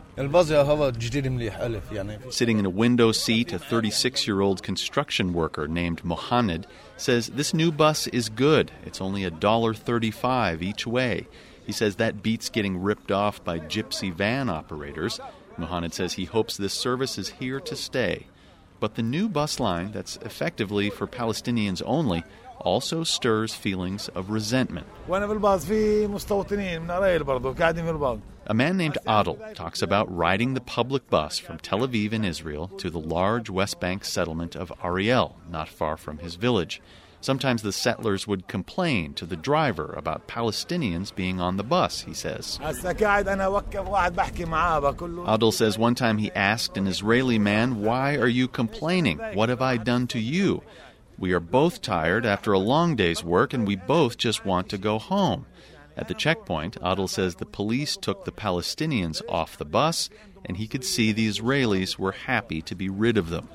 Sitting 2.28 2.58
in 2.58 2.66
a 2.66 2.70
window 2.70 3.12
seat, 3.12 3.52
a 3.52 3.58
36 3.58 4.26
year 4.26 4.40
old 4.40 4.64
construction 4.64 5.32
worker 5.32 5.68
named 5.68 6.04
Mohamed 6.04 6.66
says 6.96 7.28
this 7.28 7.54
new 7.54 7.70
bus 7.70 8.08
is 8.08 8.28
good. 8.28 8.72
It's 8.84 9.00
only 9.00 9.22
$1.35 9.22 10.60
each 10.60 10.88
way. 10.88 11.28
He 11.64 11.72
says 11.72 11.96
that 11.96 12.20
beats 12.20 12.48
getting 12.48 12.82
ripped 12.82 13.12
off 13.12 13.42
by 13.44 13.60
gypsy 13.60 14.12
van 14.12 14.50
operators. 14.50 15.20
Mohamed 15.56 15.94
says 15.94 16.14
he 16.14 16.24
hopes 16.24 16.56
this 16.56 16.74
service 16.74 17.16
is 17.16 17.28
here 17.28 17.60
to 17.60 17.76
stay. 17.76 18.26
But 18.82 18.96
the 18.96 19.02
new 19.04 19.28
bus 19.28 19.60
line, 19.60 19.92
that's 19.92 20.16
effectively 20.22 20.90
for 20.90 21.06
Palestinians 21.06 21.84
only, 21.86 22.24
also 22.58 23.04
stirs 23.04 23.54
feelings 23.54 24.08
of 24.08 24.30
resentment. 24.30 24.88
A 28.48 28.54
man 28.54 28.76
named 28.76 28.98
Adel 29.06 29.38
talks 29.54 29.82
about 29.82 30.12
riding 30.12 30.54
the 30.54 30.60
public 30.60 31.08
bus 31.08 31.38
from 31.38 31.58
Tel 31.58 31.86
Aviv 31.86 32.12
in 32.12 32.24
Israel 32.24 32.66
to 32.78 32.90
the 32.90 32.98
large 32.98 33.48
West 33.48 33.78
Bank 33.78 34.04
settlement 34.04 34.56
of 34.56 34.72
Ariel, 34.82 35.36
not 35.48 35.68
far 35.68 35.96
from 35.96 36.18
his 36.18 36.34
village. 36.34 36.82
Sometimes 37.22 37.62
the 37.62 37.72
settlers 37.72 38.26
would 38.26 38.48
complain 38.48 39.14
to 39.14 39.24
the 39.24 39.36
driver 39.36 39.94
about 39.96 40.26
Palestinians 40.26 41.14
being 41.14 41.40
on 41.40 41.56
the 41.56 41.62
bus, 41.62 42.00
he 42.00 42.12
says. 42.12 42.58
Adel 45.28 45.52
says 45.52 45.78
one 45.78 45.94
time 45.94 46.18
he 46.18 46.32
asked 46.32 46.76
an 46.76 46.88
Israeli 46.88 47.38
man, 47.38 47.80
Why 47.80 48.16
are 48.16 48.26
you 48.26 48.48
complaining? 48.48 49.18
What 49.34 49.50
have 49.50 49.62
I 49.62 49.76
done 49.76 50.08
to 50.08 50.18
you? 50.18 50.62
We 51.16 51.32
are 51.32 51.40
both 51.40 51.80
tired 51.80 52.26
after 52.26 52.52
a 52.52 52.58
long 52.58 52.96
day's 52.96 53.22
work 53.22 53.52
and 53.54 53.68
we 53.68 53.76
both 53.76 54.18
just 54.18 54.44
want 54.44 54.68
to 54.70 54.78
go 54.78 54.98
home. 54.98 55.46
At 55.96 56.08
the 56.08 56.14
checkpoint, 56.14 56.76
Adel 56.82 57.06
says 57.06 57.36
the 57.36 57.46
police 57.46 57.96
took 57.96 58.24
the 58.24 58.32
Palestinians 58.32 59.22
off 59.28 59.56
the 59.56 59.64
bus 59.64 60.10
and 60.44 60.56
he 60.56 60.66
could 60.66 60.84
see 60.84 61.12
the 61.12 61.28
Israelis 61.28 62.00
were 62.00 62.12
happy 62.12 62.60
to 62.62 62.74
be 62.74 62.88
rid 62.88 63.16
of 63.16 63.30
them. 63.30 63.48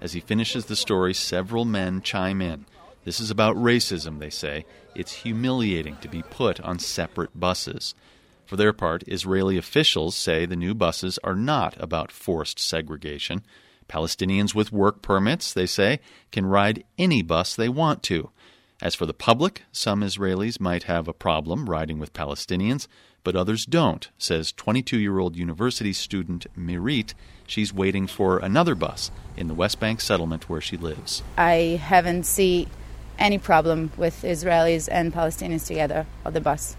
As 0.00 0.14
he 0.14 0.18
finishes 0.18 0.64
the 0.64 0.74
story, 0.74 1.14
several 1.14 1.64
men 1.64 2.02
chime 2.02 2.42
in. 2.42 2.66
This 3.04 3.20
is 3.20 3.30
about 3.30 3.56
racism, 3.56 4.18
they 4.18 4.30
say. 4.30 4.64
It's 4.94 5.12
humiliating 5.12 5.96
to 6.02 6.08
be 6.08 6.22
put 6.22 6.60
on 6.60 6.78
separate 6.78 7.38
buses. 7.38 7.94
For 8.46 8.56
their 8.56 8.72
part, 8.72 9.02
Israeli 9.06 9.56
officials 9.56 10.14
say 10.14 10.46
the 10.46 10.56
new 10.56 10.74
buses 10.74 11.18
are 11.24 11.34
not 11.34 11.74
about 11.80 12.12
forced 12.12 12.58
segregation. 12.58 13.42
Palestinians 13.88 14.54
with 14.54 14.72
work 14.72 15.02
permits, 15.02 15.52
they 15.52 15.66
say, 15.66 16.00
can 16.30 16.46
ride 16.46 16.84
any 16.96 17.22
bus 17.22 17.56
they 17.56 17.68
want 17.68 18.02
to. 18.04 18.30
As 18.80 18.94
for 18.94 19.06
the 19.06 19.14
public, 19.14 19.62
some 19.72 20.00
Israelis 20.00 20.60
might 20.60 20.84
have 20.84 21.06
a 21.06 21.12
problem 21.12 21.70
riding 21.70 21.98
with 21.98 22.12
Palestinians, 22.12 22.88
but 23.24 23.36
others 23.36 23.64
don't, 23.64 24.10
says 24.18 24.52
22 24.52 24.98
year 24.98 25.18
old 25.18 25.36
university 25.36 25.92
student 25.92 26.46
Mirit. 26.58 27.14
She's 27.46 27.72
waiting 27.72 28.06
for 28.06 28.38
another 28.38 28.74
bus 28.74 29.10
in 29.36 29.46
the 29.46 29.54
West 29.54 29.78
Bank 29.78 30.00
settlement 30.00 30.48
where 30.48 30.60
she 30.60 30.76
lives. 30.76 31.22
I 31.36 31.80
haven't 31.82 32.24
seen 32.24 32.68
any 33.18 33.38
problem 33.38 33.92
with 33.96 34.22
Israelis 34.22 34.88
and 34.90 35.12
Palestinians 35.12 35.66
together 35.66 36.06
on 36.24 36.32
the 36.32 36.40
bus. 36.40 36.76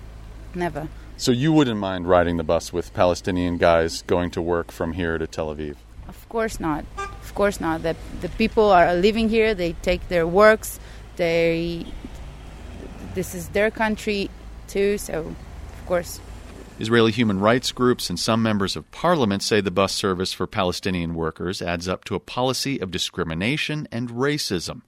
Never. 0.55 0.87
So 1.17 1.31
you 1.31 1.53
wouldn't 1.53 1.79
mind 1.79 2.07
riding 2.07 2.37
the 2.37 2.43
bus 2.43 2.73
with 2.73 2.93
Palestinian 2.93 3.57
guys 3.57 4.01
going 4.03 4.31
to 4.31 4.41
work 4.41 4.71
from 4.71 4.93
here 4.93 5.17
to 5.17 5.27
Tel 5.27 5.53
Aviv? 5.53 5.75
Of 6.07 6.27
course 6.29 6.59
not. 6.59 6.85
Of 6.97 7.33
course 7.35 7.61
not. 7.61 7.83
The, 7.83 7.95
the 8.21 8.29
people 8.29 8.71
are 8.71 8.93
living 8.93 9.29
here, 9.29 9.53
they 9.53 9.73
take 9.73 10.07
their 10.09 10.27
works, 10.27 10.79
they 11.15 11.85
this 13.13 13.35
is 13.35 13.49
their 13.49 13.69
country 13.69 14.29
too, 14.67 14.97
so 14.97 15.19
of 15.19 15.85
course 15.85 16.19
Israeli 16.79 17.11
human 17.11 17.39
rights 17.39 17.71
groups 17.71 18.09
and 18.09 18.19
some 18.19 18.41
members 18.41 18.75
of 18.75 18.89
parliament 18.91 19.43
say 19.43 19.61
the 19.61 19.69
bus 19.69 19.93
service 19.93 20.33
for 20.33 20.47
Palestinian 20.47 21.13
workers 21.13 21.61
adds 21.61 21.87
up 21.87 22.03
to 22.05 22.15
a 22.15 22.19
policy 22.19 22.79
of 22.79 22.89
discrimination 22.89 23.87
and 23.91 24.09
racism. 24.09 24.81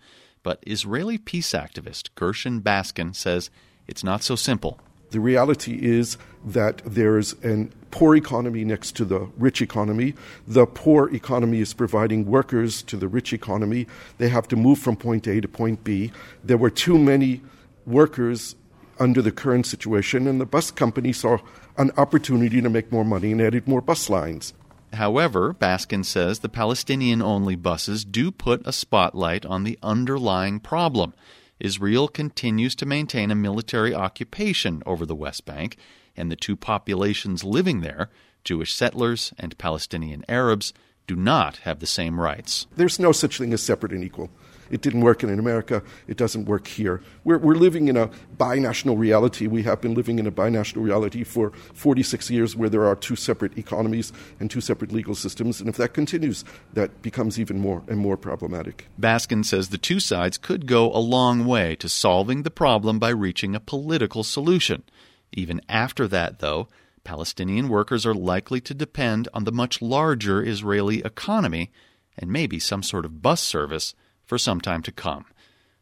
But 0.45 0.59
Israeli 0.67 1.17
peace 1.17 1.53
activist 1.53 2.09
Gershon 2.13 2.61
Baskin 2.61 3.15
says 3.15 3.49
it's 3.87 4.03
not 4.03 4.21
so 4.21 4.35
simple. 4.35 4.79
The 5.09 5.19
reality 5.19 5.79
is 5.81 6.19
that 6.45 6.83
there's 6.85 7.33
a 7.43 7.67
poor 7.89 8.15
economy 8.15 8.63
next 8.63 8.95
to 8.97 9.05
the 9.05 9.21
rich 9.39 9.59
economy. 9.59 10.13
The 10.47 10.67
poor 10.67 11.09
economy 11.11 11.61
is 11.61 11.73
providing 11.73 12.27
workers 12.27 12.83
to 12.83 12.95
the 12.95 13.07
rich 13.07 13.33
economy. 13.33 13.87
They 14.19 14.29
have 14.29 14.47
to 14.49 14.55
move 14.55 14.77
from 14.77 14.97
point 14.97 15.25
A 15.25 15.41
to 15.41 15.47
point 15.47 15.83
B. 15.83 16.11
There 16.43 16.57
were 16.57 16.69
too 16.69 16.99
many 16.99 17.41
workers 17.87 18.55
under 18.99 19.23
the 19.23 19.31
current 19.31 19.65
situation, 19.65 20.27
and 20.27 20.39
the 20.39 20.45
bus 20.45 20.69
company 20.69 21.11
saw 21.11 21.39
an 21.75 21.89
opportunity 21.97 22.61
to 22.61 22.69
make 22.69 22.91
more 22.91 23.03
money 23.03 23.31
and 23.31 23.41
added 23.41 23.67
more 23.67 23.81
bus 23.81 24.11
lines. 24.11 24.53
However, 24.93 25.53
Baskin 25.53 26.05
says 26.05 26.39
the 26.39 26.49
Palestinian 26.49 27.21
only 27.21 27.55
buses 27.55 28.05
do 28.05 28.31
put 28.31 28.65
a 28.65 28.71
spotlight 28.71 29.45
on 29.45 29.63
the 29.63 29.77
underlying 29.83 30.59
problem. 30.59 31.13
Israel 31.59 32.07
continues 32.07 32.75
to 32.75 32.85
maintain 32.85 33.31
a 33.31 33.35
military 33.35 33.93
occupation 33.93 34.83
over 34.85 35.05
the 35.05 35.15
West 35.15 35.45
Bank, 35.45 35.77
and 36.15 36.31
the 36.31 36.35
two 36.35 36.55
populations 36.55 37.43
living 37.43 37.81
there, 37.81 38.09
Jewish 38.43 38.73
settlers 38.73 39.33
and 39.37 39.57
Palestinian 39.57 40.23
Arabs, 40.29 40.73
do 41.07 41.15
not 41.15 41.57
have 41.57 41.79
the 41.79 41.87
same 41.87 42.19
rights. 42.19 42.67
There's 42.75 42.99
no 42.99 43.11
such 43.11 43.37
thing 43.37 43.53
as 43.53 43.61
separate 43.61 43.91
and 43.91 44.03
equal. 44.03 44.29
It 44.69 44.81
didn't 44.81 45.01
work 45.01 45.23
in 45.23 45.37
America. 45.37 45.83
It 46.07 46.17
doesn't 46.17 46.45
work 46.45 46.67
here. 46.67 47.01
We're, 47.23 47.37
we're 47.37 47.55
living 47.55 47.87
in 47.87 47.97
a 47.97 48.09
binational 48.37 48.97
reality. 48.97 49.47
We 49.47 49.63
have 49.63 49.81
been 49.81 49.93
living 49.93 50.19
in 50.19 50.27
a 50.27 50.31
binational 50.31 50.83
reality 50.83 51.23
for 51.23 51.51
46 51.73 52.29
years 52.29 52.55
where 52.55 52.69
there 52.69 52.85
are 52.85 52.95
two 52.95 53.15
separate 53.15 53.57
economies 53.57 54.11
and 54.39 54.49
two 54.49 54.61
separate 54.61 54.91
legal 54.91 55.15
systems. 55.15 55.59
And 55.59 55.69
if 55.69 55.77
that 55.77 55.93
continues, 55.93 56.43
that 56.73 57.01
becomes 57.01 57.39
even 57.39 57.59
more 57.59 57.83
and 57.87 57.99
more 57.99 58.17
problematic. 58.17 58.87
Baskin 58.99 59.45
says 59.45 59.69
the 59.69 59.77
two 59.77 59.99
sides 59.99 60.37
could 60.37 60.65
go 60.65 60.91
a 60.91 60.99
long 60.99 61.45
way 61.45 61.75
to 61.75 61.89
solving 61.89 62.43
the 62.43 62.51
problem 62.51 62.99
by 62.99 63.09
reaching 63.09 63.55
a 63.55 63.59
political 63.59 64.23
solution. 64.23 64.83
Even 65.31 65.61
after 65.67 66.07
that, 66.07 66.39
though, 66.39 66.67
Palestinian 67.03 67.69
workers 67.69 68.05
are 68.05 68.13
likely 68.13 68.59
to 68.61 68.73
depend 68.73 69.27
on 69.33 69.43
the 69.43 69.51
much 69.51 69.81
larger 69.81 70.43
Israeli 70.43 71.03
economy 71.03 71.71
and 72.17 72.31
maybe 72.31 72.59
some 72.59 72.83
sort 72.83 73.05
of 73.05 73.21
bus 73.21 73.41
service 73.41 73.93
for 74.25 74.37
some 74.37 74.59
time 74.59 74.81
to 74.83 74.91
come. 74.91 75.25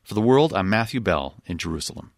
For 0.04 0.14
the 0.14 0.22
world, 0.22 0.54
I'm 0.54 0.70
Matthew 0.70 1.00
Bell 1.00 1.36
in 1.46 1.58
Jerusalem. 1.58 2.12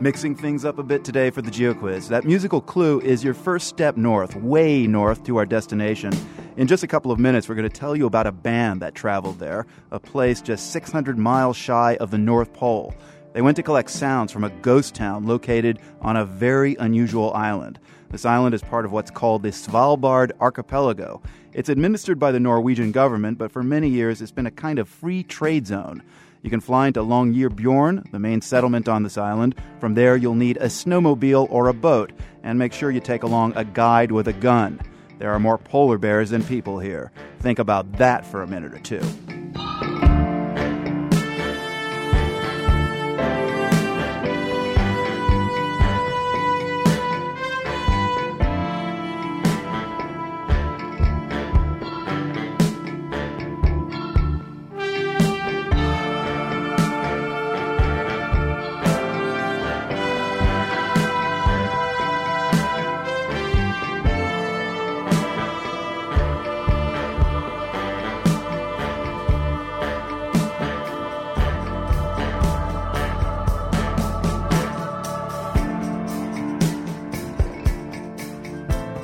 Mixing 0.00 0.36
things 0.36 0.64
up 0.64 0.78
a 0.78 0.82
bit 0.82 1.04
today 1.04 1.30
for 1.30 1.42
the 1.42 1.50
GeoQuiz. 1.50 2.08
That 2.08 2.24
musical 2.24 2.60
clue 2.60 3.00
is 3.00 3.24
your 3.24 3.34
first 3.34 3.66
step 3.66 3.96
north, 3.96 4.36
way 4.36 4.86
north 4.86 5.24
to 5.24 5.36
our 5.36 5.46
destination. 5.46 6.12
In 6.56 6.66
just 6.66 6.82
a 6.82 6.86
couple 6.86 7.10
of 7.10 7.18
minutes, 7.18 7.48
we're 7.48 7.54
going 7.54 7.68
to 7.68 7.80
tell 7.80 7.96
you 7.96 8.06
about 8.06 8.26
a 8.26 8.32
band 8.32 8.80
that 8.82 8.94
traveled 8.94 9.38
there, 9.38 9.66
a 9.90 9.98
place 9.98 10.40
just 10.40 10.70
600 10.72 11.18
miles 11.18 11.56
shy 11.56 11.96
of 11.96 12.10
the 12.10 12.18
North 12.18 12.52
Pole. 12.52 12.94
They 13.32 13.42
went 13.42 13.56
to 13.56 13.62
collect 13.62 13.90
sounds 13.90 14.32
from 14.32 14.44
a 14.44 14.50
ghost 14.50 14.94
town 14.94 15.26
located 15.26 15.80
on 16.00 16.16
a 16.16 16.24
very 16.24 16.76
unusual 16.76 17.34
island. 17.34 17.78
This 18.10 18.24
island 18.24 18.54
is 18.54 18.62
part 18.62 18.84
of 18.84 18.92
what's 18.92 19.10
called 19.10 19.42
the 19.42 19.48
Svalbard 19.48 20.32
Archipelago. 20.40 21.20
It's 21.52 21.68
administered 21.68 22.18
by 22.18 22.32
the 22.32 22.40
Norwegian 22.40 22.92
government, 22.92 23.38
but 23.38 23.50
for 23.50 23.62
many 23.62 23.88
years 23.88 24.22
it's 24.22 24.30
been 24.30 24.46
a 24.46 24.50
kind 24.50 24.78
of 24.78 24.88
free 24.88 25.22
trade 25.22 25.66
zone. 25.66 26.02
You 26.42 26.50
can 26.50 26.60
fly 26.60 26.86
into 26.86 27.00
Longyearbyen, 27.00 28.12
the 28.12 28.18
main 28.18 28.40
settlement 28.40 28.88
on 28.88 29.02
this 29.02 29.18
island. 29.18 29.56
From 29.80 29.94
there, 29.94 30.16
you'll 30.16 30.34
need 30.36 30.58
a 30.58 30.66
snowmobile 30.66 31.48
or 31.50 31.68
a 31.68 31.74
boat, 31.74 32.12
and 32.44 32.58
make 32.58 32.72
sure 32.72 32.92
you 32.92 33.00
take 33.00 33.24
along 33.24 33.54
a 33.56 33.64
guide 33.64 34.12
with 34.12 34.28
a 34.28 34.32
gun. 34.32 34.80
There 35.18 35.32
are 35.32 35.40
more 35.40 35.58
polar 35.58 35.98
bears 35.98 36.30
than 36.30 36.44
people 36.44 36.78
here. 36.78 37.10
Think 37.40 37.58
about 37.58 37.90
that 37.94 38.24
for 38.24 38.42
a 38.42 38.46
minute 38.46 38.74
or 38.74 38.78
two. 38.78 39.02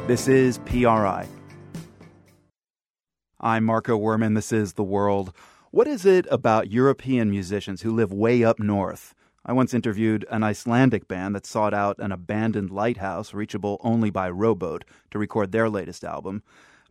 This 0.09 0.27
is 0.27 0.59
PRI. 0.59 1.29
I'm 3.39 3.63
Marco 3.63 3.97
Werman. 3.97 4.35
This 4.35 4.51
is 4.51 4.73
The 4.73 4.83
World. 4.83 5.33
What 5.71 5.87
is 5.87 6.05
it 6.05 6.27
about 6.29 6.73
European 6.73 7.31
musicians 7.31 7.83
who 7.83 7.95
live 7.95 8.13
way 8.13 8.43
up 8.43 8.59
north? 8.59 9.15
I 9.47 9.53
once 9.53 9.73
interviewed 9.73 10.27
an 10.29 10.43
Icelandic 10.43 11.07
band 11.07 11.37
that 11.37 11.47
sought 11.47 11.73
out 11.73 12.01
an 12.01 12.11
abandoned 12.11 12.73
lighthouse 12.73 13.33
reachable 13.33 13.81
only 13.85 14.11
by 14.11 14.29
rowboat 14.29 14.85
to 15.13 15.21
record 15.21 15.53
their 15.53 15.71
latest 15.71 16.03
album. 16.03 16.43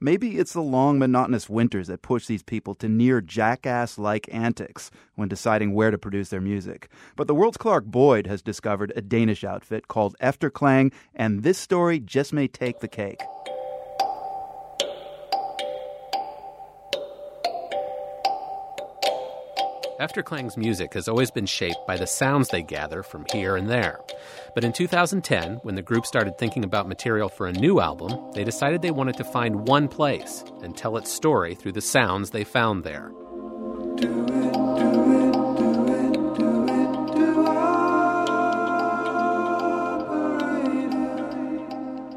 Maybe 0.03 0.39
it's 0.39 0.53
the 0.53 0.63
long, 0.63 0.97
monotonous 0.97 1.47
winters 1.47 1.85
that 1.85 2.01
push 2.01 2.25
these 2.25 2.41
people 2.41 2.73
to 2.75 2.89
near 2.89 3.21
jackass 3.21 3.99
like 3.99 4.27
antics 4.33 4.89
when 5.13 5.29
deciding 5.29 5.75
where 5.75 5.91
to 5.91 5.97
produce 5.99 6.29
their 6.29 6.41
music. 6.41 6.89
But 7.15 7.27
the 7.27 7.35
world's 7.35 7.57
Clark 7.57 7.85
Boyd 7.85 8.25
has 8.25 8.41
discovered 8.41 8.91
a 8.95 9.01
Danish 9.03 9.43
outfit 9.43 9.87
called 9.87 10.15
Efterklang, 10.19 10.91
and 11.13 11.43
this 11.43 11.59
story 11.59 11.99
just 11.99 12.33
may 12.33 12.47
take 12.47 12.79
the 12.79 12.87
cake. 12.87 13.21
Efterklang's 20.01 20.57
music 20.57 20.95
has 20.95 21.07
always 21.07 21.29
been 21.29 21.45
shaped 21.45 21.85
by 21.85 21.95
the 21.95 22.07
sounds 22.07 22.49
they 22.49 22.63
gather 22.63 23.03
from 23.03 23.23
here 23.31 23.55
and 23.55 23.69
there. 23.69 23.99
But 24.55 24.63
in 24.63 24.73
2010, 24.73 25.57
when 25.61 25.75
the 25.75 25.83
group 25.83 26.07
started 26.07 26.39
thinking 26.39 26.63
about 26.63 26.87
material 26.87 27.29
for 27.29 27.45
a 27.45 27.53
new 27.53 27.79
album, 27.79 28.31
they 28.33 28.43
decided 28.43 28.81
they 28.81 28.89
wanted 28.89 29.17
to 29.17 29.23
find 29.23 29.67
one 29.67 29.87
place 29.87 30.43
and 30.63 30.75
tell 30.75 30.97
its 30.97 31.11
story 31.11 31.53
through 31.53 31.73
the 31.73 31.81
sounds 31.81 32.31
they 32.31 32.43
found 32.43 32.83
there. 32.83 33.11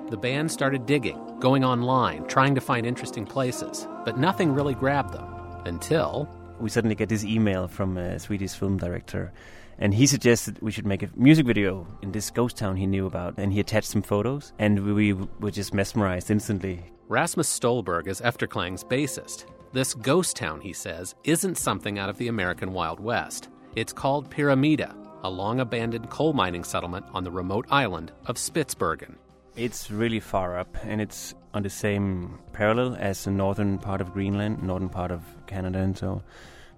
The 0.08 0.18
band 0.18 0.50
started 0.50 0.86
digging, 0.86 1.20
going 1.38 1.64
online, 1.64 2.26
trying 2.28 2.54
to 2.54 2.62
find 2.62 2.86
interesting 2.86 3.26
places, 3.26 3.86
but 4.06 4.16
nothing 4.16 4.54
really 4.54 4.72
grabbed 4.72 5.12
them 5.12 5.26
until 5.66 6.30
we 6.60 6.70
suddenly 6.70 6.94
get 6.94 7.08
this 7.08 7.24
email 7.24 7.68
from 7.68 7.96
a 7.96 8.18
Swedish 8.18 8.54
film 8.54 8.76
director, 8.76 9.32
and 9.78 9.92
he 9.92 10.06
suggested 10.06 10.58
we 10.60 10.70
should 10.70 10.86
make 10.86 11.02
a 11.02 11.10
music 11.16 11.46
video 11.46 11.86
in 12.02 12.12
this 12.12 12.30
ghost 12.30 12.56
town 12.56 12.76
he 12.76 12.86
knew 12.86 13.06
about, 13.06 13.34
and 13.38 13.52
he 13.52 13.60
attached 13.60 13.88
some 13.88 14.02
photos, 14.02 14.52
and 14.58 14.94
we 14.94 15.12
were 15.12 15.50
just 15.50 15.74
mesmerized 15.74 16.30
instantly. 16.30 16.84
Rasmus 17.08 17.48
Stolberg 17.48 18.06
is 18.08 18.20
Efterklang's 18.20 18.84
bassist. 18.84 19.46
This 19.72 19.94
ghost 19.94 20.36
town, 20.36 20.60
he 20.60 20.72
says, 20.72 21.14
isn't 21.24 21.58
something 21.58 21.98
out 21.98 22.08
of 22.08 22.16
the 22.18 22.28
American 22.28 22.72
Wild 22.72 23.00
West. 23.00 23.48
It's 23.74 23.92
called 23.92 24.30
Pyramida, 24.30 24.94
a 25.24 25.28
long 25.30 25.60
abandoned 25.60 26.08
coal 26.10 26.32
mining 26.32 26.62
settlement 26.62 27.06
on 27.12 27.24
the 27.24 27.30
remote 27.30 27.66
island 27.70 28.12
of 28.26 28.36
Spitsbergen. 28.36 29.16
It's 29.56 29.88
really 29.88 30.18
far 30.18 30.58
up, 30.58 30.76
and 30.82 31.00
it's 31.00 31.32
on 31.52 31.62
the 31.62 31.70
same 31.70 32.40
parallel 32.52 32.96
as 32.98 33.22
the 33.22 33.30
northern 33.30 33.78
part 33.78 34.00
of 34.00 34.12
Greenland, 34.12 34.62
northern 34.64 34.88
part 34.88 35.12
of 35.12 35.22
Canada, 35.46 35.78
and 35.78 35.96
so 35.96 36.22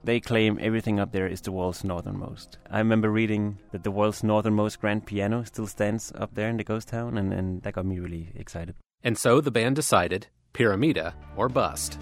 they 0.04 0.20
claim 0.20 0.58
everything 0.60 1.00
up 1.00 1.10
there 1.10 1.26
is 1.26 1.40
the 1.40 1.52
world's 1.52 1.84
northernmost. 1.84 2.58
I 2.70 2.78
remember 2.78 3.10
reading 3.10 3.58
that 3.72 3.82
the 3.82 3.90
world's 3.90 4.22
northernmost 4.22 4.78
grand 4.78 5.06
piano 5.06 5.42
still 5.44 5.66
stands 5.66 6.12
up 6.16 6.34
there 6.34 6.50
in 6.50 6.58
the 6.58 6.64
ghost 6.64 6.88
town, 6.88 7.16
and, 7.16 7.32
and 7.32 7.62
that 7.62 7.72
got 7.72 7.86
me 7.86 7.98
really 7.98 8.30
excited. 8.34 8.74
And 9.02 9.16
so 9.16 9.40
the 9.40 9.50
band 9.50 9.76
decided 9.76 10.26
Pyramida 10.52 11.14
or 11.34 11.48
bust. 11.48 11.98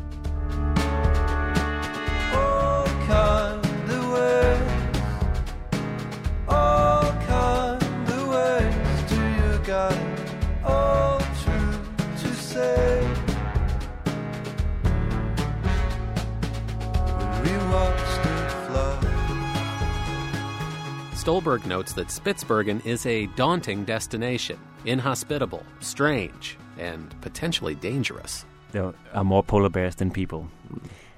Stolberg 21.25 21.65
notes 21.65 21.95
that 21.95 22.09
Spitsbergen 22.09 22.85
is 22.85 23.07
a 23.07 23.25
daunting 23.29 23.87
destination, 23.87 24.59
inhospitable, 24.85 25.63
strange, 25.81 26.59
and 26.79 27.19
potentially 27.23 27.75
dangerous. 27.75 28.45
There 28.73 28.93
are 29.15 29.25
more 29.25 29.43
polar 29.43 29.71
bears 29.71 29.95
than 29.95 30.11
people. 30.11 30.47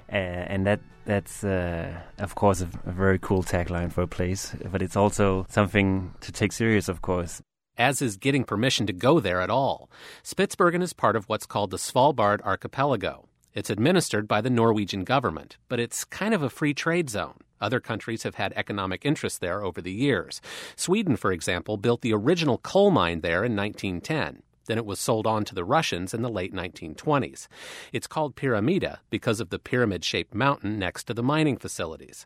Uh, 0.09 0.15
and 0.15 0.65
that 0.65 0.79
that's 1.03 1.43
uh, 1.43 1.91
of 2.19 2.35
course 2.35 2.61
a, 2.61 2.69
a 2.85 2.93
very 2.93 3.19
cool 3.19 3.43
tagline 3.43 3.91
for 3.91 4.03
a 4.03 4.07
place, 4.07 4.55
but 4.71 4.81
it's 4.81 4.95
also 4.95 5.45
something 5.49 6.13
to 6.21 6.31
take 6.31 6.53
serious, 6.53 6.87
of 6.87 7.01
course 7.01 7.41
as 7.77 8.01
is 8.01 8.15
getting 8.15 8.43
permission 8.45 8.87
to 8.87 8.93
go 8.93 9.19
there 9.19 9.41
at 9.41 9.51
all. 9.51 9.87
Spitsbergen 10.23 10.81
is 10.81 10.93
part 10.93 11.15
of 11.17 11.25
what's 11.25 11.45
called 11.45 11.69
the 11.69 11.77
Svalbard 11.77 12.41
Archipelago. 12.41 13.27
It's 13.53 13.69
administered 13.69 14.27
by 14.27 14.39
the 14.41 14.49
Norwegian 14.49 15.03
government, 15.03 15.57
but 15.67 15.79
it's 15.79 16.03
kind 16.03 16.33
of 16.33 16.41
a 16.41 16.49
free 16.49 16.73
trade 16.73 17.09
zone. 17.09 17.37
Other 17.59 17.79
countries 17.79 18.23
have 18.23 18.35
had 18.35 18.53
economic 18.55 19.05
interest 19.05 19.41
there 19.41 19.63
over 19.63 19.81
the 19.81 19.91
years. 19.91 20.41
Sweden, 20.75 21.15
for 21.15 21.31
example, 21.31 21.77
built 21.77 22.01
the 22.01 22.13
original 22.13 22.57
coal 22.57 22.91
mine 22.91 23.21
there 23.21 23.43
in 23.43 23.55
1910. 23.55 24.43
Then 24.67 24.77
it 24.77 24.85
was 24.85 24.99
sold 24.99 25.25
on 25.25 25.45
to 25.45 25.55
the 25.55 25.63
Russians 25.63 26.13
in 26.13 26.21
the 26.21 26.29
late 26.29 26.53
1920s. 26.53 27.47
It's 27.93 28.05
called 28.05 28.35
Pyramida 28.35 28.99
because 29.09 29.39
of 29.39 29.49
the 29.49 29.59
pyramid 29.59 30.03
shaped 30.03 30.35
mountain 30.35 30.77
next 30.77 31.05
to 31.05 31.13
the 31.13 31.23
mining 31.23 31.57
facilities. 31.57 32.25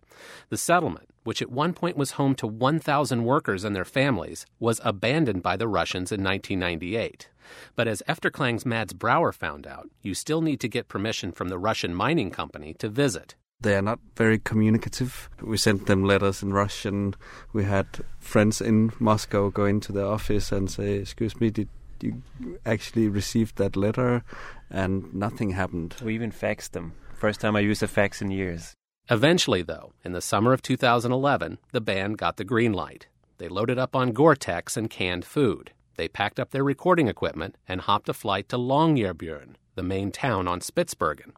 The 0.49 0.57
settlement, 0.57 1.09
which 1.23 1.41
at 1.41 1.51
one 1.51 1.73
point 1.73 1.97
was 1.97 2.11
home 2.11 2.33
to 2.35 2.47
1,000 2.47 3.23
workers 3.23 3.63
and 3.63 3.75
their 3.75 3.85
families, 3.85 4.45
was 4.59 4.81
abandoned 4.83 5.43
by 5.43 5.55
the 5.55 5.67
Russians 5.67 6.11
in 6.11 6.23
1998. 6.23 7.29
But 7.75 7.87
as 7.87 8.03
Efterklang's 8.07 8.65
Mads 8.65 8.93
Brauer 8.93 9.31
found 9.31 9.67
out, 9.67 9.89
you 10.01 10.15
still 10.15 10.41
need 10.41 10.59
to 10.61 10.67
get 10.67 10.87
permission 10.87 11.31
from 11.31 11.49
the 11.49 11.59
Russian 11.59 11.93
mining 11.93 12.31
company 12.31 12.73
to 12.75 12.89
visit 12.89 13.35
they 13.61 13.75
are 13.75 13.81
not 13.81 13.99
very 14.15 14.39
communicative. 14.39 15.29
We 15.41 15.57
sent 15.57 15.85
them 15.85 16.03
letters 16.03 16.43
in 16.43 16.53
Russian. 16.53 17.15
We 17.53 17.63
had 17.63 17.87
friends 18.19 18.61
in 18.61 18.91
Moscow 18.99 19.49
go 19.49 19.65
into 19.65 19.91
the 19.91 20.05
office 20.05 20.51
and 20.51 20.69
say, 20.69 20.95
"Excuse 20.95 21.39
me, 21.39 21.49
did 21.49 21.69
you 22.01 22.21
actually 22.65 23.07
receive 23.07 23.53
that 23.55 23.75
letter?" 23.75 24.23
And 24.69 25.13
nothing 25.13 25.51
happened. 25.51 25.95
We 26.03 26.15
even 26.15 26.31
faxed 26.31 26.71
them. 26.71 26.93
First 27.13 27.41
time 27.41 27.55
I 27.55 27.59
used 27.59 27.83
a 27.83 27.87
fax 27.87 28.21
in 28.21 28.31
years. 28.31 28.73
Eventually, 29.09 29.61
though, 29.61 29.93
in 30.03 30.13
the 30.13 30.21
summer 30.21 30.53
of 30.53 30.61
2011, 30.61 31.57
the 31.71 31.81
band 31.81 32.17
got 32.17 32.37
the 32.37 32.43
green 32.43 32.73
light. 32.73 33.07
They 33.37 33.47
loaded 33.49 33.77
up 33.77 33.95
on 33.95 34.13
Gore-Tex 34.13 34.77
and 34.77 34.89
canned 34.89 35.25
food. 35.25 35.71
They 35.97 36.07
packed 36.07 36.39
up 36.39 36.51
their 36.51 36.63
recording 36.63 37.07
equipment 37.07 37.57
and 37.67 37.81
hopped 37.81 38.09
a 38.09 38.13
flight 38.13 38.47
to 38.49 38.57
Longyearbyen, 38.57 39.55
the 39.75 39.83
main 39.83 40.11
town 40.11 40.47
on 40.47 40.59
Spitsbergen. 40.59 41.31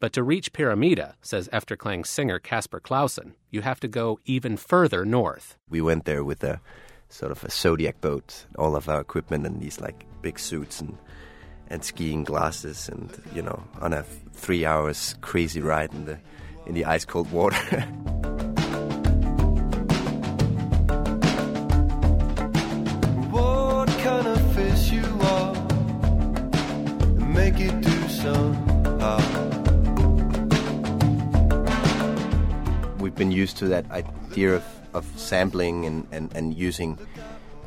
But 0.00 0.12
to 0.12 0.22
reach 0.22 0.52
Pyramida, 0.52 1.14
says 1.22 1.48
Efterklang 1.52 2.06
singer 2.06 2.38
Casper 2.38 2.80
Clausen, 2.80 3.34
you 3.50 3.62
have 3.62 3.80
to 3.80 3.88
go 3.88 4.20
even 4.24 4.56
further 4.56 5.04
north. 5.04 5.56
We 5.68 5.80
went 5.80 6.04
there 6.04 6.24
with 6.24 6.42
a 6.44 6.60
sort 7.08 7.32
of 7.32 7.44
a 7.44 7.50
Zodiac 7.50 8.00
boat, 8.00 8.46
all 8.58 8.76
of 8.76 8.88
our 8.88 9.00
equipment 9.00 9.46
and 9.46 9.60
these 9.60 9.80
like 9.80 10.04
big 10.22 10.38
suits 10.38 10.80
and 10.80 10.96
and 11.70 11.84
skiing 11.84 12.24
glasses 12.24 12.88
and 12.88 13.10
you 13.34 13.42
know 13.42 13.62
on 13.80 13.92
a 13.92 14.02
three 14.32 14.64
hours 14.64 15.14
crazy 15.20 15.60
ride 15.60 15.92
in 15.92 16.06
the 16.06 16.18
in 16.66 16.74
the 16.74 16.84
ice 16.84 17.04
cold 17.04 17.30
water. 17.30 17.84
We've 33.08 33.14
been 33.14 33.32
used 33.32 33.56
to 33.56 33.68
that 33.68 33.90
idea 33.90 34.56
of, 34.56 34.64
of 34.92 35.06
sampling 35.18 35.86
and, 35.86 36.06
and, 36.12 36.30
and 36.36 36.54
using 36.54 36.98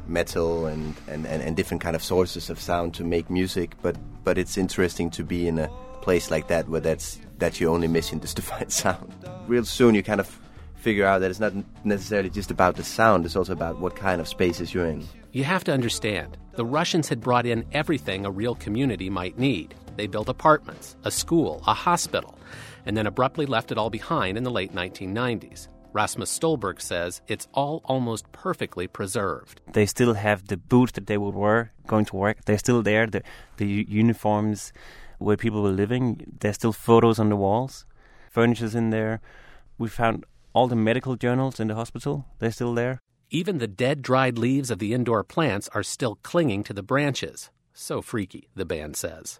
metal 0.05 0.67
and, 0.67 0.95
and, 1.07 1.25
and, 1.25 1.55
different 1.57 1.81
kind 1.81 1.95
of 1.95 2.03
sources 2.03 2.51
of 2.51 2.59
sound 2.59 2.93
to 2.93 3.03
make 3.03 3.27
music, 3.27 3.75
but 3.81 3.95
but 4.23 4.37
it's 4.37 4.55
interesting 4.55 5.09
to 5.09 5.23
be 5.23 5.47
in 5.47 5.57
a 5.57 5.67
place 6.03 6.29
like 6.29 6.47
that 6.49 6.69
where 6.69 6.79
that's 6.79 7.17
that's 7.39 7.59
your 7.59 7.73
only 7.73 7.87
mission 7.87 8.19
is 8.19 8.35
to 8.35 8.41
find 8.51 8.71
sound. 8.71 9.11
Real 9.47 9.65
soon 9.65 9.95
you 9.95 10.03
kind 10.03 10.19
of 10.19 10.27
figure 10.75 11.07
out 11.07 11.21
that 11.21 11.31
it's 11.31 11.39
not 11.39 11.53
necessarily 11.83 12.29
just 12.29 12.51
about 12.51 12.75
the 12.75 12.83
sound, 12.83 13.25
it's 13.25 13.35
also 13.35 13.53
about 13.53 13.79
what 13.79 13.95
kind 13.95 14.21
of 14.21 14.27
spaces 14.27 14.75
you're 14.75 14.85
in. 14.85 15.07
You 15.31 15.43
have 15.43 15.63
to 15.63 15.73
understand, 15.73 16.37
the 16.53 16.65
Russians 16.65 17.09
had 17.09 17.19
brought 17.19 17.47
in 17.47 17.65
everything 17.71 18.27
a 18.27 18.29
real 18.29 18.53
community 18.53 19.09
might 19.09 19.39
need. 19.39 19.73
They 19.95 20.07
built 20.07 20.29
apartments, 20.29 20.95
a 21.03 21.11
school, 21.11 21.61
a 21.67 21.73
hospital, 21.73 22.37
and 22.85 22.95
then 22.95 23.07
abruptly 23.07 23.45
left 23.45 23.71
it 23.71 23.77
all 23.77 23.89
behind 23.89 24.37
in 24.37 24.43
the 24.43 24.51
late 24.51 24.73
1990s. 24.73 25.67
Rasmus 25.93 26.29
Stolberg 26.29 26.79
says 26.79 27.21
it's 27.27 27.47
all 27.53 27.81
almost 27.85 28.31
perfectly 28.31 28.87
preserved. 28.87 29.61
They 29.73 29.85
still 29.85 30.13
have 30.13 30.47
the 30.47 30.57
boots 30.57 30.93
that 30.93 31.07
they 31.07 31.17
would 31.17 31.35
wear 31.35 31.73
going 31.87 32.05
to 32.05 32.15
work. 32.15 32.45
They're 32.45 32.57
still 32.57 32.81
there. 32.81 33.07
The, 33.07 33.23
the 33.57 33.85
uniforms 33.89 34.71
where 35.17 35.37
people 35.37 35.61
were 35.61 35.71
living, 35.71 36.37
there's 36.39 36.55
still 36.55 36.73
photos 36.73 37.19
on 37.19 37.29
the 37.29 37.35
walls. 37.35 37.85
Furniture's 38.29 38.75
in 38.75 38.89
there. 38.89 39.19
We 39.77 39.89
found 39.89 40.25
all 40.53 40.67
the 40.67 40.75
medical 40.75 41.15
journals 41.15 41.59
in 41.59 41.67
the 41.67 41.75
hospital. 41.75 42.25
They're 42.39 42.51
still 42.51 42.73
there. 42.73 42.99
Even 43.29 43.57
the 43.57 43.67
dead, 43.67 44.01
dried 44.01 44.37
leaves 44.37 44.71
of 44.71 44.79
the 44.79 44.93
indoor 44.93 45.23
plants 45.23 45.69
are 45.73 45.83
still 45.83 46.15
clinging 46.23 46.63
to 46.63 46.73
the 46.73 46.83
branches. 46.83 47.49
So 47.73 48.01
freaky, 48.01 48.49
the 48.55 48.65
band 48.65 48.95
says. 48.97 49.39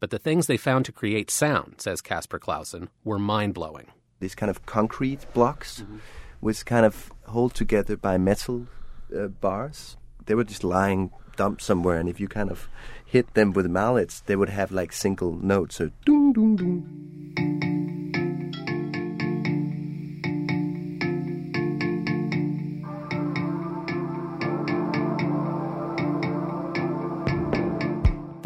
But 0.00 0.10
the 0.10 0.18
things 0.18 0.46
they 0.46 0.56
found 0.56 0.84
to 0.86 0.92
create 0.92 1.30
sound, 1.30 1.76
says 1.78 2.00
Casper 2.00 2.38
Clausen, 2.38 2.88
were 3.04 3.18
mind 3.18 3.54
blowing. 3.54 3.88
These 4.20 4.34
kind 4.34 4.50
of 4.50 4.64
concrete 4.66 5.26
blocks, 5.34 5.82
mm-hmm. 5.82 5.98
which 6.40 6.64
kind 6.64 6.86
of 6.86 7.10
hold 7.26 7.54
together 7.54 7.96
by 7.96 8.18
metal 8.18 8.66
uh, 9.16 9.28
bars. 9.28 9.96
They 10.24 10.34
were 10.34 10.44
just 10.44 10.64
lying 10.64 11.10
dumped 11.36 11.62
somewhere, 11.62 11.98
and 11.98 12.08
if 12.08 12.18
you 12.18 12.28
kind 12.28 12.50
of 12.50 12.68
hit 13.04 13.34
them 13.34 13.52
with 13.52 13.66
mallets, 13.66 14.20
they 14.20 14.36
would 14.36 14.48
have 14.48 14.72
like 14.72 14.92
single 14.92 15.36
notes, 15.36 15.76
so 15.76 15.90
doom 16.04 16.32
doom 16.32 16.56
doom. 16.56 17.75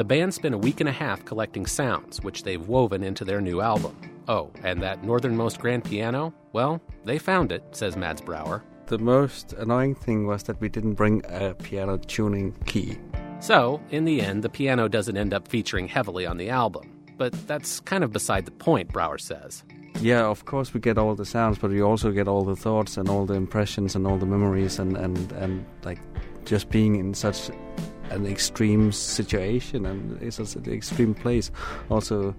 The 0.01 0.05
band 0.05 0.32
spent 0.32 0.55
a 0.55 0.59
week 0.59 0.80
and 0.80 0.88
a 0.88 0.92
half 0.92 1.26
collecting 1.26 1.66
sounds, 1.66 2.22
which 2.22 2.42
they've 2.42 2.66
woven 2.66 3.03
into 3.03 3.22
their 3.22 3.42
new 3.42 3.61
album. 3.61 3.94
Oh, 4.28 4.51
and 4.64 4.80
that 4.80 5.05
northernmost 5.05 5.61
grand 5.61 5.84
piano? 5.84 6.32
Well, 6.55 6.80
they 7.05 7.18
found 7.18 7.53
it, 7.53 7.62
says 7.72 7.98
Mads 7.98 8.22
Brauer. 8.22 8.64
The 8.86 8.96
most 8.96 9.53
annoying 9.53 9.94
thing 9.94 10.26
was 10.26 10.42
that 10.44 10.59
we 10.59 10.70
didn't 10.70 10.94
bring 10.94 11.20
a 11.28 11.53
piano 11.53 11.98
tuning 11.98 12.55
key. 12.64 12.96
So, 13.40 13.78
in 13.90 14.07
the 14.07 14.22
end, 14.22 14.42
the 14.42 14.48
piano 14.48 14.88
doesn't 14.88 15.18
end 15.18 15.34
up 15.34 15.46
featuring 15.46 15.86
heavily 15.86 16.24
on 16.24 16.38
the 16.38 16.48
album. 16.48 16.90
But 17.18 17.34
that's 17.46 17.80
kind 17.80 18.03
of 18.03 18.11
beside 18.11 18.46
the 18.46 18.53
point, 18.53 18.90
Brauer 18.90 19.18
says. 19.18 19.64
Yeah, 20.01 20.24
of 20.24 20.46
course 20.46 20.72
we 20.72 20.80
get 20.80 20.96
all 20.96 21.14
the 21.14 21.26
sounds, 21.26 21.59
but 21.59 21.70
we 21.70 21.82
also 21.82 22.11
get 22.11 22.26
all 22.26 22.46
the 22.46 22.57
thoughts 22.57 22.96
and 22.96 23.11
all 23.11 23.26
the 23.26 23.34
impressions 23.34 23.94
and 23.94 24.07
all 24.07 24.16
the 24.16 24.24
memories 24.24 24.78
and, 24.78 24.96
and, 24.96 25.30
and 25.32 25.66
like 25.84 25.98
just 26.46 26.70
being 26.70 26.96
in 26.96 27.12
such 27.12 27.51
an 28.11 28.26
extreme 28.26 28.92
situation 28.92 29.86
and 29.86 30.20
it's 30.22 30.38
an 30.38 30.72
extreme 30.72 31.14
place 31.14 31.50
also 31.90 32.34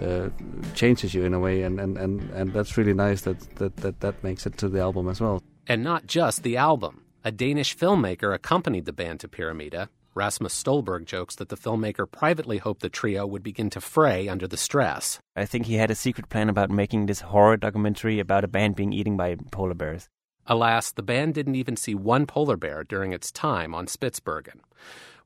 uh, 0.00 0.28
changes 0.74 1.14
you 1.14 1.24
in 1.24 1.34
a 1.34 1.38
way 1.38 1.62
and, 1.62 1.80
and, 1.80 1.96
and, 1.96 2.28
and 2.30 2.52
that's 2.52 2.76
really 2.76 2.94
nice 2.94 3.22
that, 3.22 3.38
that, 3.56 3.76
that 3.76 4.00
that 4.00 4.22
makes 4.24 4.46
it 4.46 4.56
to 4.58 4.68
the 4.68 4.80
album 4.80 5.08
as 5.08 5.20
well. 5.20 5.42
And 5.66 5.84
not 5.84 6.06
just 6.06 6.42
the 6.42 6.56
album. 6.56 7.04
A 7.24 7.30
Danish 7.30 7.76
filmmaker 7.76 8.34
accompanied 8.34 8.84
the 8.84 8.92
band 8.92 9.20
to 9.20 9.28
Pyramida. 9.28 9.88
Rasmus 10.14 10.52
Stolberg 10.52 11.06
jokes 11.06 11.36
that 11.36 11.48
the 11.48 11.56
filmmaker 11.56 12.10
privately 12.10 12.58
hoped 12.58 12.82
the 12.82 12.90
trio 12.90 13.26
would 13.26 13.42
begin 13.42 13.70
to 13.70 13.80
fray 13.80 14.28
under 14.28 14.46
the 14.46 14.56
stress. 14.56 15.18
I 15.36 15.46
think 15.46 15.66
he 15.66 15.76
had 15.76 15.90
a 15.90 15.94
secret 15.94 16.28
plan 16.28 16.48
about 16.48 16.70
making 16.70 17.06
this 17.06 17.20
horror 17.20 17.56
documentary 17.56 18.18
about 18.18 18.44
a 18.44 18.48
band 18.48 18.76
being 18.76 18.92
eaten 18.92 19.16
by 19.16 19.36
polar 19.50 19.74
bears. 19.74 20.08
Alas, 20.46 20.90
the 20.90 21.02
band 21.02 21.34
didn't 21.34 21.54
even 21.54 21.76
see 21.76 21.94
one 21.94 22.26
polar 22.26 22.56
bear 22.56 22.82
during 22.82 23.12
its 23.12 23.30
time 23.30 23.74
on 23.74 23.86
Spitsbergen. 23.86 24.58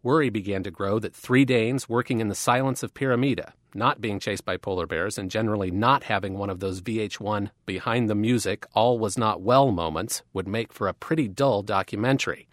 Worry 0.07 0.31
began 0.31 0.63
to 0.63 0.71
grow 0.71 1.01
that 1.01 1.17
three 1.17 1.45
Danes 1.45 1.89
working 1.89 2.21
in 2.21 2.29
the 2.29 2.37
silence 2.37 2.85
of 2.85 2.95
Pyramida, 2.95 3.55
not 3.75 4.01
being 4.01 4.21
chased 4.21 4.45
by 4.45 4.57
polar 4.57 4.87
bears, 4.87 5.19
and 5.19 5.29
generally 5.29 5.73
not 5.73 6.05
having 6.05 6.35
one 6.39 6.49
of 6.49 6.61
those 6.61 6.81
VH1 6.81 7.51
behind 7.67 8.09
the 8.09 8.15
music, 8.15 8.67
all 8.73 9.01
was 9.01 9.19
not 9.19 9.41
well 9.41 9.73
moments, 9.73 10.23
would 10.33 10.47
make 10.47 10.73
for 10.73 10.87
a 10.87 10.95
pretty 10.95 11.27
dull 11.27 11.61
documentary. 11.63 12.47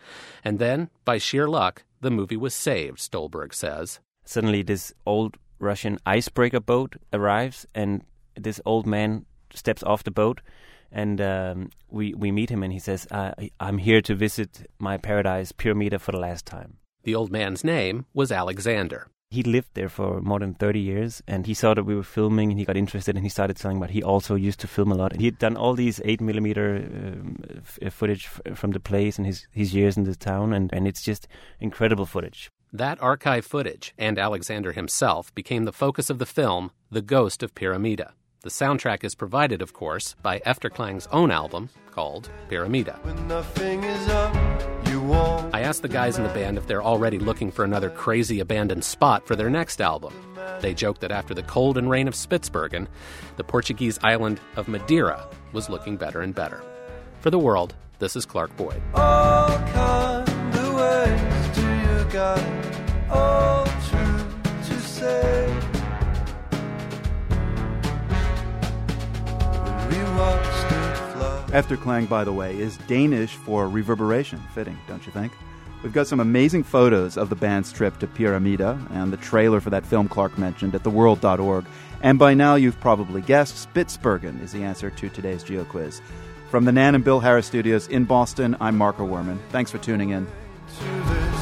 And 0.43 0.57
then, 0.57 0.89
by 1.05 1.19
sheer 1.19 1.47
luck, 1.47 1.83
the 2.01 2.09
movie 2.09 2.37
was 2.37 2.55
saved, 2.55 2.97
Stolberg 2.97 3.53
says. 3.53 3.99
Suddenly, 4.25 4.63
this 4.63 4.91
old 5.05 5.37
Russian 5.59 5.99
icebreaker 6.07 6.59
boat 6.59 6.95
arrives, 7.13 7.67
and 7.75 8.03
this 8.35 8.59
old 8.65 8.87
man 8.87 9.27
steps 9.53 9.83
off 9.83 10.03
the 10.03 10.09
boat 10.09 10.41
and 10.91 11.21
um, 11.21 11.69
we 11.89 12.15
we 12.15 12.31
meet 12.31 12.49
him, 12.49 12.61
and 12.63 12.73
he 12.73 12.77
says, 12.79 13.07
uh, 13.11 13.33
"I'm 13.59 13.79
here 13.79 14.01
to 14.01 14.13
visit 14.13 14.69
my 14.77 14.97
paradise, 14.97 15.51
Pyramida, 15.51 15.97
for 15.97 16.11
the 16.11 16.19
last 16.19 16.45
time." 16.45 16.77
The 17.03 17.15
old 17.15 17.31
man's 17.31 17.63
name 17.63 18.05
was 18.13 18.31
Alexander. 18.31 19.07
He 19.29 19.43
lived 19.43 19.69
there 19.73 19.89
for 19.89 20.21
more 20.21 20.39
than 20.39 20.53
30 20.53 20.79
years 20.79 21.23
and 21.27 21.47
he 21.47 21.53
saw 21.53 21.73
that 21.73 21.83
we 21.85 21.95
were 21.95 22.03
filming 22.03 22.51
and 22.51 22.59
he 22.59 22.65
got 22.65 22.77
interested 22.77 23.15
and 23.15 23.25
he 23.25 23.29
started 23.29 23.57
telling 23.57 23.77
about 23.77 23.89
he 23.89 24.03
also 24.03 24.35
used 24.35 24.59
to 24.59 24.67
film 24.67 24.91
a 24.91 24.95
lot. 24.95 25.15
He 25.15 25.25
had 25.25 25.39
done 25.39 25.57
all 25.57 25.73
these 25.73 25.99
8 26.05 26.21
millimeter 26.21 26.75
um, 26.75 27.37
f- 27.57 27.79
uh, 27.83 27.89
footage 27.89 28.27
f- 28.27 28.55
from 28.57 28.71
the 28.71 28.79
place 28.79 29.17
and 29.17 29.25
his, 29.25 29.47
his 29.51 29.73
years 29.73 29.97
in 29.97 30.03
the 30.03 30.15
town 30.15 30.53
and, 30.53 30.71
and 30.71 30.87
it's 30.87 31.01
just 31.01 31.27
incredible 31.59 32.05
footage. 32.05 32.51
That 32.71 33.01
archive 33.01 33.45
footage 33.45 33.93
and 33.97 34.19
Alexander 34.19 34.71
himself 34.71 35.33
became 35.35 35.65
the 35.65 35.73
focus 35.73 36.09
of 36.09 36.19
the 36.19 36.27
film 36.27 36.71
The 36.91 37.01
Ghost 37.01 37.43
of 37.43 37.55
Pyramida. 37.55 38.13
The 38.43 38.49
soundtrack 38.49 39.03
is 39.03 39.15
provided, 39.15 39.61
of 39.61 39.73
course, 39.73 40.15
by 40.21 40.39
Efterklang's 40.39 41.07
own 41.11 41.31
album 41.31 41.69
called 41.91 42.29
Pyramida. 42.49 42.99
I 45.53 45.61
asked 45.61 45.81
the 45.81 45.87
guys 45.87 46.17
in 46.17 46.23
the 46.23 46.33
band 46.33 46.57
if 46.57 46.67
they're 46.67 46.83
already 46.83 47.19
looking 47.19 47.51
for 47.51 47.63
another 47.63 47.89
crazy 47.89 48.39
abandoned 48.39 48.83
spot 48.83 49.25
for 49.27 49.35
their 49.35 49.49
next 49.49 49.81
album. 49.81 50.13
They 50.61 50.73
joked 50.73 51.01
that 51.01 51.11
after 51.11 51.33
the 51.33 51.43
cold 51.43 51.77
and 51.77 51.89
rain 51.89 52.07
of 52.07 52.15
Spitsbergen, 52.15 52.87
the 53.37 53.43
Portuguese 53.43 53.99
island 54.01 54.39
of 54.55 54.67
Madeira 54.67 55.27
was 55.51 55.69
looking 55.69 55.97
better 55.97 56.21
and 56.21 56.33
better. 56.33 56.63
For 57.19 57.29
the 57.29 57.39
world, 57.39 57.75
this 57.99 58.15
is 58.15 58.25
Clark 58.25 58.55
Boyd. 58.57 58.81
Efterklang, 71.53 72.09
by 72.09 72.23
the 72.23 72.33
way, 72.33 72.57
is 72.57 72.77
Danish 72.87 73.35
for 73.35 73.69
reverberation. 73.69 74.41
Fitting, 74.55 74.75
don't 74.87 75.05
you 75.05 75.11
think? 75.11 75.31
We've 75.83 75.93
got 75.93 76.07
some 76.07 76.19
amazing 76.19 76.63
photos 76.63 77.15
of 77.15 77.29
the 77.29 77.35
band's 77.35 77.71
trip 77.71 77.99
to 77.99 78.07
Pyramida 78.07 78.79
and 78.89 79.13
the 79.13 79.17
trailer 79.17 79.61
for 79.61 79.69
that 79.69 79.85
film 79.85 80.07
Clark 80.07 80.37
mentioned 80.39 80.73
at 80.73 80.81
theworld.org. 80.81 81.65
And 82.01 82.17
by 82.17 82.33
now, 82.33 82.55
you've 82.55 82.79
probably 82.79 83.21
guessed 83.21 83.69
Spitsbergen 83.71 84.41
is 84.41 84.51
the 84.51 84.63
answer 84.63 84.89
to 84.89 85.09
today's 85.09 85.43
Geo 85.43 85.63
Quiz. 85.65 86.01
From 86.49 86.65
the 86.65 86.71
Nan 86.71 86.95
and 86.95 87.03
Bill 87.03 87.19
Harris 87.19 87.45
studios 87.45 87.87
in 87.87 88.05
Boston, 88.05 88.57
I'm 88.59 88.75
Marco 88.75 89.07
Werman. 89.07 89.37
Thanks 89.49 89.69
for 89.69 89.77
tuning 89.77 90.09
in. 90.09 91.32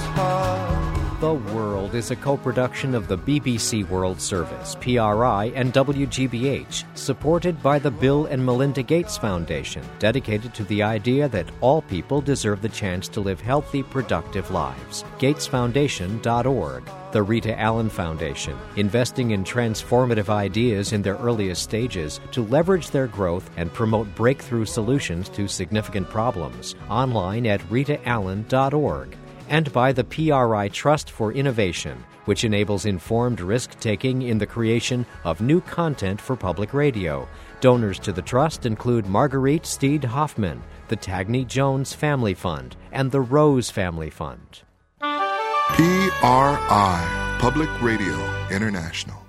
The 1.21 1.35
World 1.35 1.93
is 1.93 2.09
a 2.09 2.15
co 2.15 2.35
production 2.35 2.95
of 2.95 3.07
the 3.07 3.15
BBC 3.15 3.87
World 3.87 4.19
Service, 4.19 4.73
PRI, 4.81 5.51
and 5.53 5.71
WGBH, 5.71 6.83
supported 6.95 7.61
by 7.61 7.77
the 7.77 7.91
Bill 7.91 8.25
and 8.25 8.43
Melinda 8.43 8.81
Gates 8.81 9.19
Foundation, 9.19 9.83
dedicated 9.99 10.51
to 10.55 10.63
the 10.63 10.81
idea 10.81 11.29
that 11.29 11.51
all 11.61 11.83
people 11.83 12.21
deserve 12.21 12.63
the 12.63 12.69
chance 12.69 13.07
to 13.09 13.21
live 13.21 13.39
healthy, 13.39 13.83
productive 13.83 14.49
lives. 14.49 15.03
GatesFoundation.org. 15.19 16.89
The 17.11 17.21
Rita 17.21 17.59
Allen 17.59 17.89
Foundation, 17.89 18.57
investing 18.75 19.29
in 19.29 19.43
transformative 19.43 20.29
ideas 20.29 20.91
in 20.91 21.03
their 21.03 21.17
earliest 21.17 21.61
stages 21.61 22.19
to 22.31 22.41
leverage 22.45 22.89
their 22.89 23.05
growth 23.05 23.47
and 23.57 23.71
promote 23.71 24.07
breakthrough 24.15 24.65
solutions 24.65 25.29
to 25.29 25.47
significant 25.47 26.09
problems. 26.09 26.73
Online 26.89 27.45
at 27.45 27.61
ritaallen.org 27.69 29.17
and 29.51 29.71
by 29.73 29.91
the 29.91 30.03
PRI 30.03 30.69
Trust 30.69 31.11
for 31.11 31.33
Innovation, 31.33 32.03
which 32.25 32.45
enables 32.45 32.85
informed 32.85 33.41
risk 33.41 33.77
taking 33.81 34.21
in 34.21 34.37
the 34.37 34.45
creation 34.47 35.05
of 35.25 35.41
new 35.41 35.59
content 35.61 36.19
for 36.21 36.37
public 36.37 36.73
radio. 36.73 37.27
Donors 37.59 37.99
to 37.99 38.13
the 38.13 38.21
Trust 38.21 38.65
include 38.65 39.05
Marguerite 39.05 39.65
Steed 39.65 40.05
Hoffman, 40.05 40.63
the 40.87 40.95
Tagney 40.95 41.45
Jones 41.45 41.93
Family 41.93 42.33
Fund, 42.33 42.77
and 42.93 43.11
the 43.11 43.21
Rose 43.21 43.69
Family 43.69 44.09
Fund. 44.09 44.61
PRI, 45.71 47.37
Public 47.39 47.69
Radio 47.81 48.47
International. 48.49 49.20